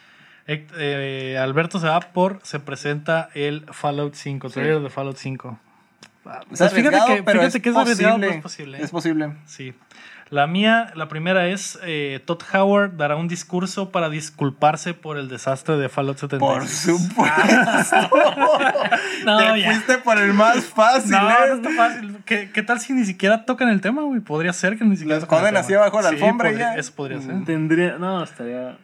[0.48, 2.40] Hect- eh, Alberto se va por.
[2.42, 5.59] Se presenta el Fallout 5, trailer de Fallout 5.
[6.26, 8.16] Ah, Es pues fíjate que, pero fíjate es que es posible.
[8.20, 8.78] pero es posible.
[8.78, 8.82] ¿eh?
[8.84, 9.32] Es posible.
[9.47, 9.74] Sí.
[10.31, 15.28] La mía, la primera es eh, Todd Howard dará un discurso para disculparse por el
[15.28, 16.39] desastre de Fallout 76.
[16.40, 17.97] Por supuesto.
[19.24, 19.73] No, Te ya.
[19.73, 21.35] fuiste por el más fácil, No, ¿eh?
[21.48, 22.19] no está fácil.
[22.24, 24.20] ¿Qué, qué tal si ni siquiera tocan el tema, güey?
[24.20, 25.66] Podría ser que ni siquiera Lo toquen el esconden tema.
[25.66, 26.78] así abajo de la Sí, alfombra podría- ya.
[26.81, 27.44] Eso podría ser.
[27.44, 27.98] Tendría.
[27.98, 28.77] No, estaría.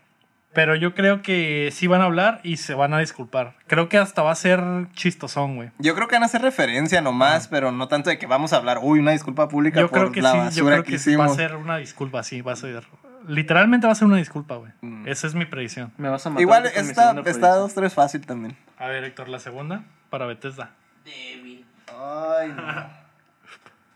[0.57, 3.57] Pero yo creo que sí van a hablar y se van a disculpar.
[3.67, 4.59] Creo que hasta va a ser
[4.95, 5.71] chistosón, güey.
[5.79, 8.57] Yo creo que van a hacer referencia nomás, pero no tanto de que vamos a
[8.57, 10.99] hablar, uy, una disculpa pública Yo por creo que la sí, yo creo que, que
[10.99, 12.85] sí va a ser una disculpa, sí, va a ser.
[13.29, 14.73] Literalmente va a ser una disculpa, güey.
[14.81, 15.07] Mm.
[15.07, 15.93] Esa es mi predicción.
[15.99, 16.41] Me vas a matar.
[16.41, 17.69] Igual está, está predicción.
[17.69, 18.57] 2-3 fácil también.
[18.79, 20.71] A ver, Héctor, la segunda para Bethesda.
[21.05, 21.67] Débil.
[21.89, 22.63] Ay, no.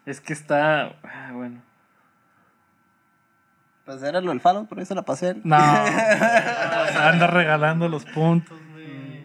[0.04, 0.92] Es que está.
[1.04, 1.62] ah, Bueno.
[3.90, 5.34] Pues era lo del Fallout, por eso la pasé.
[5.44, 9.24] No, anda regalando los puntos, güey.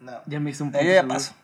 [0.00, 0.12] No.
[0.26, 0.86] Ya me hice un punto.
[0.86, 1.34] ahí ya paso.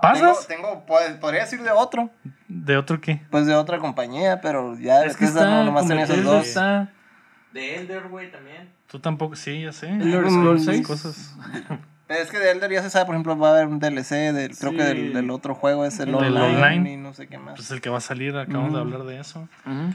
[0.00, 0.46] ¿Pasas?
[0.46, 2.10] Tengo, tengo, pues, podría decir de otro.
[2.48, 3.22] ¿De otro qué?
[3.30, 5.46] Pues de otra compañía, pero ya Es que está.
[5.48, 6.46] no, nomás tenía esos dos.
[6.46, 6.90] está-
[7.54, 8.70] De Elder, güey, también.
[8.88, 9.88] Tú tampoco, sí, ya sé.
[9.88, 10.86] Elder Mm, Scrolls sí, 6.
[10.86, 11.34] Cosas.
[12.06, 14.32] Pero es que de Elder ya se sabe, por ejemplo, va a haber un DLC,
[14.32, 14.76] del, creo Sí.
[14.76, 16.92] que del, del otro juego es el Del online, online.
[16.92, 17.56] y no sé qué más.
[17.56, 19.48] Pues el que va a salir, acabamos de hablar de eso.
[19.66, 19.94] Ujú.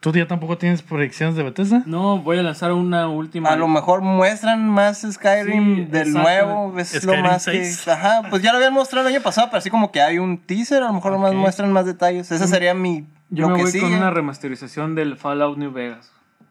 [0.00, 1.82] ¿Tú ya tampoco tienes predicciones de Bethesda?
[1.84, 3.50] No, voy a lanzar una última.
[3.50, 6.22] A lo mejor muestran más Skyrim Sí, del exacto.
[6.22, 7.82] nuevo, es Skyrim lo más 6.
[7.84, 7.90] que...
[7.90, 10.38] Ajá, pues ya lo habían mostrado el año pasado, pero así como que hay un
[10.38, 11.36] teaser, a lo mejor nomás Ok.
[11.36, 12.32] muestran más detalles.
[12.32, 13.06] Esa sería mi...
[13.28, 13.84] Yo lo me que voy sigue.
[13.84, 16.10] con una remasterización del Fallout New Vegas.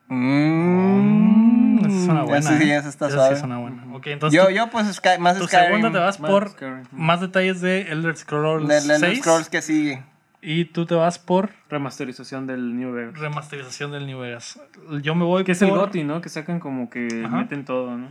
[0.10, 2.38] Mm, esa es una buena.
[2.40, 2.78] esa sí, ¿eh?
[2.78, 3.30] esa está Esa suave.
[3.36, 3.84] sí es una buena.
[3.94, 5.68] Ok, entonces Yo, tú- yo pues Sky- más tu Skyrim.
[5.68, 6.84] segunda te vas Más por Skyrim.
[6.92, 10.04] más detalles de Elder Scrolls Del Elder 6 Scrolls que sigue.
[10.42, 13.18] y tú te vas por Remasterización del New Vegas.
[13.20, 14.60] remasterización del New Vegas.
[15.02, 16.22] Yo me voy Que es por el GOTY, ¿no?
[16.22, 17.38] Que sacan como que Ajá.
[17.38, 18.08] meten todo, ¿no?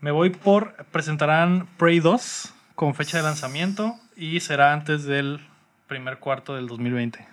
[0.00, 5.40] me voy por presentarán Prey 2 con fecha de lanzamiento y será antes del
[5.86, 7.24] primer cuarto del 2020.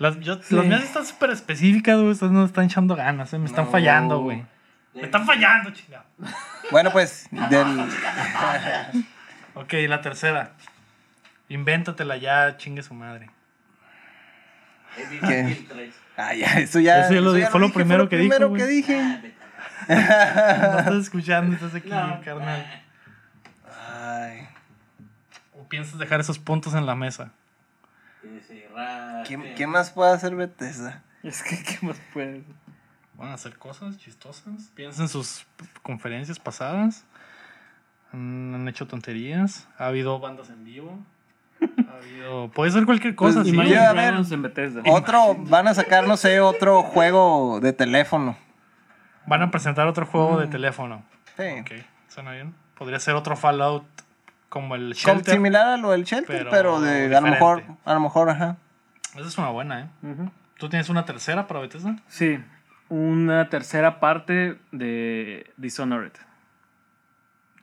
[0.00, 0.56] Las, yo- Sí.
[0.56, 2.10] las mías están súper específicas, güey.
[2.10, 3.70] Estas no están echando ganas, eh, me están No.
[3.70, 4.44] fallando, güey.
[4.94, 6.04] Me están fallando, chingada.
[6.72, 7.66] Bueno, pues, del...
[9.54, 10.52] Ok, la tercera.
[11.48, 13.30] Invéntatela ya, chingue su madre.
[14.96, 15.42] Evil ¿Qué?
[15.44, 15.94] Within 3.
[16.16, 17.00] Ah, ya, eso ya...
[17.04, 19.00] Eso ya lo eso di- fue lo dije, primero que dijo, primero que dije.
[19.00, 19.20] Ah,
[20.74, 22.20] No estás escuchando, estás aquí, No.
[22.24, 22.82] carnal.
[23.96, 24.48] Ay,
[25.58, 27.32] O piensas dejar esos puntos en la mesa.
[29.26, 31.02] ¿qué, qué más puede hacer Bethesda?
[31.22, 32.42] Es que, ¿qué más puedes?
[33.16, 34.70] Van a hacer cosas chistosas.
[34.74, 35.46] Piensa en sus
[35.82, 37.04] conferencias pasadas.
[38.12, 39.66] Han hecho tonterías.
[39.78, 40.98] Ha habido bandas en vivo.
[41.96, 42.48] Habido.
[42.50, 43.74] Puede ser cualquier cosa, Pues, sí.
[43.74, 44.14] A ver.
[44.30, 44.82] En Bethesda.
[44.86, 48.36] Otro, van a sacar, no sé, otro juego de teléfono.
[49.26, 51.02] Van a presentar otro juego de teléfono.
[51.36, 51.44] Sí.
[51.60, 51.70] Ok,
[52.08, 52.54] suena bien.
[52.76, 53.84] Podría ser otro Fallout
[54.48, 55.34] como el Como Shelter.
[55.34, 58.56] similar a lo del Shelter, pero pero, de, a lo mejor, a lo mejor, ajá.
[59.16, 59.86] Esa es una buena, ¿eh?
[60.58, 61.96] ¿Tú tienes una tercera para Bethesda?
[62.08, 62.38] Sí,
[62.88, 66.12] una tercera parte de Dishonored.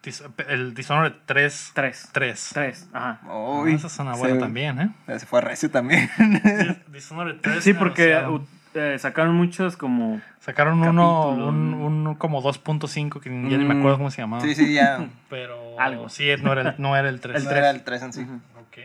[0.04, 1.72] Dis- El Dishonored 3.
[1.76, 2.10] Tres.
[2.12, 2.50] 3.
[2.54, 3.20] Tres, ajá.
[3.32, 5.20] Uy, esa es una buena se- también, ¿eh?
[5.20, 6.10] Se fue recio también.
[6.88, 7.64] Dishonored 3.
[7.64, 10.20] Sí, porque o sea, uh, eh, sacaron muchos como...
[10.40, 14.42] sacaron uno, un, un como 2.5 que ya ni me acuerdo cómo se llamaba.
[14.42, 15.08] sí, sí, ya.
[15.30, 16.10] Pero Algo.
[16.10, 17.44] sí, no era el, no era el 3.
[17.44, 18.22] No era el 3 en sí.
[18.60, 18.78] Ok.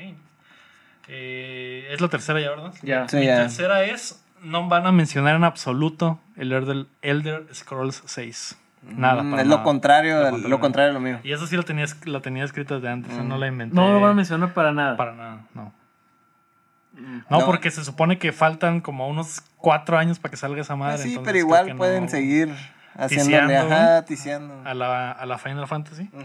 [1.09, 2.75] Eh, es la tercera ya, ¿verdad?
[2.83, 3.09] Ya.
[3.09, 3.37] Sí, Mi ya.
[3.43, 8.59] tercera es, no van a mencionar en absoluto el Elder, Elder Scrolls 6.
[8.89, 9.23] Nada.
[9.23, 9.59] Mm, para es nada.
[9.59, 10.49] lo contrario, Lo contrario.
[10.49, 11.19] lo contrario a lo mío.
[11.25, 13.75] Y eso sí lo tenía, la tenía escrita desde antes, no la inventé.
[13.75, 14.97] No lo van a mencionar para nada.
[14.97, 15.73] Para nada, no.
[16.95, 17.19] Mm.
[17.29, 17.47] No, No.
[17.47, 20.95] porque se supone que faltan como unos cuatro años para que salga esa madre.
[20.95, 22.55] Pues sí, entonces pero igual no- pueden seguir
[22.95, 24.63] haciéndole, Ticiando, ajá, ticiando.
[24.65, 26.09] A la, a la Final Fantasy.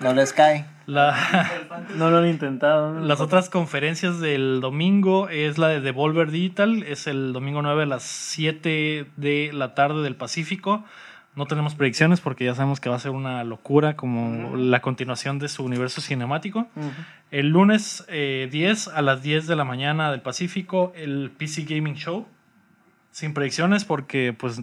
[0.00, 0.66] No les cae.
[0.86, 1.16] La,
[1.96, 2.92] No lo han intentado.
[2.94, 3.00] ¿no?
[3.06, 6.82] las otras conferencias del domingo es la de Devolver Digital.
[6.84, 10.84] Es el domingo 9 a las 7 de la tarde del Pacífico.
[11.34, 15.38] No tenemos predicciones porque ya sabemos que va a ser una locura como la continuación
[15.38, 16.66] de su universo cinemático.
[17.30, 21.94] El lunes eh, 10 a las 10 de la mañana del Pacífico, el PC Gaming
[21.96, 22.26] Show.
[23.10, 24.60] Sin predicciones porque, pues,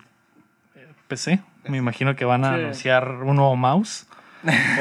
[0.75, 1.41] eh, PC.
[1.67, 2.61] Me imagino que van a Sí.
[2.61, 4.07] anunciar un nuevo mouse.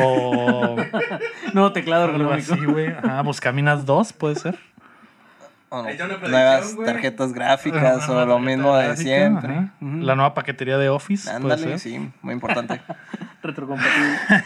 [0.00, 0.76] O
[1.52, 2.54] Nuevo teclado ergonómico.
[2.54, 2.88] así, güey.
[2.88, 4.58] Ajá, Buscaminas 2, puede ser.
[5.68, 6.86] O nuevas güey.
[6.86, 9.52] tarjetas gráficas o lo mismo de gráfica, siempre.
[9.54, 9.72] ajá.
[9.80, 11.24] La nueva paquetería de Office.
[11.24, 11.78] puede Ándale, ser.
[11.78, 12.80] sí, muy importante.
[13.42, 14.18] Retrocompatible.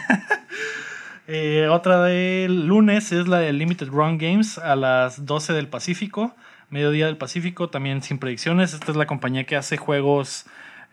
[1.29, 6.33] Eh, otra del lunes es la de Limited Run Games a las 12 del Pacífico,
[6.69, 8.73] mediodía del Pacífico, también sin predicciones.
[8.73, 10.45] Esta es la compañía que hace juegos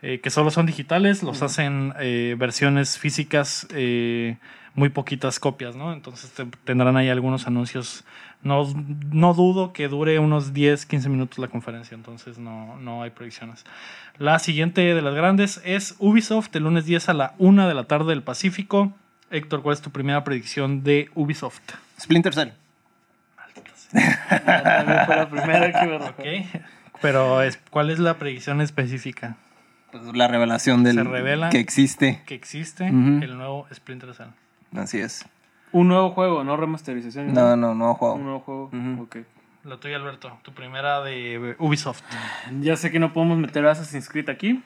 [0.07, 4.37] eh, que solo son digitales, los hacen eh, versiones físicas, eh,
[4.75, 5.93] muy poquitas copias, ¿no?
[5.93, 8.03] Entonces te- tendrán ahí algunos anuncios.
[8.43, 8.63] No,
[9.11, 13.65] no dudo que dure unos 10, 15 minutos la conferencia, entonces no, no hay predicciones.
[14.19, 17.85] La siguiente de las grandes es Ubisoft, el lunes 10 a la 1 de la
[17.85, 18.93] tarde del Pacífico.
[19.31, 21.61] Héctor, ¿cuál es tu primera predicción de Ubisoft?
[21.99, 22.49] Splinter Cell.
[24.45, 26.09] También fue la primera que me arrojó.
[26.11, 26.25] Ok,
[27.01, 29.37] pero es, ¿cuál es la predicción específica?
[30.03, 31.49] Pues la revelación del Se revela.
[31.49, 32.21] que existe.
[32.25, 34.27] Que existe el nuevo Splinter Cell.
[34.75, 35.25] Así es.
[35.71, 37.33] Un nuevo juego, no remasterización.
[37.33, 38.17] No, no, no Un juego.
[38.17, 38.71] nuevo juego.
[39.01, 39.17] Ok.
[39.63, 42.01] La tuya, Alberto, tu primera de Ubisoft.
[42.61, 44.63] Ya sé que no podemos meter Assassin's Creed aquí.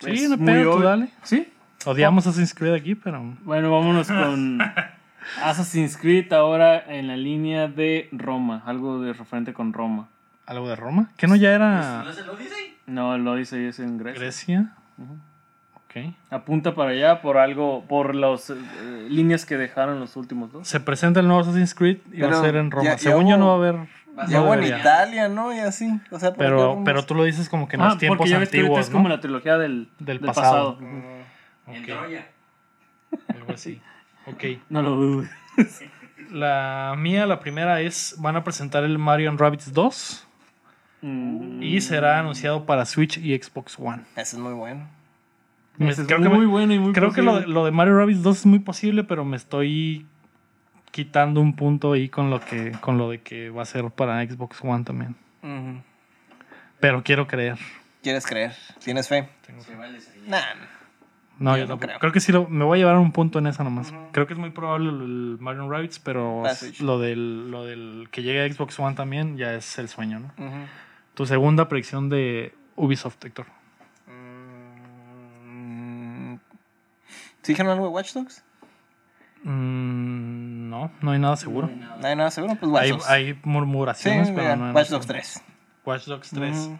[0.00, 1.08] Sí, Es no pedo, dale.
[1.22, 1.48] ¿Sí?
[1.86, 4.60] Odiamos Assassin's Creed aquí, pero Bueno, vámonos con
[5.42, 8.62] Assassin's Creed ahora en la línea de Roma.
[8.66, 10.08] Algo de referente con Roma.
[10.46, 11.10] Algo de Roma.
[11.16, 12.54] ¿Que no ya era ¿No se lo dice?
[12.86, 14.20] No, lo dice es en Grecia.
[14.20, 14.72] Grecia?
[14.98, 15.16] Ujú.
[15.76, 16.12] Ok.
[16.30, 18.56] Apunta para allá por algo, por las eh,
[19.08, 20.66] líneas que dejaron los últimos dos.
[20.68, 22.84] Se presenta el nuevo Assassin's Creed y va a ser en Roma.
[22.84, 23.74] ya- ya Según yo no va a haber.
[24.14, 24.64] No Ya hubo en.
[24.64, 25.52] Italia, ¿no?
[25.52, 25.88] Y así.
[26.10, 28.30] O sea, por Pero, pero tú lo dices como que en Ah, los tiempos porque
[28.30, 29.14] ya ves que ahorita antiguos, es como ¿no?
[29.14, 30.74] la trilogía del, Del del pasado.
[30.78, 30.88] pasado.
[31.66, 32.26] En Ok, Troya.
[33.34, 33.80] algo así.
[34.26, 34.44] Ok.
[34.68, 35.30] No lo dudes.
[36.30, 40.26] La mía, la primera es, van a presentar el Mario Rabbids 2
[41.06, 44.02] Mm, y será anunciado para Switch y Xbox One.
[44.16, 44.86] Ese es muy bueno.
[45.76, 47.98] Me- es creo que, muy me- bueno y muy creo que lo, lo de Mario
[47.98, 50.06] Rabbids 2 es muy posible, pero me estoy
[50.92, 54.24] quitando un punto ahí con lo que con lo de que va a ser para
[54.24, 55.14] Xbox One también.
[56.80, 57.58] Pero quiero creer.
[58.02, 58.52] ¿Quieres creer?
[58.82, 59.28] ¿Tienes fe?
[60.26, 60.40] Nah.
[61.38, 61.98] No, Yo yo no creo.
[61.98, 63.92] Creo que sí lo- me voy a llevar un punto en esa nomás.
[64.12, 66.44] Creo que es muy probable el, el Mario Rabbids, pero
[66.80, 70.46] lo del, lo del que llegue a Xbox One también ya es el sueño, ¿no?
[70.46, 70.56] Ujú.
[71.14, 73.46] Tu segunda predicción de Ubisoft, Héctor.
[75.46, 76.34] Mm,
[77.42, 78.42] ¿Sí dijeron algo de Watch Dogs?
[79.44, 81.68] Mm, no, no hay nada seguro.
[82.00, 83.08] No hay nada seguro, pues Watch Hay, Dogs.
[83.10, 85.20] hay murmuraciones, pero mira, no hay Watch nada Dogs seguro.
[85.20, 85.42] 3.
[85.84, 86.56] Watch Dogs 3.
[86.56, 86.78] Ujú.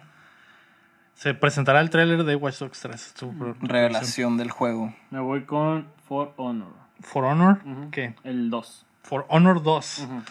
[1.13, 3.13] Se presentará el tráiler de Watch Dogs 3.
[3.13, 3.69] Tu pro- tu predicción.
[3.69, 4.93] Revelación del juego.
[5.11, 6.73] Me voy con For Honor.
[7.01, 7.59] For Honor.
[7.91, 8.15] ¿qué?
[8.23, 8.85] El 2.
[9.03, 9.99] For Honor 2.
[9.99, 10.21] Ujú.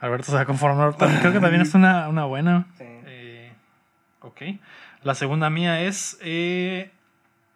[0.00, 0.96] Alberto se va con For Honor.
[0.96, 2.68] Creo que también es una, una buena.
[2.78, 2.84] Sí.
[4.20, 4.42] Ok.
[5.02, 6.18] La segunda mía es.
[6.22, 6.90] eh,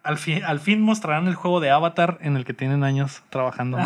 [0.03, 3.77] al, fin, al fin mostrarán el juego de Avatar en el que tienen años trabajando.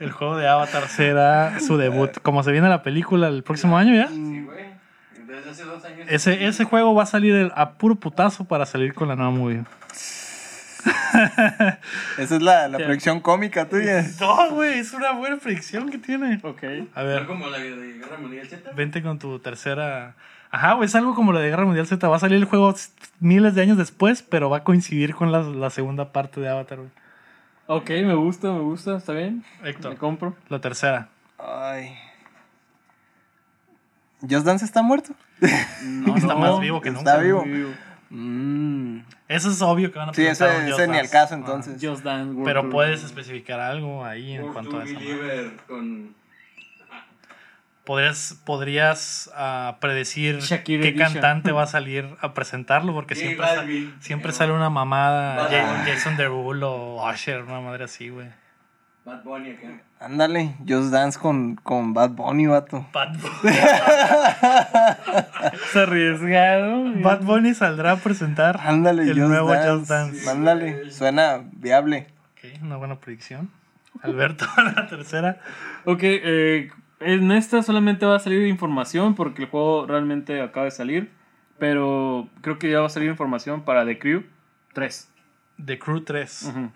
[0.00, 2.18] el juego de Avatar será su debut.
[2.22, 4.08] Como se viene la película el próximo año ya.
[4.08, 4.66] Sí, güey.
[5.26, 6.06] Desde hace dos años.
[6.08, 9.30] Ese, ese juego va a salir el- a puro putazo para salir con la nueva
[9.32, 9.64] movie.
[12.18, 14.04] Esa es la, la proyección cómica tuya.
[14.20, 16.40] No, güey, es una buena predicción que tiene.
[16.42, 16.62] Ok.
[16.94, 18.70] A ¿No ver, como la de Guerra Mundial Z?
[18.72, 20.14] vente con tu tercera.
[20.50, 22.06] Ajá, güey, es algo como lo de Guerra Mundial Z.
[22.08, 22.74] Va a salir el juego
[23.20, 26.78] miles de años después, pero va a coincidir con la, la segunda parte de Avatar,
[26.78, 26.90] güey.
[27.66, 29.44] Ok, me gusta, me gusta, está bien.
[29.62, 29.90] Héctor.
[29.92, 30.34] Me compro.
[30.48, 31.08] La tercera.
[31.38, 31.94] Ay.
[34.22, 35.14] ¿Just Dance está muerto?
[35.84, 37.22] No, Está no, más vivo que está nunca.
[37.22, 37.42] vivo.
[37.44, 37.70] vivo.
[38.10, 39.00] Mm.
[39.28, 41.10] Eso es obvio que van a Sí, presentar ese, ese Just ni al Dance.
[41.12, 41.74] caso entonces.
[41.82, 42.70] Just Dance World Pero Tour.
[42.72, 44.98] puedes especificar algo ahí en World cuanto to a eso.
[47.84, 51.12] Podrías, podrías ah, predecir Shakira qué Edition.
[51.14, 55.48] cantante va a salir a presentarlo, porque J siempre, siempre sale una mamada.
[55.86, 58.28] Jason Derulo o Usher, una madre así, güey.
[59.08, 59.68] Bad Bunny acá.
[60.00, 62.86] Ándale, Just Dance con, con Bad Bunny, vato.
[62.92, 63.56] Bad Bunny.
[65.54, 66.92] Es arriesgado.
[67.00, 69.70] Bad Bunny saldrá a presentar Ándale, el Just nuevo Dance.
[69.78, 70.30] Just Dance.
[70.30, 72.08] Ándale, suena viable.
[72.32, 73.50] Ok, una buena predicción.
[74.02, 75.40] Alberto, la tercera.
[75.86, 76.70] Ok, eh,
[77.00, 81.10] en esta solamente va a salir información porque el juego realmente acaba de salir.
[81.58, 84.24] Pero creo que ya va a salir información para The Crew
[84.74, 85.08] 3.
[85.64, 86.42] The Crew 3.
[86.50, 86.70] Ujú.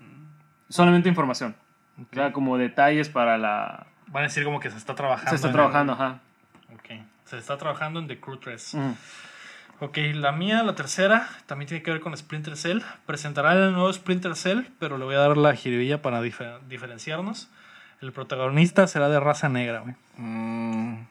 [0.70, 1.54] Solamente información.
[2.01, 3.86] O sea, como detalles para la...
[4.09, 5.31] Van a decir como que se está trabajando.
[5.31, 6.20] Se está trabajando, ajá.
[6.70, 7.05] el- Ok.
[7.24, 8.74] Se está trabajando en The Crew 3.
[8.74, 8.97] Ujú.
[9.81, 12.81] Ok, la mía, la tercera, también tiene que ver con Splinter Cell.
[13.06, 17.48] Presentará el nuevo Splinter Cell, pero le voy a dar la jiribilla para dife- diferenciarnos.
[18.01, 19.94] El protagonista será de raza negra, güey.
[20.19, 21.05] Mm,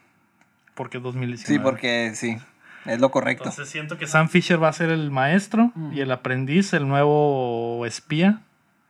[0.75, 1.53] Porque es 2019.
[1.53, 2.37] sí, porque sí,
[2.85, 3.43] es lo correcto.
[3.45, 7.85] Entonces siento que Sam Fisher va a ser el maestro y el aprendiz, el nuevo
[7.85, 8.39] espía,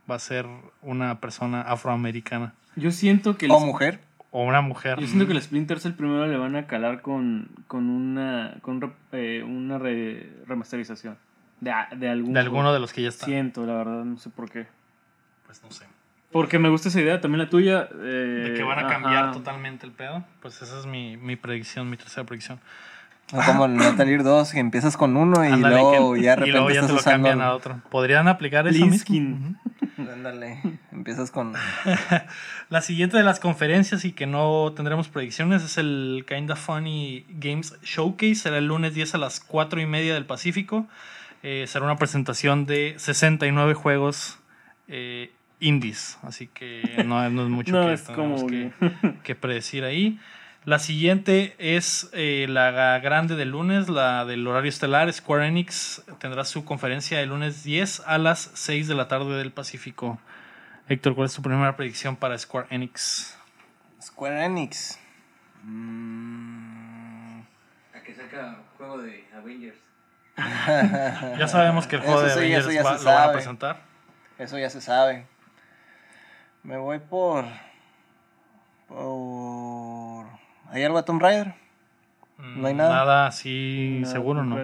[0.10, 0.46] va a ser
[0.82, 3.46] una persona afroamericana Yo siento que...
[3.46, 4.00] el- o mujer.
[4.32, 5.00] o una mujer.
[5.00, 8.80] Yo siento que el Splinter Cell primero le van a calar con, con una, con
[8.82, 11.18] re- eh, una re- remasterización.
[11.60, 13.28] De, a- de algún De alguno de los que ya están.
[13.30, 14.68] Siento, la verdad, no sé por qué.
[15.46, 15.86] Pues no sé.
[16.32, 17.90] Porque me gusta esa idea, también la tuya.
[17.92, 19.32] eh, De que van a cambiar ajá.
[19.34, 20.24] totalmente el pedo.
[20.42, 22.60] Pues esa es mi, mi predicción, mi tercera predicción.
[23.34, 26.36] No como el Metal Gear 2, que empiezas con uno y Ándale, luego que- ya
[26.38, 27.28] de y luego repente ya te estás lo usando.
[27.30, 27.82] cambian a otro.
[27.92, 29.56] Podrían aplicar eso mismo.
[30.10, 30.62] Ándale,
[30.92, 31.54] empiezas con.
[32.70, 37.78] La siguiente de las conferencias y que no tendremos predicciones es el Kinda Funny Games
[37.84, 38.36] Showcase.
[38.36, 40.88] Será el lunes 10 a las 4 y media del Pacífico.
[41.44, 44.40] Eh, será una presentación de 69 juegos
[44.88, 46.20] eh, indies.
[46.22, 48.72] Así que no, no es mucho No, que es tengamos como que,
[49.24, 50.20] que predecir ahí.
[50.64, 55.12] La siguiente es eh, la grande del lunes, la del horario estelar.
[55.12, 59.52] Square Enix tendrá su conferencia el lunes 10 a las 6 de la tarde del
[59.52, 60.20] Pacífico.
[60.88, 63.36] Héctor, ¿cuál es tu primera predicción para Square Enix?
[64.00, 65.00] Square Enix.
[65.64, 67.40] Mm,
[67.96, 69.78] A que saca juego de Avengers.
[71.40, 73.30] Ya sabemos que el juego Eso de sí, eso Avengers ya va- se lo van
[73.30, 73.82] a presentar.
[74.38, 75.26] Eso ya se sabe.
[76.64, 77.46] Me voy por.
[78.88, 80.01] Por.
[80.72, 81.54] ¿Hay algo de Tomb Raider?
[82.38, 82.96] No hay nada.
[82.96, 84.58] Nada así Nada seguro, ¿no?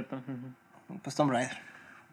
[1.03, 1.57] Pues Tomb Raider.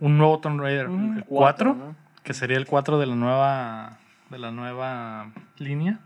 [0.01, 0.89] Un nuevo Tomb Raider.
[0.89, 1.97] Mm, el 4, ¿no?
[2.23, 3.99] que sería el 4 de la nueva
[4.31, 6.01] de la nueva línea.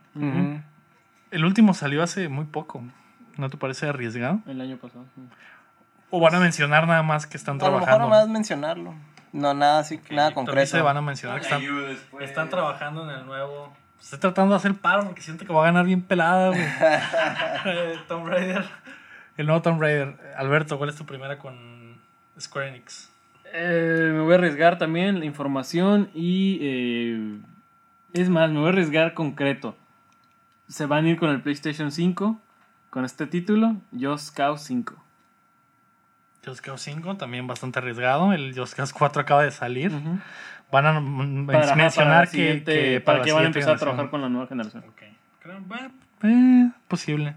[1.30, 2.82] El último salió hace muy poco.
[3.36, 4.40] ¿No te parece arriesgado?
[4.46, 5.04] El año pasado.
[6.10, 8.08] ¿O van a mencionar nada más que están A lo mejor trabajando?
[8.08, 8.94] nomás mencionarlo.
[9.32, 10.66] No, nada así, nada concreto.
[10.66, 13.72] se van a mencionar que están trabajando en el nuevo.
[14.00, 16.60] Estoy tratando de hacer paro porque siento que va a ganar bien pelada, güey.
[18.08, 18.64] Tomb Raider.
[19.36, 20.16] El nuevo Tomb Raider.
[20.36, 22.00] Alberto, ¿cuál es tu primera con
[22.40, 23.10] Square Enix?
[23.52, 26.58] Eh, me voy a arriesgar también la información y.
[26.62, 27.38] eh,
[28.14, 29.76] es más, me voy a arriesgar concreto.
[30.68, 32.40] Se van a ir con el PlayStation 5
[32.90, 34.94] con este título: Just Cause 5.
[36.44, 38.32] Just Cause 5, también bastante arriesgado.
[38.32, 39.92] El Just Cause 4 acaba de salir.
[39.92, 40.18] Ujú.
[40.70, 44.20] Van a Para, ajá, para mencionar que, para que van a empezar a trabajar con
[44.20, 44.84] la nueva generación.
[44.86, 45.02] Ok.
[45.40, 45.90] Creo, bueno,
[46.22, 47.34] eh, posible.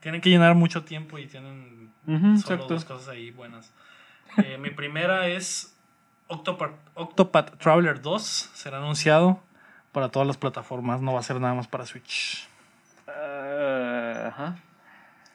[0.00, 3.72] Tienen que llenar mucho tiempo y tienen Ujú, solo dos cosas ahí buenas.
[4.38, 5.76] Eh, mi primera es
[6.28, 8.22] Octopath, Octopath Traveler 2.
[8.54, 9.40] Será anunciado
[9.92, 11.00] para todas las plataformas.
[11.00, 12.48] No va a ser nada más para Switch.
[13.08, 14.56] Eh, ajá.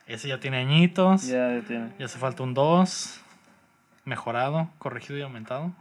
[0.08, 1.28] Ese ya tiene añitos.
[1.28, 1.94] Ya, ya tiene.
[1.98, 3.20] Ya hace falta un 2.
[4.04, 5.72] Mejorado, corregido y aumentado.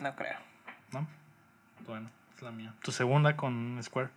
[0.00, 0.47] No creo.
[1.88, 1.94] ¿No?
[1.94, 2.74] Bueno, es la mía.
[2.82, 4.10] Tu segunda con Square.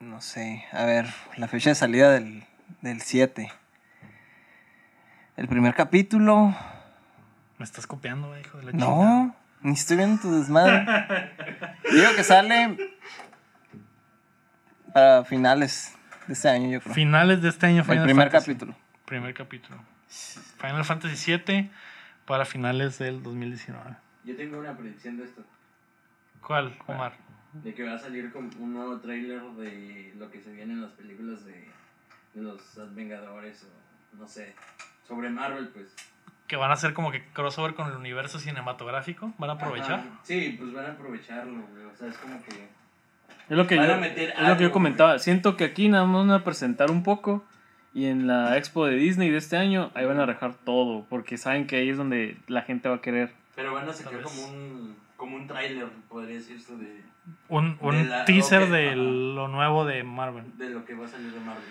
[0.00, 0.64] No sé.
[0.72, 1.06] A ver,
[1.36, 2.44] la fecha de salida del,
[2.80, 3.50] del 7.
[5.36, 6.54] El primer capítulo.
[7.58, 8.90] Me estás copiando, hijo de la chingada.
[8.90, 10.84] No, ni estoy viendo tu desmadre.
[11.92, 12.76] Digo que sale
[14.92, 15.96] para finales
[16.26, 16.94] de este año, yo creo.
[16.94, 18.52] Finales de este año, El Final primer Fantasy.
[18.52, 18.74] capítulo.
[19.04, 19.78] Primer capítulo.
[20.58, 21.70] Final Fantasy VII
[22.26, 23.96] para finales del 2019.
[24.24, 25.42] Yo tengo una predicción de esto.
[26.40, 27.12] ¿Cuál, Omar?
[27.52, 30.82] De que va a salir con un nuevo trailer de lo que se viene en
[30.82, 31.68] las películas de,
[32.34, 33.82] los Vengadores o
[34.18, 34.54] no sé,
[35.06, 35.94] sobre Marvel, pues.
[36.46, 39.32] Que van a hacer como que crossover con el universo cinematográfico.
[39.38, 40.00] Van a aprovechar.
[40.00, 40.20] Ajá.
[40.22, 41.84] Sí, pues van a aprovecharlo, güey.
[41.84, 42.68] O sea, es como que.
[43.48, 45.18] Es lo que, Van yo, a meter es lo que yo comentaba.
[45.18, 47.44] Siento que aquí nada más van a presentar un poco.
[47.94, 51.06] Y en la expo de Disney de este año, ahí van a dejar todo.
[51.08, 53.32] Porque saben que ahí es donde la gente va a querer.
[53.54, 54.32] Pero van a sacar Tal vez.
[54.32, 54.96] como un.
[55.16, 57.00] Como un tráiler, podría decirse, de,
[57.48, 58.96] Un, un De la- teaser de ajá.
[58.96, 60.44] lo nuevo de Marvel.
[60.58, 61.62] de lo que va a salir de Marvel.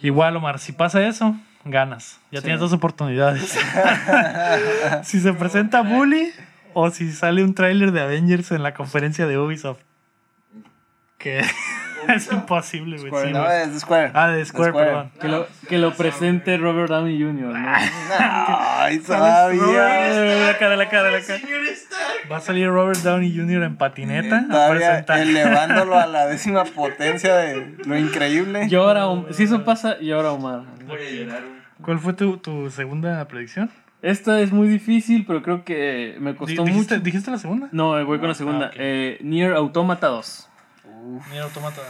[0.00, 2.20] Igual, Omar, si pasa eso, ganas.
[2.30, 2.44] Ya Sí.
[2.44, 3.58] tienes dos oportunidades.
[5.02, 6.30] si se presenta Bully
[6.72, 9.80] o si sale un tráiler de Avengers en la conferencia de Ubisoft.
[11.18, 11.42] Que
[12.14, 13.08] es imposible, güey.
[13.08, 14.10] Square, sí, No, es de Square.
[14.14, 14.86] ah, de Square, Square.
[14.88, 15.10] perdón.
[15.20, 17.72] Que lo, que lo presente Robert Downey Jr., ¿no?
[18.18, 19.62] Ay, todavía.
[20.46, 21.38] La cara, la cara, la cara.
[22.30, 23.62] Va a salir Robert Downey Jr.
[23.64, 25.20] en patineta a Todavía presentar.
[25.20, 28.68] elevándolo a la décima potencia de lo increíble.
[28.68, 30.62] Llora, si eso pasa, llora Omar.
[30.86, 31.42] Voy a llorar.
[31.82, 33.70] ¿Cuál fue tu, tu segunda predicción?
[34.00, 37.04] Esta es muy difícil, pero creo que me costó ¿Dijiste, mucho.
[37.04, 37.68] ¿Dijiste la segunda?
[37.72, 38.66] No, voy con la segunda.
[38.66, 38.76] Ah, ok.
[38.78, 40.47] eh, Nier Automata 2.
[41.30, 41.80] Mira, Automata.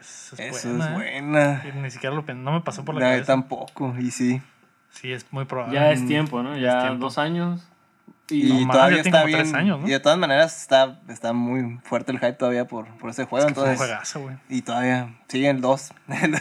[0.00, 0.94] Es, es Eso buena, es ¿eh?
[0.94, 1.62] buena.
[1.74, 3.26] Y Ni siquiera lo no me pasó por la No, cabeza.
[3.26, 4.42] tampoco, y sí.
[4.90, 5.74] Sí, es muy probable.
[5.74, 6.56] Ya es tiempo, ¿no?
[6.56, 6.98] Ya tiempo.
[7.04, 7.66] dos años.
[8.28, 9.56] Y, Y, No, mames, todavía está bien.
[9.56, 9.86] años, ¿no?
[9.86, 13.46] Y de todas maneras está, está muy fuerte el hype todavía por, por ese juego.
[13.46, 14.36] Es que un entonces, juegazo, güey.
[14.48, 15.92] y todavía sigue el 2.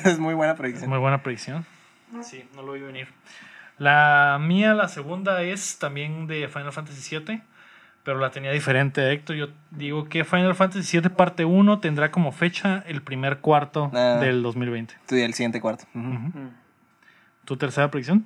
[0.05, 0.89] es muy buena predicción.
[0.89, 1.65] Muy buena predicción.
[2.21, 3.07] Sí, no lo vi venir.
[3.79, 7.41] La mía, la segunda, es también de Final Fantasy VII,
[8.03, 9.35] pero la tenía diferente, Héctor.
[9.35, 14.17] Yo digo que Final Fantasy VII parte 1 tendrá como fecha el primer cuarto Ah.
[14.19, 14.95] del 2020.
[15.07, 15.85] Tú y el siguiente cuarto.
[17.45, 18.25] ¿Tu tercera predicción?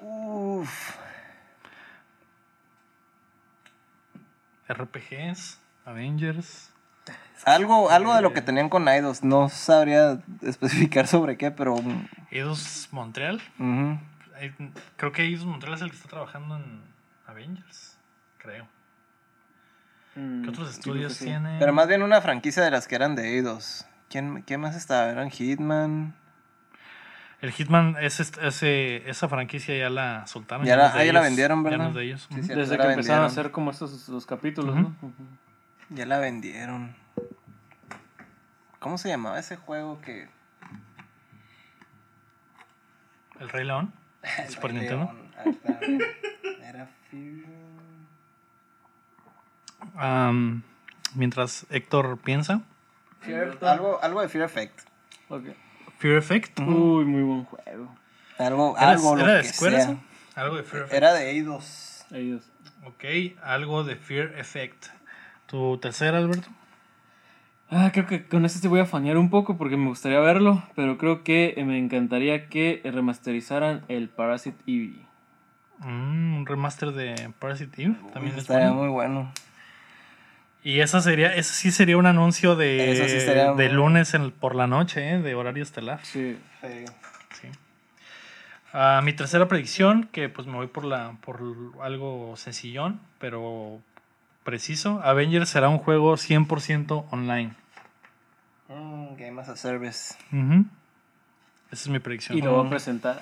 [0.00, 0.96] Uf.
[4.68, 6.70] RPGs, Avengers.
[7.44, 9.22] Algo, algo de lo que tenían con Eidos.
[9.22, 11.76] No sabría especificar sobre qué, pero.
[11.76, 13.42] mm, Eidos Montreal.
[14.40, 14.52] Eh,
[14.96, 16.80] Creo que Eidos Montreal es el que está trabajando en
[17.34, 17.96] Avengers.
[18.38, 18.66] Creo.
[20.16, 21.24] Mm, ¿Qué otros estudios sí.
[21.26, 21.56] tiene?
[21.58, 23.84] Pero más bien una franquicia de las que eran de Eidos.
[24.08, 25.10] ¿Quién, ¿Quién más estaba?
[25.10, 26.14] ¿Eran Hitman?
[27.40, 30.64] El Hitman, ese, ese- esa franquicia ya la soltaron.
[30.66, 31.84] Ya la- ah, ya vendieron, Ya ¿verdad?
[31.84, 32.26] no es de ellos.
[32.30, 32.42] Sí, Ujú.
[32.44, 34.76] cierto, Desde ya que empezaron a hacer como estos los capítulos.
[34.76, 34.94] ¿no?
[35.90, 36.94] Ya la vendieron.
[38.78, 40.28] ¿Cómo se llamaba ese juego que.
[43.40, 43.92] El Rey León.
[44.48, 45.12] Super Rey Nintendo.
[45.12, 45.54] León.
[45.54, 46.68] Está.
[46.68, 46.88] Era
[51.14, 52.62] Mientras Héctor piensa.
[53.22, 54.80] Fear- algo, algo de Fear Effect.
[55.28, 55.44] Ok.
[55.98, 56.60] Fear Effect.
[56.60, 57.94] Uy, muy buen juego.
[58.38, 59.84] Algo, ¿Era, algo era lo de que Square sea.
[59.92, 60.00] eso?
[60.34, 60.96] Algo de Fear Effect.
[60.96, 62.04] Era de Eidos.
[62.10, 62.42] Ellos.
[62.84, 63.04] Ok,
[63.42, 64.86] algo de Fear Effect.
[65.46, 66.48] ¿Tu tercera, Alberto?
[67.70, 70.62] Ah, creo que con este te voy a fanear un poco porque me gustaría verlo,
[70.76, 75.06] pero creo que me encantaría que remasterizaran el Parasite Eve.
[75.84, 77.94] Mm, un remaster de Parasite Eve.
[78.12, 78.82] También es Estaría bueno.
[78.82, 79.32] muy bueno.
[80.62, 84.30] Y esa sería, ese sí sería un anuncio de, Eso sí de muy- lunes en-
[84.30, 85.18] por la noche, ¿eh?
[85.20, 86.00] de horario estelar.
[86.02, 86.38] Sí.
[86.62, 87.48] Sí.
[88.72, 91.40] Ah, mi tercera predicción, que pues me voy por la por
[91.82, 93.78] algo sencillón, pero
[94.42, 95.00] preciso.
[95.04, 97.52] Avengers será un juego 100% online.
[98.68, 100.14] Mm, Game as a Service.
[100.32, 100.64] Ujú.
[101.74, 102.38] Esa es mi predicción.
[102.38, 103.20] Y lo va a presentar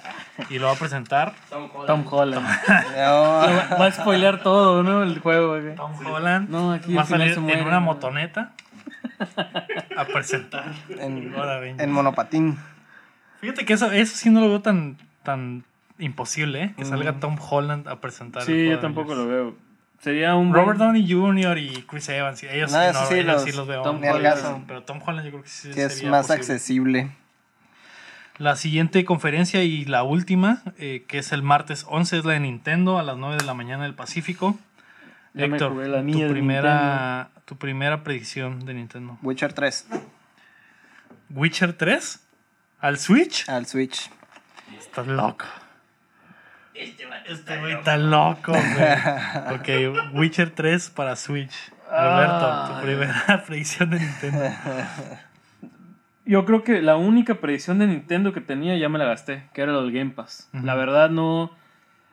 [0.51, 1.87] Y lo va a presentar Tom Holland.
[1.87, 2.47] Tom Holland.
[2.97, 5.03] No, va a spoilear todo, ¿no?
[5.03, 5.59] El juego.
[5.61, 5.75] güey.
[5.75, 6.49] Tom Holland.
[6.51, 7.81] No, aquí va a salir se en muere, una ¿no?
[7.81, 8.53] motoneta
[9.97, 10.73] a presentar.
[10.99, 12.59] en, monopatín.
[13.41, 15.65] Fíjate que eso, eso sí no lo veo tan, tan
[15.99, 16.75] imposible, ¿eh?
[16.77, 17.21] que salga Mm.
[17.21, 18.43] Tom Holland a presentar.
[18.43, 19.55] el Sí, yo tampoco lo veo.
[20.01, 21.59] Sería un Robert buen- Downey Jr.
[21.59, 23.83] y Chris Evans, ellos, No, sí, no, sí ellos los- sí los veo.
[23.83, 24.65] Tom Holland.
[24.67, 26.35] Pero Tom Holland yo creo que sí Que es más posible.
[26.41, 27.11] accesible.
[28.43, 32.41] La siguiente conferencia y la última, eh, que es el martes 11, es la de
[32.41, 34.59] Nintendo a las 9 de la mañana del Pacífico.
[35.33, 39.17] Ya me Héctor, jugué la tu mía primera, tu primera predicción de Nintendo.
[39.23, 39.87] Witcher 3
[41.31, 42.21] ¿Witcher 3?
[42.81, 43.49] ¿Al Switch?
[43.49, 44.11] al Switch.
[44.77, 45.45] Estás loco.
[46.75, 49.55] Este Este güey está loco, güey.
[49.55, 51.55] Ok, Witcher 3 para Switch.
[51.89, 54.41] Alberto, tu primera predicción de Nintendo.
[56.25, 59.61] Yo creo que la única predicción de Nintendo que tenía ya me la gasté, que
[59.63, 60.49] era lo del Game Pass.
[60.53, 61.51] La verdad no...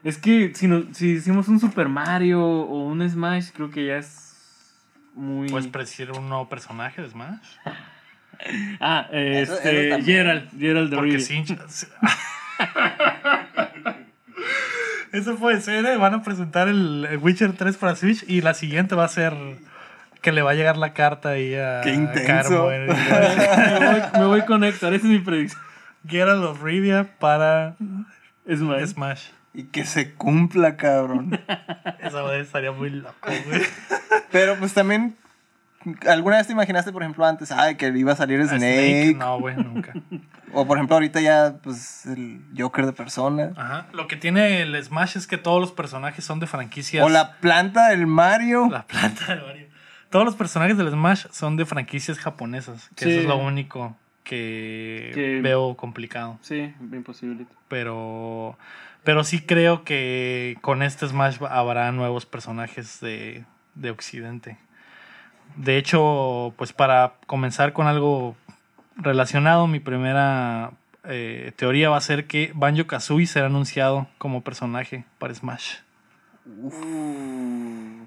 [0.03, 3.97] Es que si, no- si hicimos un Super Mario o un Smash, creo que ya
[3.97, 4.75] es
[5.13, 5.49] muy...
[5.49, 7.37] ¿Puedes predecir un nuevo personaje de Smash?
[8.79, 10.05] ah, eh, Eso- este, eso.
[10.05, 11.43] Gerald, Gerald de Porque sí.
[15.11, 15.97] Eso puede ser, ¿eh?
[15.97, 19.33] Van a presentar el el Witcher 3 para Switch y la siguiente va a ser
[20.21, 22.25] que le va a llegar la carta ahí a Qué intenso.
[22.25, 22.87] Carmo, ¿eh?
[23.79, 25.61] me, voy, me voy con Héctor, esa es mi predicción.
[26.07, 27.75] Geralt of Rivia para
[28.45, 28.89] Es más.
[28.89, 29.27] Smash.
[29.53, 31.39] Y que se cumpla, cabrón.
[31.99, 33.13] Esa estaría muy loco,
[33.47, 33.61] güey.
[34.31, 35.17] Pero pues también,
[36.07, 39.15] ¿alguna vez te imaginaste, por ejemplo, antes, ay, que iba a salir A Snake?
[39.17, 39.93] No, güey, nunca.
[40.53, 43.51] O por ejemplo, ahorita ya, pues, el Joker de persona.
[43.55, 43.87] Ajá.
[43.91, 47.03] Lo que tiene el Smash es que todos los personajes son de franquicias.
[47.03, 48.67] O la planta del Mario.
[48.69, 49.68] La planta de Mario.
[50.09, 52.89] Todos los personajes del Smash son de franquicias japonesas.
[52.95, 53.11] Que Sí.
[53.11, 56.37] eso es lo único que, Que- veo complicado.
[56.41, 57.45] Sí, imposible.
[57.67, 58.57] Pero.
[59.03, 63.45] Pero sí creo que con este Smash habrá nuevos personajes de,
[63.75, 64.57] de Occidente.
[65.55, 68.35] De hecho, pues para comenzar con algo
[68.97, 70.71] relacionado, mi primera
[71.05, 75.77] eh, teoría va a ser que Banjo Kazooie será anunciado como personaje para Smash.
[76.45, 77.98] Uh.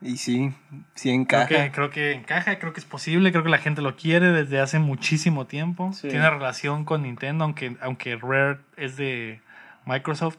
[0.00, 0.54] Y sí,
[0.94, 1.46] sí Creo encaja.
[1.48, 4.60] que, creo que encaja, creo que es posible, creo que la gente lo quiere desde
[4.60, 5.92] hace muchísimo tiempo.
[5.92, 6.08] Sí.
[6.08, 9.40] Tiene relación con Nintendo, aunque, aunque Rare es de
[9.86, 10.38] Microsoft,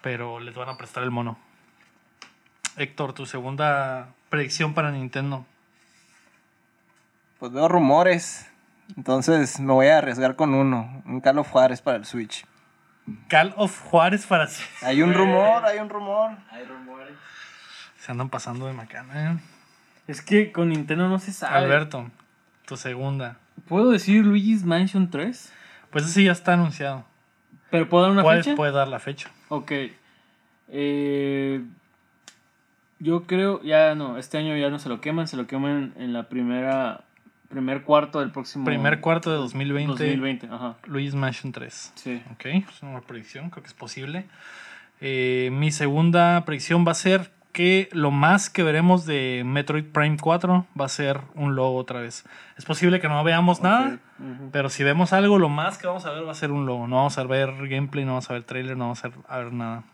[0.00, 1.38] pero les van a prestar el mono.
[2.76, 5.46] Héctor, tu segunda predicción para Nintendo.
[7.38, 8.48] Pues veo rumores.
[8.96, 11.02] Entonces me voy a arriesgar con uno.
[11.06, 12.44] Un Call of Juárez para el Switch.
[13.28, 14.46] Call of Juárez para...
[14.46, 16.32] Se Hay un rumor, hay un rumor.
[16.50, 17.14] Hay rumores.
[18.10, 19.32] Andan pasando de macana.
[19.32, 19.38] ¿eh?
[20.08, 21.56] Es que con Nintendo no se sabe.
[21.56, 22.10] Alberto,
[22.66, 23.36] tu segunda.
[23.68, 25.52] ¿Puedo decir Luigi's Mansion 3?
[25.90, 27.04] Pues ese ya está anunciado.
[27.70, 28.56] ¿Pero puedo dar una ¿Puedes, fecha?
[28.56, 29.30] puedes dar la fecha.
[29.48, 29.72] Ok.
[30.68, 31.62] Eh,
[32.98, 36.12] yo creo, ya no, este año ya no se lo queman, se lo queman en
[36.12, 37.04] la primera,
[37.48, 38.64] primer cuarto del próximo...
[38.64, 40.76] Primer cuarto de 2020, 2020, ajá.
[40.86, 41.92] Luigi's Mansion 3.
[41.94, 42.22] Sí.
[42.32, 44.26] Ok, es una predicción, creo que es posible.
[45.00, 50.16] Eh, mi segunda predicción va a ser que lo más que veremos de Metroid Prime
[50.20, 52.24] 4 va a ser un logo otra vez.
[52.56, 53.98] Es posible que no veamos nada,
[54.52, 56.86] pero si vemos algo, lo más que vamos a ver va a ser un logo.
[56.88, 59.38] No vamos a ver gameplay, no vamos a ver trailer, no vamos a ver, a
[59.38, 59.84] ver nada.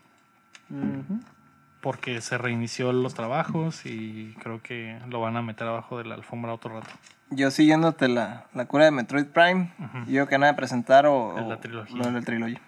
[1.81, 6.15] Porque se reinició los trabajos y creo que lo van a meter abajo de la
[6.15, 6.89] alfombra otro rato.
[7.29, 9.71] Yo siguiéndote la, la cura de Metroid Prime.
[10.07, 11.95] Yo que nada de presentar o, Es la trilogía.
[11.95, 12.61] lo del trilogía.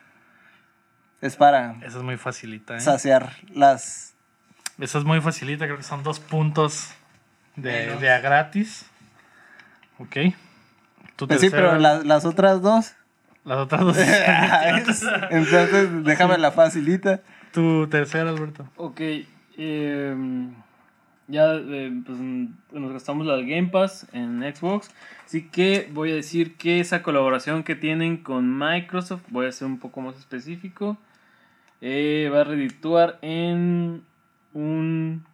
[1.19, 2.79] Es para Esa es muy facilita, ¿eh?
[2.79, 4.15] saciar las...
[4.79, 6.89] Esa es muy facilita, creo que son dos puntos
[7.55, 8.85] de, a gratis.
[9.99, 10.17] Ok.
[11.15, 12.93] Tu Pues sí, pero la- las otras dos...
[13.43, 13.97] Las otras dos.
[15.31, 17.21] Entonces déjame la facilita.
[17.51, 18.67] tu tercera, Alberto.
[18.77, 19.01] Ok,
[19.57, 20.53] em,
[21.27, 24.89] ya eh, pues, nos gastamos la del Game Pass en Xbox,
[25.25, 29.67] así que voy a decir que esa colaboración que tienen con Microsoft, voy a ser
[29.67, 30.97] un poco más específico,
[31.81, 34.03] eh, va a redituar en
[34.53, 35.25] un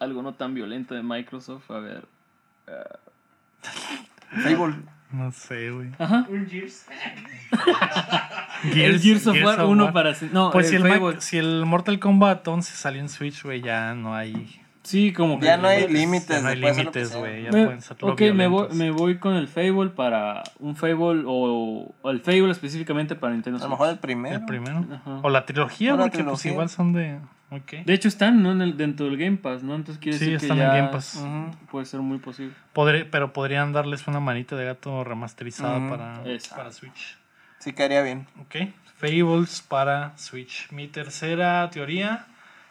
[0.00, 2.04] algo no tan violento de Microsoft, a ver.
[4.42, 4.76] Fable.
[5.12, 5.90] No sé, güey.
[5.98, 6.26] Ajá.
[6.30, 6.86] Un Gears.
[8.74, 10.14] el Gears of War 1 para...
[10.32, 14.14] No, Pues si el si el Mortal Kombat 11 salió en Switch, güey, ya no
[14.14, 14.58] hay.
[14.84, 15.44] Sí, como que...
[15.46, 16.42] Ya no hay límites.
[16.42, 17.42] no hay límites, güey.
[17.44, 21.24] Ya Me- pueden ser ok, me voy, me voy con el Fable para un Fable
[21.26, 23.70] o, o el Fable específicamente para Nintendo A lo Switch.
[23.78, 24.36] mejor el primero.
[24.36, 24.84] El primero.
[24.92, 25.20] Ajá.
[25.22, 27.20] O la trilogía, porque pues igual son de.
[27.54, 27.84] Ok.
[27.84, 28.50] De hecho están ¿no?
[28.52, 29.74] en el, dentro del Game Pass, ¿no?
[29.74, 31.22] Entonces quiere Sí, decir que están en ya Game Pass.
[31.70, 32.54] Puede ser muy posible.
[32.74, 36.56] Podré- pero podrían darles una manita de gato remasterizada para, Exacto.
[36.56, 37.18] para Switch.
[37.58, 38.26] Sí, caería bien.
[38.40, 38.56] Ok.
[38.96, 40.70] Fables para Switch.
[40.70, 42.26] Mi tercera teoría,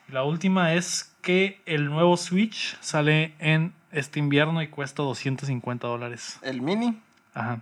[0.09, 5.87] y la última, es que el nuevo Switch sale en este invierno y cuesta 250
[5.87, 6.39] dólares.
[6.41, 6.97] El mini.
[7.33, 7.59] Ajá.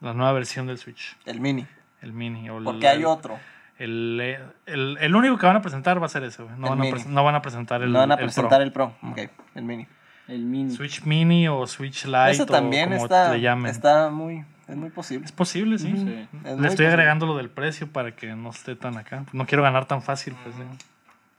[0.00, 1.16] La nueva versión del Switch.
[1.26, 1.66] El mini.
[2.02, 2.50] El mini.
[2.50, 3.38] O el- Porque hay otro.
[3.78, 6.54] El, el, el único que van a presentar va a ser ese, güey.
[6.56, 6.92] No, van a mini.
[6.92, 8.26] pres- no van a presentar el, no van a el Pro.
[8.26, 8.94] presentar el Pro.
[9.02, 9.18] Ok,
[9.54, 9.86] el mini.
[10.28, 10.74] El mini.
[10.74, 13.70] Switch Mini o Switch Lite Eso también o como está, le llamen.
[13.70, 15.24] está muy, es muy posible.
[15.26, 15.92] Es posible, sí.
[15.92, 15.92] Sí.
[15.92, 16.86] Es muy Le estoy posible.
[16.88, 19.24] agregando lo del precio para que no esté tan acá.
[19.32, 20.56] No quiero ganar tan fácil, pues.
[20.56, 20.62] sí.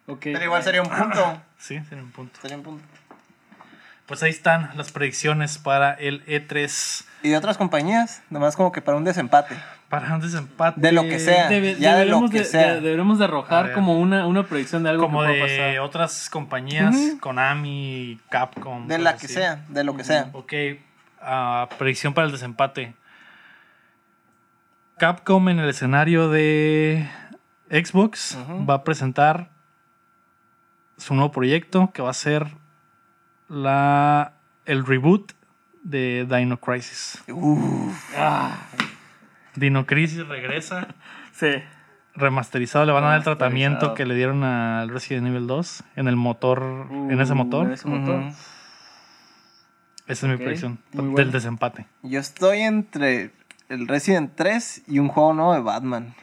[0.05, 0.19] Ok.
[0.21, 1.41] Pero igual sería un punto.
[1.57, 2.39] Sí, tiene un punto.
[2.39, 2.83] Sería un punto.
[4.05, 7.03] Pues ahí están las predicciones para el E3.
[7.23, 9.55] Y de otras compañías, nomás como que para un desempate.
[9.89, 10.81] Para un desempate.
[10.81, 11.49] De lo que sea.
[11.49, 12.73] Debe- ya de lo deberemos que de, sea.
[12.75, 15.41] de- deberemos de arrojar como una, una predicción de algo Como que pueda de
[15.75, 15.79] pasar.
[15.79, 16.95] otras compañías.
[17.21, 18.87] Konami, Capcom.
[18.87, 19.35] De la que así.
[19.35, 20.29] sea, de lo que sea.
[20.33, 20.53] Ok,
[21.21, 22.95] ah, predicción para el desempate.
[24.97, 27.07] Capcom en el escenario de
[27.69, 28.37] Xbox
[28.69, 29.51] va a presentar
[30.97, 32.47] su nuevo proyecto que va a ser
[33.47, 34.33] la,
[34.65, 35.33] el reboot
[35.83, 37.23] de Dino Crisis.
[37.31, 38.57] Uf, Ah,
[39.57, 40.87] Dino Crisis regresa
[41.33, 41.47] sí.
[42.15, 46.07] remasterizado, le van a dar el tratamiento que le dieron al Resident Evil 2 en
[46.07, 47.65] el motor, en ese Uh, motor.
[47.67, 48.21] en ese motor.
[50.07, 51.31] Esa es mi predicción muy del bueno.
[51.31, 51.85] desempate.
[52.01, 53.31] Yo estoy entre
[53.67, 56.15] el Resident 3 y un juego nuevo de Batman.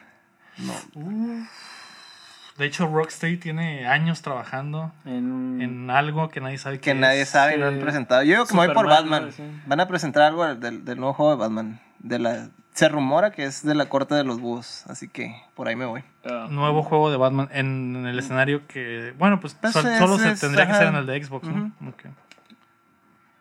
[2.56, 7.22] De hecho, Rocksteady tiene años trabajando En, en algo que nadie sabe Que qué nadie
[7.22, 7.28] es.
[7.30, 8.22] sabe y no han presentado.
[8.22, 9.30] Yo digo que me voy por Batman.
[9.36, 9.44] ¿no?
[9.66, 11.80] Van a presentar algo del, del nuevo juego de Batman.
[11.98, 14.84] De la, se rumora que es de la corte de los búhos.
[14.88, 16.02] Así que por ahí me voy.
[16.28, 16.48] Ah.
[16.50, 19.14] Nuevo juego de Batman en el escenario que.
[19.18, 21.48] Bueno, pues, Pues sol- es- solo se es- tendría que ser en el de Xbox,
[21.48, 21.72] ¿no?
[21.88, 22.04] Ok.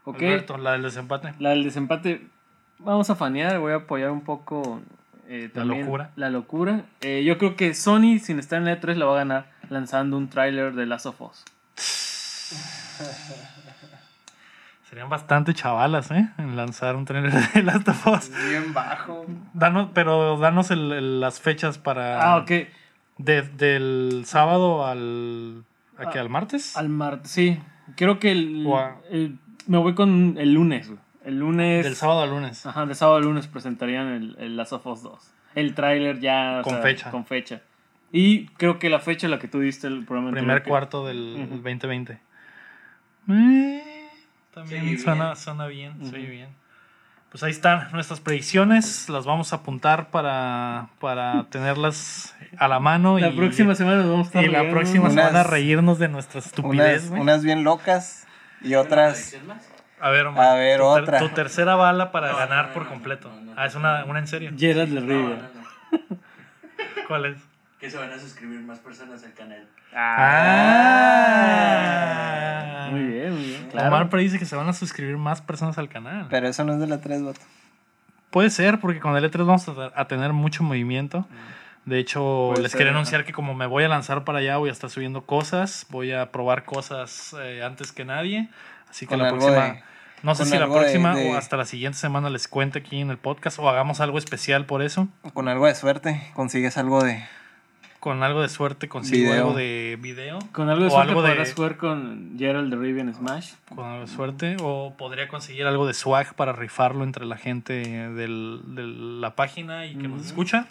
[0.06, 1.34] Ok, Alberto, la del desempate.
[1.40, 2.28] la del desempate.
[2.80, 4.82] Vamos a fanear, voy a apoyar un poco.
[5.28, 6.12] eh, La locura.
[6.18, 6.84] La locura.
[7.02, 10.18] Eh, yo creo que Sony, sin estar en la E3, la va a ganar lanzando
[10.18, 11.44] un tráiler de Last of Us.
[14.94, 16.30] Serían bastante chavalas, ¿eh?
[16.38, 18.32] En lanzar un trailer de Last of Us.
[18.48, 19.26] Bien bajo.
[19.56, 22.22] Danos, pero danos el- el- las fechas para.
[22.22, 22.52] Ah, ok.
[23.18, 25.64] de- del sábado al.
[25.98, 26.20] ¿A qué?
[26.20, 26.78] ¿Al martes?
[26.78, 27.60] Al martes, sí.
[27.96, 30.92] Creo que el, O a- el- me voy con el lunes.
[31.26, 31.84] El lunes.
[31.86, 32.64] Del sábado al lunes.
[32.68, 35.34] Ajá, de sábado al lunes presentarían el, el Last of Us 2.
[35.56, 36.62] El tráiler ya.
[36.64, 37.10] Con sea, fecha.
[37.10, 37.62] Con fecha.
[38.12, 41.48] Y creo que la fecha la que tú diste el programa Primer que- cuarto del
[41.48, 41.56] Ujú.
[41.56, 42.20] 2020.
[43.30, 43.93] Eh,
[44.54, 45.36] también Sí, suena, bien.
[45.38, 46.10] suena bien, Ujú.
[46.10, 46.50] suena bien.
[47.30, 49.10] Pues ahí están nuestras predicciones.
[49.10, 53.18] Las vamos a apuntar para, para tenerlas a la mano.
[53.18, 54.78] La y, próxima semana nos vamos a estar y la riendo.
[54.78, 58.28] próxima Unas- semana reírnos de nuestra estupidez, Unas, unas bien locas
[58.62, 59.36] y ¿Una otras.
[60.00, 61.20] A ver, Omar, A ver, tu, ter- otra.
[61.20, 63.30] tu tercera bala para No, ganar no, por no, completo.
[63.30, 63.54] no, no.
[63.58, 64.52] ah, es una, una en serio.
[64.58, 65.38] Gerard de No, Rivia.
[65.92, 66.18] no, no.
[67.08, 67.38] ¿Cuál es?
[67.84, 69.68] Que se van a suscribir más personas al canal.
[71.44, 72.88] Ah.
[72.92, 73.68] Muy bien, muy bien.
[73.72, 73.90] Claro.
[73.90, 76.28] Omar predice que se van a suscribir más personas al canal.
[76.30, 77.42] Pero eso no es de la 3, vato.
[78.30, 81.28] Puede ser, porque con el E3 vamos a, tener mucho movimiento.
[81.84, 84.56] De hecho, Puede les ser, quería anunciar que como me voy a lanzar para allá,
[84.56, 88.48] voy a estar subiendo cosas, voy a probar cosas eh, antes que nadie.
[88.90, 89.84] Así que Con la próxima, de-
[90.22, 93.02] no sé si la de- próxima de- o hasta la siguiente semana les cuente aquí
[93.02, 95.10] en el podcast o hagamos algo especial por eso.
[95.34, 97.22] Con algo de suerte consigues algo de.
[98.04, 99.46] Con algo de suerte consigo Video.
[99.46, 100.40] algo de video.
[100.52, 103.52] Con algo de o suerte algo de- podrás jugar con Gerald de Rivia en Smash.
[103.74, 107.74] con algo de suerte o podría conseguir algo de swag para rifarlo entre la gente
[108.10, 110.68] del- de la página y que nos escucha.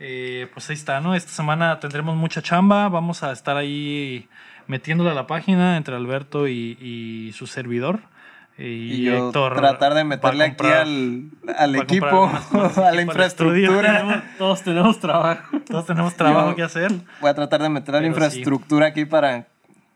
[0.00, 1.14] Eh, pues ahí está, ¿no?
[1.14, 4.26] Esta semana tendremos mucha chamba, vamos a estar ahí
[4.66, 8.00] metiéndole a la página entre Alberto y, y su servidor.
[8.58, 12.78] Y, Y, yo Héctor tratar de meterle aquí comprar- al, al equipo, comprar más- más
[12.78, 13.92] a la infraestructura.
[13.98, 15.58] Tenemos- todos tenemos trabajo.
[15.68, 16.92] Todos tenemos trabajo Yo- que hacer.
[17.20, 19.46] Voy a tratar de meter a la infraestructura aquí para,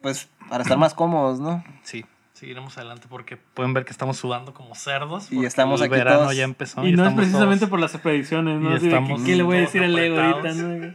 [0.01, 1.65] pues, para estar más cómodos, ¿no?
[1.83, 5.33] Sí, seguiremos adelante porque pueden ver que estamos sudando como cerdos.
[5.33, 5.45] Y
[5.81, 6.81] el aquí verano todos- ya empezó.
[6.87, 8.71] Y no es estamos precisamente todos- por las predicciones, ¿no?
[8.71, 10.55] y estamos ¿Qué le voy a decir al Lego ahorita?
[10.55, 10.95] no?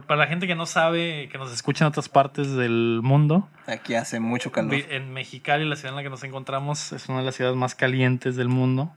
[0.00, 3.94] Para la gente que no sabe, que nos escucha en otras partes del mundo, Aquí
[3.94, 4.74] hace mucho calor.
[4.74, 7.74] en Mexicali, la ciudad en la que nos encontramos, es una de las ciudades más
[7.74, 8.92] calientes del mundo.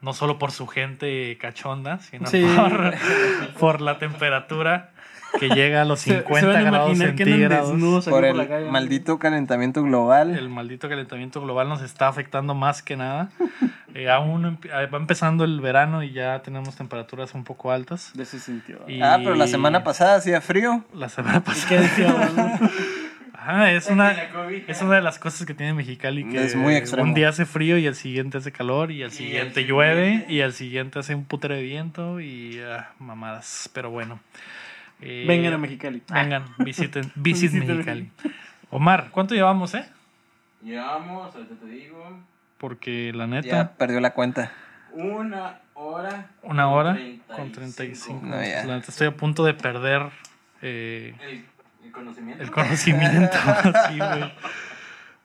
[0.00, 2.44] No solo por su gente cachonda, sino Sí.
[2.56, 2.94] por,
[3.60, 4.90] por la temperatura
[5.38, 8.04] que llega a los Se- 50 se a grados centígrados.
[8.04, 8.70] Por por el la calle.
[8.70, 10.36] maldito calentamiento global.
[10.36, 13.30] El maldito calentamiento global nos está afectando más que nada.
[13.94, 18.12] Eh, aún eh, va empezando el verano y ya tenemos temperaturas un poco altas.
[18.14, 18.84] De ese sentido.
[18.86, 20.84] Y Ah, pero la semana pasada hacía frío.
[20.94, 21.68] La semana ¿Y pasada.
[21.68, 22.34] qué decíamos?
[22.36, 22.70] no?
[23.32, 24.10] Ajá, es una,
[24.68, 26.28] es una de las cosas que tiene Mexicali.
[26.28, 27.08] Que Es muy extremo.
[27.08, 30.32] Un día hace frío y al siguiente hace calor y Y siguiente al llueve siguiente.
[30.34, 33.70] y al siguiente hace un putero de viento y ah, mamadas.
[33.72, 34.20] Pero bueno.
[35.00, 36.02] Eh, Vengan a Mexicali.
[36.12, 38.10] Vengan, visiten, visit Visiten Mexicali.
[38.70, 39.86] Omar, ¿cuánto llevamos, eh?
[40.62, 42.18] Llevamos, ahorita te digo,
[42.58, 44.52] Porque la neta, Ya perdió la cuenta.
[44.92, 46.26] una hora.
[46.42, 47.36] una con hora 35.
[47.36, 48.20] con 35.
[48.26, 48.64] No, ya.
[48.64, 50.02] La neta, estoy a punto de perder
[50.62, 51.44] eh, El,
[51.84, 52.42] el conocimiento.
[52.42, 53.36] el conocimiento.
[53.88, 54.32] sí, güey.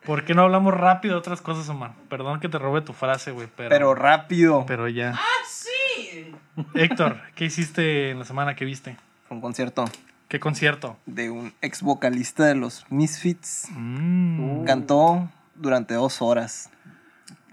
[0.05, 1.93] ¿Por qué no hablamos rápido de otras cosas, Omar?
[2.09, 4.65] Perdón que te robe tu frase, güey, pero, Pero rápido.
[4.67, 5.13] pero ya.
[5.15, 6.35] ¡Ah, sí!
[6.75, 8.97] Héctor, ¿qué hiciste en la semana que viste?
[9.27, 9.85] Fue un concierto
[10.27, 10.97] ¿Qué concierto?
[11.05, 13.67] de un ex vocalista de los Misfits.
[13.71, 16.69] Mm, Cantó durante dos horas.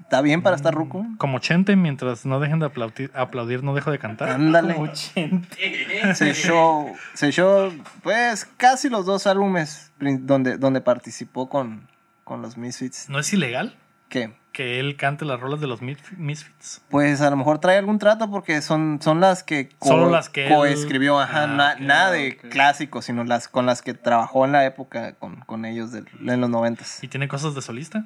[0.01, 1.07] ¿Está bien para estar ruco?
[1.19, 4.31] Como Chente, mientras no dejen de aplaudir, aplaudir no dejo de cantar.
[4.31, 4.75] Ándale.
[4.75, 6.15] Como 80.
[6.15, 7.73] Se echó, se echó,
[8.03, 11.87] pues, casi los dos álbumes donde, donde participó con,
[12.25, 13.09] con los Misfits.
[13.09, 13.77] ¿No es ilegal
[14.09, 14.33] ¿Qué?
[14.53, 16.83] Que él cante las rolas de los Mis- Misfits?
[16.91, 20.47] Pues a lo mejor trae algún trato porque son, son las que Solo las que
[20.49, 24.53] él- coescribió, ajá, Ah, na- nada de clásicos, sino las con las que trabajó en
[24.53, 27.03] la época con, con ellos en los noventas.
[27.03, 28.05] ¿Y tiene cosas de solista?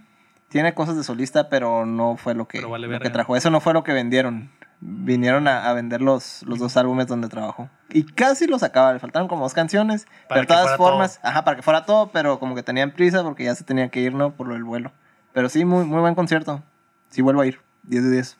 [0.48, 3.34] Tiene cosas de solista, pero no fue lo que, vale lo que trajo.
[3.36, 4.50] Eso no fue lo que vendieron.
[4.80, 7.70] Vinieron a, a vender los, los dos álbumes donde trabajó.
[7.90, 8.92] Y casi los acaba.
[8.92, 10.04] Le faltaron como dos canciones.
[10.28, 13.22] Para pero de todas formas, ajá, para que fuera todo, pero como que tenían prisa
[13.22, 14.34] porque ya se tenía que ir, ¿no?
[14.34, 14.92] Por lo del vuelo.
[15.34, 16.62] Pero sí, muy, muy buen concierto.
[17.10, 17.60] Sí, vuelvo a ir.
[17.82, 18.36] 10 de 10.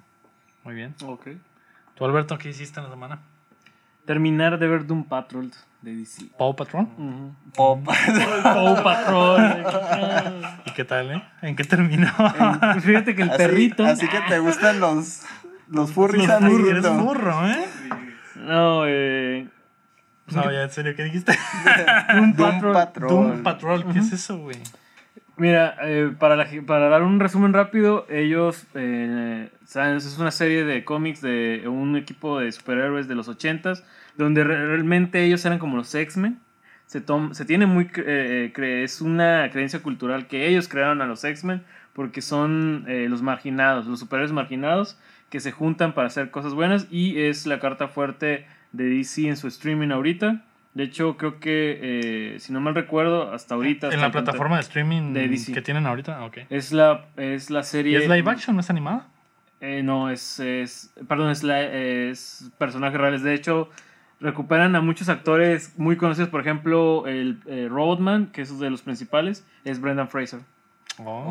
[0.63, 0.95] Muy bien.
[1.05, 1.27] Ok.
[1.97, 3.19] ¿Tú, Alberto, qué hiciste en la semana?
[4.07, 5.51] Terminar de ver Doom Patrol
[5.83, 6.27] de DC.
[6.39, 6.87] ¿Paw Patrol?
[7.55, 7.85] Pop.
[8.43, 9.65] Paw Patrol.
[10.67, 11.23] ¿Y qué tal, eh?
[11.43, 12.09] ¿En qué terminó?
[12.81, 13.85] Fíjate que el Así- perrito.
[13.85, 15.23] Así, que te gustan los,
[15.69, 16.43] los furries, Los.
[16.69, 17.65] Eres burro, ¿eh?
[18.37, 19.49] No, eh.
[20.33, 21.37] No, ya, en serio, ¿qué dijiste?
[22.15, 22.73] Doom Doom Patrol.
[22.73, 23.09] Patrol.
[23.11, 24.59] Doom Patrol, ¿qué es eso, güey?
[25.37, 30.65] Mira, eh, para, la para dar un resumen rápido, ellos, eh, saben, es una serie
[30.65, 33.83] de cómics de un equipo de superhéroes de los 80s,
[34.17, 36.39] donde re- realmente ellos eran como los X-Men.
[36.87, 37.03] Se,
[37.33, 41.65] se tiene muy, eh, cre- es una creencia cultural que ellos crearon a los X-Men
[41.95, 44.99] porque son eh, los marginados, los superhéroes marginados
[45.31, 49.37] que se juntan para hacer cosas buenas y es la carta fuerte de DC en
[49.37, 50.45] su streaming ahorita.
[50.75, 53.87] De hecho, creo que, eh, si no mal recuerdo, hasta ahorita...
[53.89, 55.53] En hasta la plataforma de streaming de DC.
[55.53, 56.39] que tienen ahorita, ok.
[56.51, 57.99] es la, es la ¿Y serie.
[57.99, 59.07] es live action, no es animada?
[59.61, 60.93] Eh, no, es, es.
[61.09, 63.23] Perdón, es, la, es personajes reales.
[63.23, 63.71] De hecho,
[64.21, 66.29] recuperan a muchos actores muy conocidos.
[66.29, 70.41] Por ejemplo, el eh, Robotman, que es de los principales, es Brendan Fraser.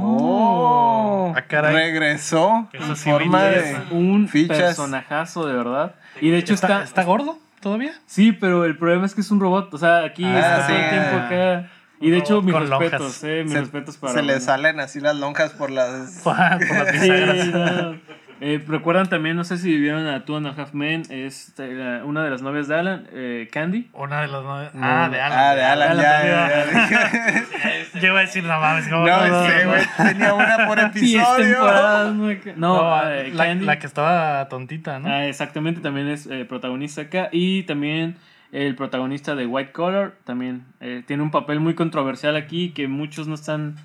[0.05, 1.73] Oh, Ah, caray.
[1.75, 3.77] regresó en forma de.
[3.91, 4.57] Un Fichas.
[4.57, 5.95] personajazo, de verdad.
[6.21, 6.83] Y de hecho ¿Está, está.
[6.83, 7.93] ¿Está gordo todavía?
[8.05, 9.73] Sí, pero el problema es que es un robot.
[9.73, 10.73] O sea, aquí Ah, está todo sí.
[10.83, 11.69] el tiempo acá.
[11.99, 12.91] Y de hecho, mis con lonjas.
[12.91, 14.13] respetos, eh, mis se, respetos para.
[14.13, 17.09] se le salen así las lonjas por las Por las Sí,
[17.53, 17.97] no.
[18.45, 21.73] Eh, Recuerdan también, no sé si vieron a Two and a Half Men, es eh,
[21.73, 23.89] la- una de las novias de Alan, eh, Candy.
[23.93, 24.69] Una de las nueve.
[24.81, 25.39] Ah, de Alan.
[25.39, 27.43] Ah, de Alan, Alan ya, ya, ya.
[28.01, 29.45] Yo iba a decir, no mames, ¿cómo No, no?
[29.45, 30.77] sé, güey, tenía una por
[31.37, 31.59] episodio.
[32.57, 33.65] no, eh, la, Candy.
[33.65, 35.07] la que estaba tontita, ¿no?
[35.07, 37.29] Ah, exactamente, también es eh, protagonista acá.
[37.31, 38.17] Y también
[38.51, 43.27] el protagonista de White Collar también eh, tiene un papel muy controversial aquí que muchos
[43.27, 43.75] no están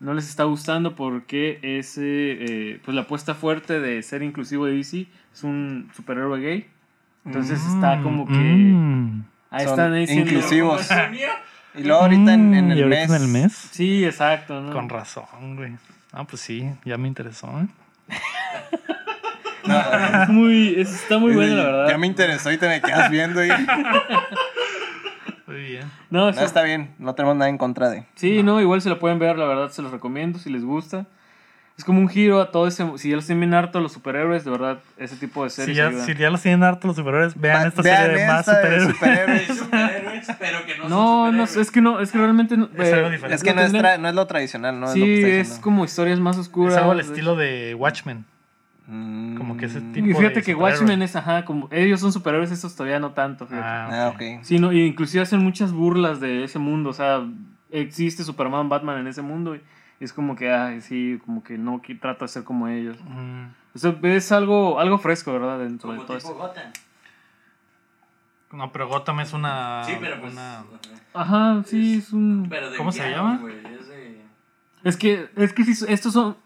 [0.00, 4.74] no les está gustando porque es eh, pues la apuesta fuerte de ser inclusivo de
[4.74, 6.66] DC es un superhéroe gay.
[7.24, 9.22] Entonces está como que Mm.
[9.50, 10.88] ahí Son están diciendo inclusivos.
[11.74, 13.10] Y luego ahorita en, en Mm, el y ahorita mes.
[13.10, 13.52] en el mes.
[13.72, 14.72] Sí, exacto, ¿no?
[14.72, 15.72] Con razón, güey.
[16.12, 17.66] Ah, pues sí, ya me interesó, ¿eh?
[20.22, 21.88] Es muy es- está muy bueno la verdad.
[21.90, 23.44] Ya me interesó y te me quedas viendo.
[23.44, 23.48] Y...
[25.48, 25.90] Muy bien.
[26.10, 28.04] No, No, está bien, no tenemos nada en contra de.
[28.14, 31.06] Sí, no, igual se lo pueden ver, la verdad se los recomiendo si les gusta.
[31.76, 32.84] Es como un giro a todo ese.
[32.98, 35.76] Si ya los tienen bien harto los superhéroes, de verdad, ese tipo de Si series.
[35.76, 36.06] ya, ayudan.
[36.06, 38.88] si ya los tienen harto los superhéroes, vean Va- esta vean serie de más superhéroes.
[38.88, 39.46] superhéroes.
[39.58, 42.56] superhéroes, pero que no son No, no, es que no, es que realmente.
[42.56, 43.34] no- Es eh, algo diferente.
[43.36, 44.86] Es que lo no es, no es lo tradicional, ¿no?
[44.86, 46.74] es sí, lo que está es como historias más oscuras.
[46.74, 48.24] Es algo al estilo de Watchmen.
[48.90, 49.36] Mm.
[49.36, 50.54] Como que ese tipo Y fíjate de que.
[50.54, 51.68] Watchmen es, ajá, como.
[51.70, 53.46] Ellos son superhéroes, estos todavía no tanto.
[53.46, 53.64] fíjate.
[53.66, 54.42] Ah, Ah, ok.
[54.42, 56.90] Sí, no, y inclusive hacen muchas burlas de ese mundo.
[56.90, 57.22] O sea,
[57.70, 59.56] existe Superman, Batman en ese mundo.
[59.56, 59.60] Y
[60.00, 62.96] es como que, ay, sí, como que no que trato de ser como ellos.
[63.04, 63.46] Mm.
[63.74, 65.58] O sea, es algo, algo fresco, ¿verdad?
[65.58, 66.40] Dentro de Como todo tipo esto.
[66.40, 66.72] Gotham.
[68.52, 69.82] No, pero Gotham es una.
[69.84, 70.32] Sí, pero pues.
[70.32, 70.64] una-
[71.12, 72.48] Ajá, sí, es un.
[72.48, 73.40] De ¿Cómo se llama?
[73.78, 74.22] es de-
[74.84, 76.36] Es que, es que sí, estos son.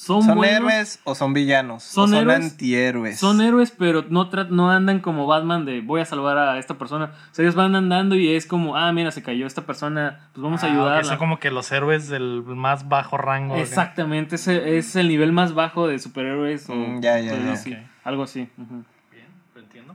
[0.00, 1.82] Son, ¿Son buenos, héroes o son villanos?
[1.82, 2.52] Son ¿O son héroes.
[2.52, 3.18] antihéroes?
[3.20, 7.12] Son héroes, pero no, no andan como Batman de voy a salvar a esta persona.
[7.30, 10.42] O sea, ellos van andando y es como, ah, mira, se cayó esta persona, pues
[10.42, 11.04] vamos a Ah, ok, ayudarla.
[11.04, 13.56] Son como que los héroes del más bajo rango.
[13.56, 16.70] Exactamente, ese es el nivel más bajo de superhéroes.
[16.70, 17.90] o- Mm, ya, ya, pues, ya.
[18.02, 18.48] Algo así.
[18.56, 19.94] Bien, lo entiendo.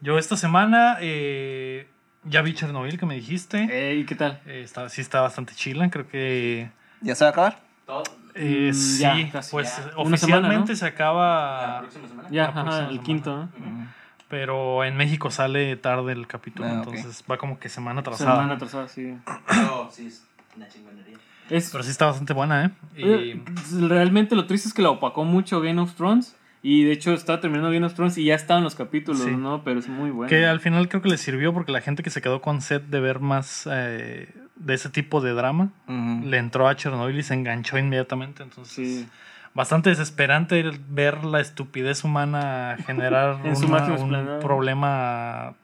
[0.00, 1.86] Yo esta semana eh,
[2.24, 3.68] ya vi Chernobyl que me dijiste.
[3.70, 4.40] Eh, ¿Y qué tal?
[4.46, 6.68] Eh, está, sí está bastante chila, creo que...
[7.00, 7.60] ¿Ya se va a acabar?
[7.86, 8.02] todo-
[8.38, 9.82] eh, Mm, sí, ya, casi, pues ya.
[9.82, 10.76] eh, oficialmente semana, ¿no?
[10.76, 12.28] se la acaba, próxima semana.
[12.30, 13.02] Ya, la ajá, el semana.
[13.02, 13.88] quinto, ¿no?
[14.28, 18.34] pero en México sale tarde el capítulo, Ah, entonces va como que semana atrasada.
[18.36, 19.16] Semana atrasada, sí.
[19.48, 20.22] Pero sí, es
[20.56, 21.16] una chingonería.
[21.48, 22.70] Es, Pero sí está bastante buena, ¿eh?
[22.96, 23.42] Y- eh,
[23.88, 26.36] realmente lo triste es que la opacó mucho Game of Thrones.
[26.60, 29.30] Y de hecho estaba terminando Game of Thrones y ya estaban los capítulos, Sí.
[29.30, 29.62] ¿no?
[29.64, 30.28] Pero es muy bueno.
[30.28, 32.82] Que al final creo que le sirvió porque la gente que se quedó con sed
[32.82, 34.28] de ver más eh,
[34.58, 38.42] de ese tipo de drama le entró a Chernobyl y se enganchó inmediatamente.
[38.42, 39.08] Entonces, Sí.
[39.54, 45.54] bastante desesperante ver la estupidez humana generar En una- un problema,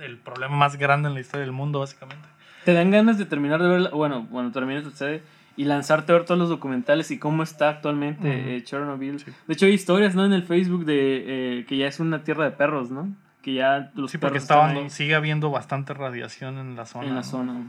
[0.00, 2.26] el problema más grande en la historia del mundo, básicamente.
[2.64, 5.22] Te dan ganas de terminar de ver, bueno, cuando termines tu serie
[5.56, 9.20] y lanzarte a ver todos los documentales y cómo está actualmente eh, Chernobyl.
[9.20, 9.30] Sí.
[9.46, 10.24] De hecho, hay historias, ¿no?
[10.26, 13.08] En el Facebook de eh, que ya es una tierra de perros, ¿no?
[13.42, 17.06] Que ya los Sí, porque perros estaban, sigue habiendo bastante radiación en la zona.
[17.06, 17.26] en la ¿no?
[17.26, 17.52] zona.
[17.52, 17.64] ujú.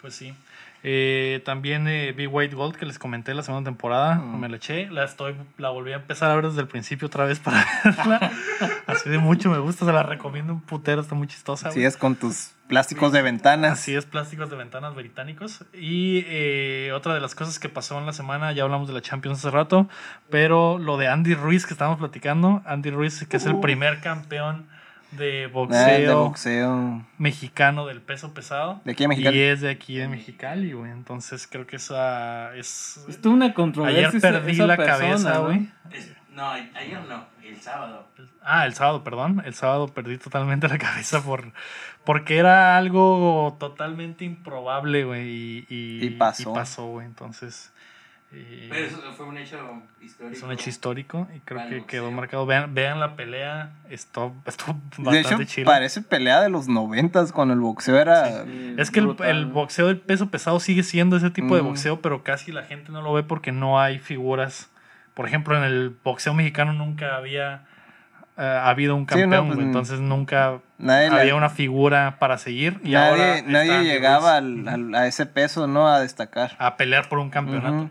[0.00, 0.34] Pues sí.
[0.88, 4.14] Eh, también eh, vi White Gold, que les comenté la segunda temporada.
[4.14, 4.38] Mm.
[4.38, 4.88] Me la eché.
[4.88, 8.30] La, estoy, la volví a empezar a ver desde el principio otra vez para verla.
[8.86, 11.70] Así de mucho me gusta, se la recomiendo un putero, está muy chistosa.
[11.70, 11.86] Así güey.
[11.86, 13.72] es con tus plásticos de ventanas.
[13.72, 15.64] Así es, plásticos de ventanas británicos.
[15.72, 19.02] Y eh, otra de las cosas que pasó en la semana, ya hablamos de la
[19.02, 19.88] Champions hace rato,
[20.30, 24.68] pero lo de Andy Ruiz que estábamos platicando, Andy Ruiz que es el primer campeón
[25.16, 27.06] de Ah, boxeo, de boxeo.
[27.18, 28.80] mexicano del peso pesado.
[28.84, 29.38] De aquí a Mexicali.
[29.38, 30.90] Y es de aquí de Mexicali, güey.
[30.92, 33.04] Entonces creo que esa es...
[33.08, 34.08] Es toda una controversia.
[34.08, 35.44] Ayer perdí esa la persona, cabeza, ¿no?
[35.46, 35.68] güey.
[36.34, 38.06] No, ayer no, el sábado.
[38.42, 39.42] Ah, el sábado, perdón.
[39.46, 41.52] El sábado perdí totalmente la cabeza por
[42.04, 45.28] porque era algo totalmente improbable, güey.
[45.28, 46.50] Y, y, Y pasó.
[46.50, 47.06] y pasó, güey.
[47.06, 47.72] Entonces,
[48.68, 49.56] Pero eso fue un hecho
[50.00, 50.34] histórico.
[50.36, 52.44] es un hecho histórico y creo que quedó marcado.
[52.46, 53.70] Vean, vean la pelea.
[53.88, 54.64] Esto, esto
[54.98, 55.66] De bastante hecho, chido.
[55.66, 58.44] parece pelea de los noventas cuando el boxeo era...
[58.44, 61.66] Sí, Es que el, boxeo del peso pesado sigue siendo ese tipo de Mm.
[61.66, 64.68] boxeo, pero casi la gente no lo ve porque no hay figuras.
[65.14, 67.64] Por ejemplo, en el boxeo mexicano nunca había
[68.38, 72.36] eh, habido un Sí, no, campeón, pues, entonces nunca Nadie, la- había una figura para
[72.36, 72.78] seguir.
[72.84, 75.88] Y ahora nadie, está nadie llegaba al- al- a ese peso, ¿no?
[75.88, 76.54] A destacar.
[76.58, 77.88] a pelear por un campeonato.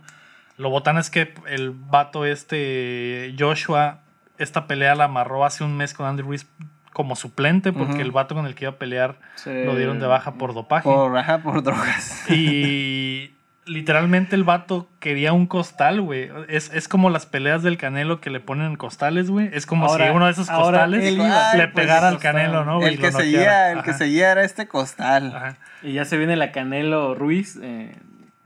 [0.57, 3.99] Lo botán es que el vato este, Joshua,
[4.37, 6.47] esta pelea la amarró hace un mes con Andy Ruiz
[6.93, 9.49] como suplente porque el vato con el que iba a pelear Sí.
[9.65, 10.83] lo dieron de baja por dopaje.
[10.83, 12.23] Por, ajá, por drogas.
[12.31, 13.33] Y
[13.65, 16.29] literalmente el vato quería un costal, güey.
[16.47, 19.49] Es, es como las peleas del Canelo que le ponen costales, güey.
[19.51, 21.25] Es como Ahora- si uno de esos costales iba.
[21.55, 22.19] le Ay, pues, pegara al.
[22.19, 22.77] Canelo, ¿no?
[22.79, 22.93] güey?
[22.93, 25.33] el que seguía, el que seguía era este costal.
[25.35, 25.57] ajá.
[25.83, 27.59] Y ya se viene la Canelo Ruiz.
[27.61, 27.97] eh,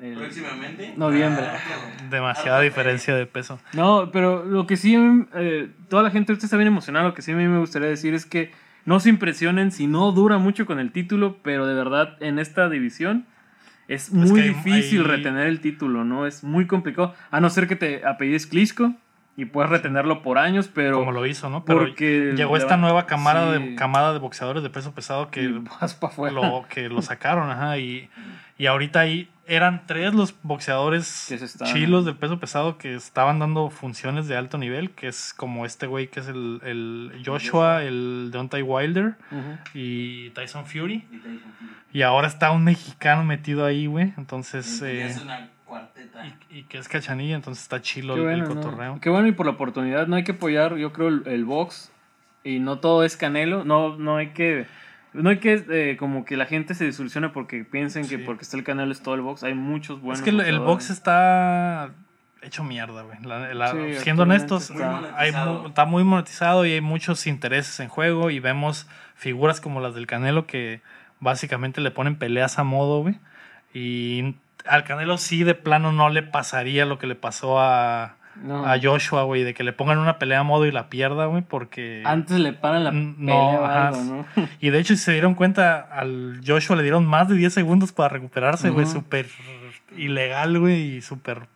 [0.02, 0.94] el- Próximamente.
[0.98, 1.46] Noviembre.
[1.48, 1.58] Ah.
[2.10, 3.60] Demasiada diferencia de peso.
[3.74, 4.96] No, pero lo que sí,
[5.36, 7.06] eh, toda la gente ahorita está bien emocionada.
[7.06, 8.52] Lo que sí a mí me gustaría decir es que
[8.86, 12.70] no se impresionen si no dura mucho con el título, pero de verdad en esta
[12.70, 13.26] división
[13.88, 16.26] es muy que hay- difícil hay- retener el título, ¿no?
[16.28, 17.14] Es muy complicado.
[17.32, 18.94] A no ser que te apellides Klitschko
[19.36, 21.64] y puedas retenerlo por años, pero como lo hizo, ¿no?
[21.66, 23.64] Pero porque llegó le esta va- nueva camada, sí.
[23.70, 25.48] de, camada de boxeadores de peso pesado que,
[25.82, 26.34] vas afuera.
[26.34, 27.78] lo, que lo sacaron, ajá.
[27.78, 28.10] Y,
[28.58, 31.34] y ahorita ahí eran tres los boxeadores
[31.66, 35.88] chilos del peso pesado que estaban dando funciones de alto nivel, que es como este
[35.88, 39.16] güey que es el, el Joshua, el Deontay Wilder
[39.74, 41.06] y Tyson Fury.
[41.12, 41.52] Y te dicen,
[41.92, 44.14] Y ahora está un mexicano metido ahí, güey.
[44.18, 46.26] Entonces, eh, Es una cuarteta.
[46.50, 48.62] y, y que es cachanilla, entonces está chilo Qué el- el, bueno, ¿no?
[48.62, 49.00] cotorreo.
[49.02, 50.08] Qué bueno y por la oportunidad.
[50.08, 51.92] No hay que apoyar, yo creo, el, el box.
[52.44, 53.66] Y no todo es Canelo.
[53.66, 54.66] No, no hay que...
[55.14, 58.58] No hay que eh, como que la gente se disolucione porque piensen que porque está
[58.58, 59.44] el Canelo es todo el box.
[59.44, 61.90] Hay muchos buenos es que el, box está
[62.42, 63.18] hecho mierda, güey.
[63.24, 65.34] La- la- Sí, siendo honestos, está- Muy hay
[65.68, 70.06] está muy monetizado y hay muchos intereses en juego y vemos figuras como las del
[70.08, 70.82] Canelo que
[71.20, 73.20] básicamente le ponen peleas a modo, güey.
[73.74, 78.66] Y al Canelo sí de plano no le pasaría lo que le pasó a, No.
[78.66, 81.42] a Joshua, güey, de que le pongan una pelea a modo y la pierda, güey,
[81.42, 82.04] porque...
[82.06, 84.26] Antes le paran la pelea no, algo, ¿no?
[84.60, 87.92] Y de hecho, si se dieron cuenta, al Joshua le dieron más de 10 segundos
[87.92, 88.86] para recuperarse, güey.
[88.86, 88.96] Ujú.
[88.96, 89.28] Súper
[89.98, 91.48] ilegal, güey, y súper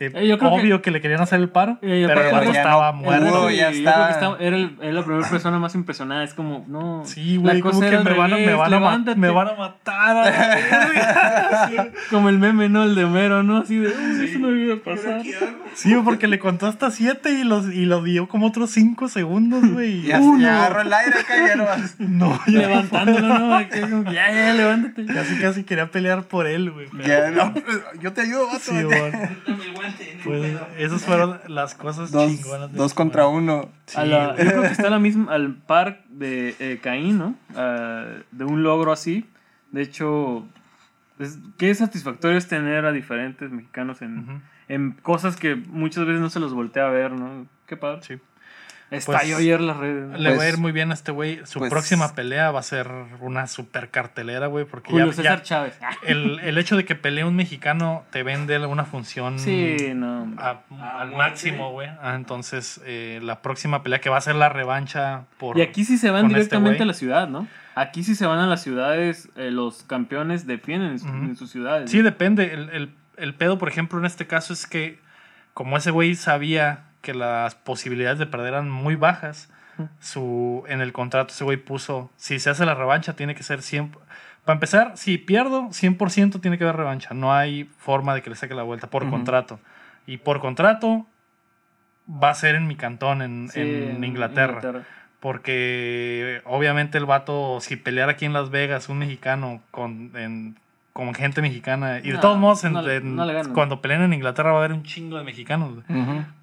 [0.00, 0.90] eh, Eh, yo creo obvio que...
[0.90, 1.78] le querían hacer el paro.
[1.82, 3.26] Eh, y pero el vato estaba no muerto.
[3.28, 3.92] pudo, Sí, ya yo está.
[3.94, 6.24] creo que estaba- era, el- era la primera persona más impresionada.
[6.24, 7.02] Es como, no.
[7.04, 9.18] Sí, güey, como que me van, a, me, van a ma- levántate.
[9.18, 10.34] me van a matar.
[12.10, 12.84] Como el meme, ¿no?
[12.84, 13.58] El de Homero, ¿no?
[13.58, 15.22] Así de, uy, eso no iba a pasar.
[15.74, 19.66] sí, porque le contó hasta 7 y, los, y lo dio como otros 5 segundos,
[19.70, 20.02] güey.
[20.08, 20.40] Ya, Uno.
[20.42, 21.58] ya agarró el aire acá y
[22.08, 23.60] no ya Levantándolo, ¿no?
[24.12, 25.06] Ya, ya, levántate.
[25.06, 26.86] Casi, casi quería pelear por él, güey.
[27.06, 27.52] Ya, no,
[28.00, 28.60] yo te ayudo, vato.
[28.60, 28.74] Sí.
[30.24, 32.72] Pues esas fueron las cosas dos chingonas.
[32.72, 33.38] de dos contra semana.
[33.38, 33.68] uno.
[33.94, 34.44] A la- güey.
[34.44, 37.34] yo creo que está la misma, al par de eh, Caín, ¿no?
[38.32, 39.26] De un logro así.
[39.72, 40.46] De hecho,
[41.18, 46.30] es- qué satisfactorio es tener a diferentes mexicanos en, en cosas que muchas veces no
[46.30, 47.46] se los voltea a ver, ¿no?
[47.66, 48.00] Qué padre.
[48.02, 48.14] Sí.
[48.90, 50.08] Estalló Pues, ayer las redes.
[50.08, 50.16] ¿no?
[50.16, 51.40] Le va a Pues- ir muy bien a este güey.
[51.44, 52.88] Su pues- próxima pelea va a ser
[53.20, 54.64] una super cartelera, güey.
[54.64, 55.78] Porque Julio ya, César ya Chávez.
[56.06, 60.32] el, el hecho de que pelee un mexicano te vende una función Sí, no.
[60.38, 61.88] a- Ah, al máximo, güey.
[62.00, 65.58] Ah, entonces, eh, la próxima pelea que va a ser la revancha por.
[65.58, 67.46] Y aquí sí se van este directamente a la ciudad, ¿no?
[67.74, 71.16] Aquí sí se van a las ciudades, eh, los campeones defienden en, su- Ujú.
[71.16, 71.90] en sus ciudades.
[71.90, 72.52] Sí, depende.
[72.54, 74.98] El, el- el pedo, por ejemplo, en este caso es que,
[75.52, 79.48] como ese güey sabía que las posibilidades de perder eran muy bajas,
[79.98, 83.62] su, en el contrato ese güey puso, si se hace la revancha, tiene que ser
[83.62, 83.92] 100...
[84.44, 87.14] Para empezar, si pierdo, 100% tiene que haber revancha.
[87.14, 89.58] No hay forma de que le saque la vuelta por contrato.
[90.06, 91.06] Y por contrato
[92.10, 94.60] va a ser en mi cantón, en, Sí, en Inglaterra.
[95.20, 100.56] Porque obviamente el vato, si peleara aquí en Las Vegas, un mexicano con, en-
[100.92, 101.98] con gente mexicana.
[102.00, 102.82] Y de todos modos, en- no
[103.16, 103.24] no
[103.54, 105.84] cuando peleen en Inglaterra va a haber un chingo de mexicanos.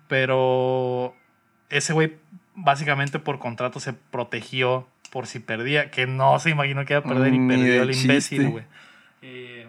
[0.07, 1.15] Pero
[1.69, 2.13] ese güey,
[2.55, 5.91] básicamente por contrato, se protegió por si perdía.
[5.91, 8.63] Que no se imaginó que iba a perder y Mm, perdió el imbécil, güey.
[9.21, 9.67] Eh,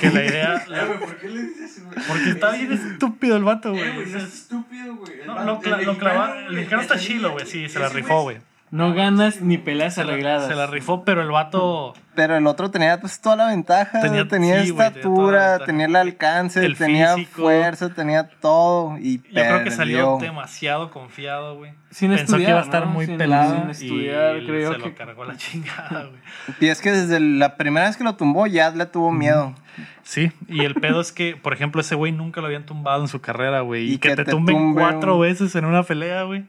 [0.00, 0.64] que la idea.
[0.70, 1.96] Eh, ¿por qué le dices, güey?
[2.06, 3.94] Porque está bien estúpido el vato, Eh, güey.
[4.10, 5.12] no es estúpido, güey.
[5.26, 7.46] No, lo, el cla- lo mexicano, clava- güey, el mexicano está chilo, güey.
[7.46, 8.38] Sí, se la rifó, güey.
[8.70, 10.46] No ganas ni peleas Se la, arregladas.
[10.48, 11.94] se la rifó, pero el vato.
[12.14, 14.00] Pero el otro tenía pues toda la ventaja.
[14.00, 17.42] Tenía- Tenía, sí, estatura, tenía el alcance, El tenía físico.
[17.42, 18.98] fuerza, tenía todo.
[18.98, 20.28] Y Yo creo que salió perdió.
[20.32, 21.72] demasiado confiado, güey.
[21.90, 22.92] Sin Pensó que estudiar, iba a estar ¿no?
[22.92, 26.20] muy Sin- pelado sin estudiar, y creo se que- lo cargó la chingada, güey.
[26.60, 29.54] Y es que desde la primera vez que lo tumbó ya le tuvo miedo.
[30.02, 33.08] Sí, y el pedo es que, por ejemplo, ese güey nunca lo habían tumbado en
[33.08, 33.84] su carrera, güey.
[33.88, 36.44] Y, Y que, que te, te tumben tumbe cuatro un- veces en una pelea, güey.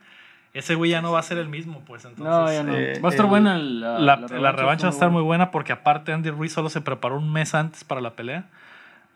[0.60, 2.06] Ese güey ya no va a ser el mismo, pues.
[2.06, 2.76] Entonces, No, ya no.
[2.76, 4.88] eh, Va a estar el- buena la- la, la la revancha, revancha va a está
[4.90, 8.11] estar muy buena porque aparte Andy Ruiz solo se preparó un mes antes para la
[8.11, 8.45] pelea.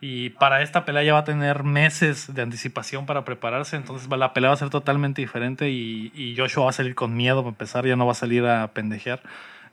[0.01, 3.77] Y para esta pelea ya va a tener meses de anticipación para prepararse.
[3.77, 6.93] Entonces va- la pelea va a ser totalmente diferente y, y Joshua va a salir
[6.93, 7.85] con miedo para empezar.
[7.85, 9.21] Ya no va a salir a pendejear.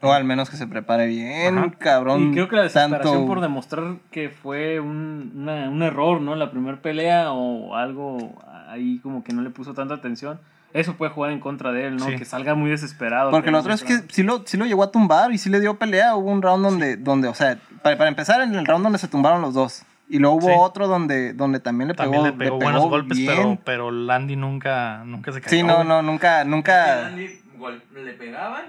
[0.03, 1.71] O al menos que se prepare bien, Ajá.
[1.79, 2.31] cabrón.
[2.31, 6.37] Y creo que la desesperación tanto- por demostrar que fue un, una- un error, ¿no?
[6.37, 10.39] La primera pelea o algo ahí como que no le puso tanta atención.
[10.73, 12.07] Eso puede jugar en contra de él, ¿no?
[12.07, 12.17] Sí.
[12.17, 13.31] Que salga muy desesperado.
[13.33, 15.51] Porque que lo otro es que sí lo, sí lo llegó a tumbar y sí
[15.51, 16.15] le dio pelea.
[16.15, 19.09] Hubo un round donde, donde o sea, para, para empezar, en el round donde se
[19.09, 19.83] tumbaron los dos.
[20.09, 20.55] Y luego hubo Sí.
[20.57, 23.33] otro donde, donde también le pegó, También le pegó buenos golpes, bien.
[23.37, 25.57] pero, pero Landy nunca, nunca se cayó.
[25.57, 27.11] Sí, no, no, nunca, nunca.
[27.11, 28.65] Le pegaban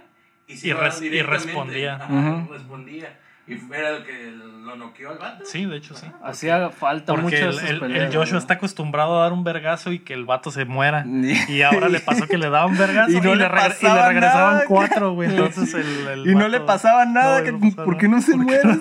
[0.48, 1.96] y, se Y res- y respondía.
[1.96, 3.18] Ajá, respondía.
[3.48, 5.44] Y era lo que lo noqueó al vato.
[5.46, 6.06] Sí, de hecho sí.
[6.24, 8.38] Hacía falta mucho Porque de el, el- peleas, el Joshua ¿no?
[8.40, 11.04] está acostumbrado a dar un vergazo y que el vato se muera.
[11.06, 13.46] Y- Y ahora le pasó que le daba un vergazo y, Y no le le,
[13.46, 14.64] y le regresaban nada.
[14.68, 15.30] cuatro, güey.
[15.32, 18.08] Entonces el, el Y no vato- le pasaba nada, No, que- no pasaba ¿por qué
[18.08, 18.80] no se ¿Por qué muere?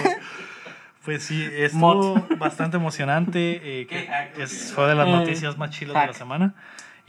[0.00, 0.10] no?
[1.04, 3.80] Pues sí, estuvo bastante emocionante.
[3.82, 4.08] eh, que
[4.42, 6.54] es- fue de las Eh, noticias más chilas de la semana.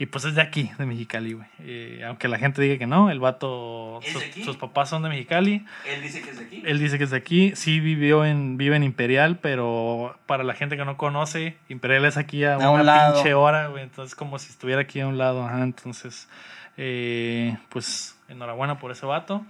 [0.00, 1.48] Y pues es de aquí, de Mexicali, güey.
[1.58, 4.44] Eh, aunque la gente diga que no, el vato, ¿Es sus, de aquí?
[4.44, 5.64] sus papás son de Mexicali.
[5.92, 6.62] Él dice que es de aquí.
[6.64, 10.54] Él dice que es de aquí, sí vivió en, vive en Imperial, pero para la
[10.54, 13.14] gente que no conoce, Imperial es aquí a, A una un lado.
[13.14, 13.82] pinche hora, güey.
[13.82, 15.64] Entonces, como si estuviera aquí a un lado, ajá.
[15.64, 16.28] Entonces,
[16.76, 19.44] eh, pues, enhorabuena por ese vato.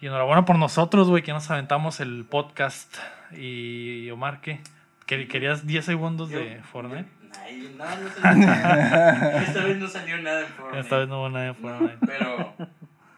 [0.00, 2.96] Y enhorabuena por nosotros, güey, que nos aventamos el podcast.
[3.36, 4.60] Y Omar, ¿qué?
[5.08, 7.06] ¿Quer- ¿Querías 10 segundos de Yo- Fortnite?
[7.50, 9.42] Ay, no, no salió nada.
[9.42, 10.80] Esta vez no salió nada en Fortnite.
[10.80, 12.06] Esta vez no hubo nada de No, Fortnite.
[12.06, 12.54] pero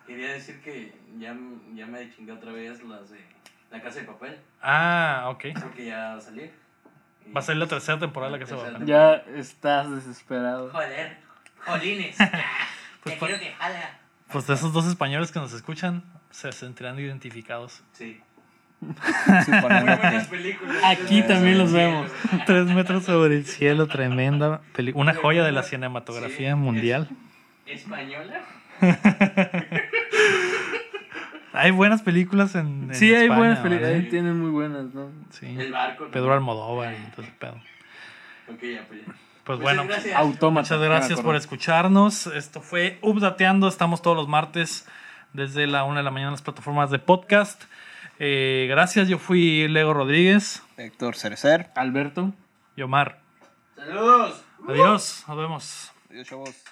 [0.06, 1.36] quería decir que ya,
[1.74, 3.20] ya me chingué otra vez las de
[3.70, 4.38] La Casa de Papel.
[4.62, 5.44] Ah, ok.
[5.60, 6.52] Porque ya va a salir.
[7.34, 8.86] Va a salir la tercera temporada de la Casa de Papel.
[8.86, 10.70] Ya estás desesperado.
[10.70, 11.18] Joder,
[11.64, 12.16] jolines.
[13.02, 13.98] Pues ya pa- quiero que jala.
[14.30, 17.82] Pues de esos dos españoles que nos escuchan, se sentirán identificados.
[17.92, 18.22] Sí.
[19.44, 20.56] Suponiendo que-.
[20.84, 22.10] Aquí también los vemos.
[22.46, 26.56] Tres metros sobre el cielo, tremenda peli- Una joya de la cinematografía Sí.
[26.56, 27.08] mundial.
[27.66, 28.40] ¿Española?
[31.54, 32.88] Hay buenas películas en.
[32.88, 33.90] en Sí, hay España, buenas películas.
[33.92, 34.04] ¿vale?
[34.04, 35.10] Ahí tienen muy buenas, ¿no?
[35.30, 35.54] Sí.
[35.58, 36.08] El barco.
[36.10, 37.52] Pedro Almodóvar y todo ese pedo.
[38.48, 39.06] Ok, ya, pues ya.
[39.06, 40.18] Pues Pues, bueno, gracias.
[40.50, 42.26] Muchas gracias por escucharnos.
[42.28, 43.68] Esto fue Updateando.
[43.68, 44.88] Estamos todos los martes
[45.34, 47.64] desde la una de la mañana en las plataformas de podcast.
[48.24, 51.72] Eh, gracias, yo fui Lego Rodríguez Héctor Cerecer.
[51.74, 52.32] Alberto.
[52.76, 53.20] y Omar.
[53.74, 54.44] Saludos.
[54.68, 55.92] Adiós, nos vemos.
[56.08, 56.62] Adiós, chavos.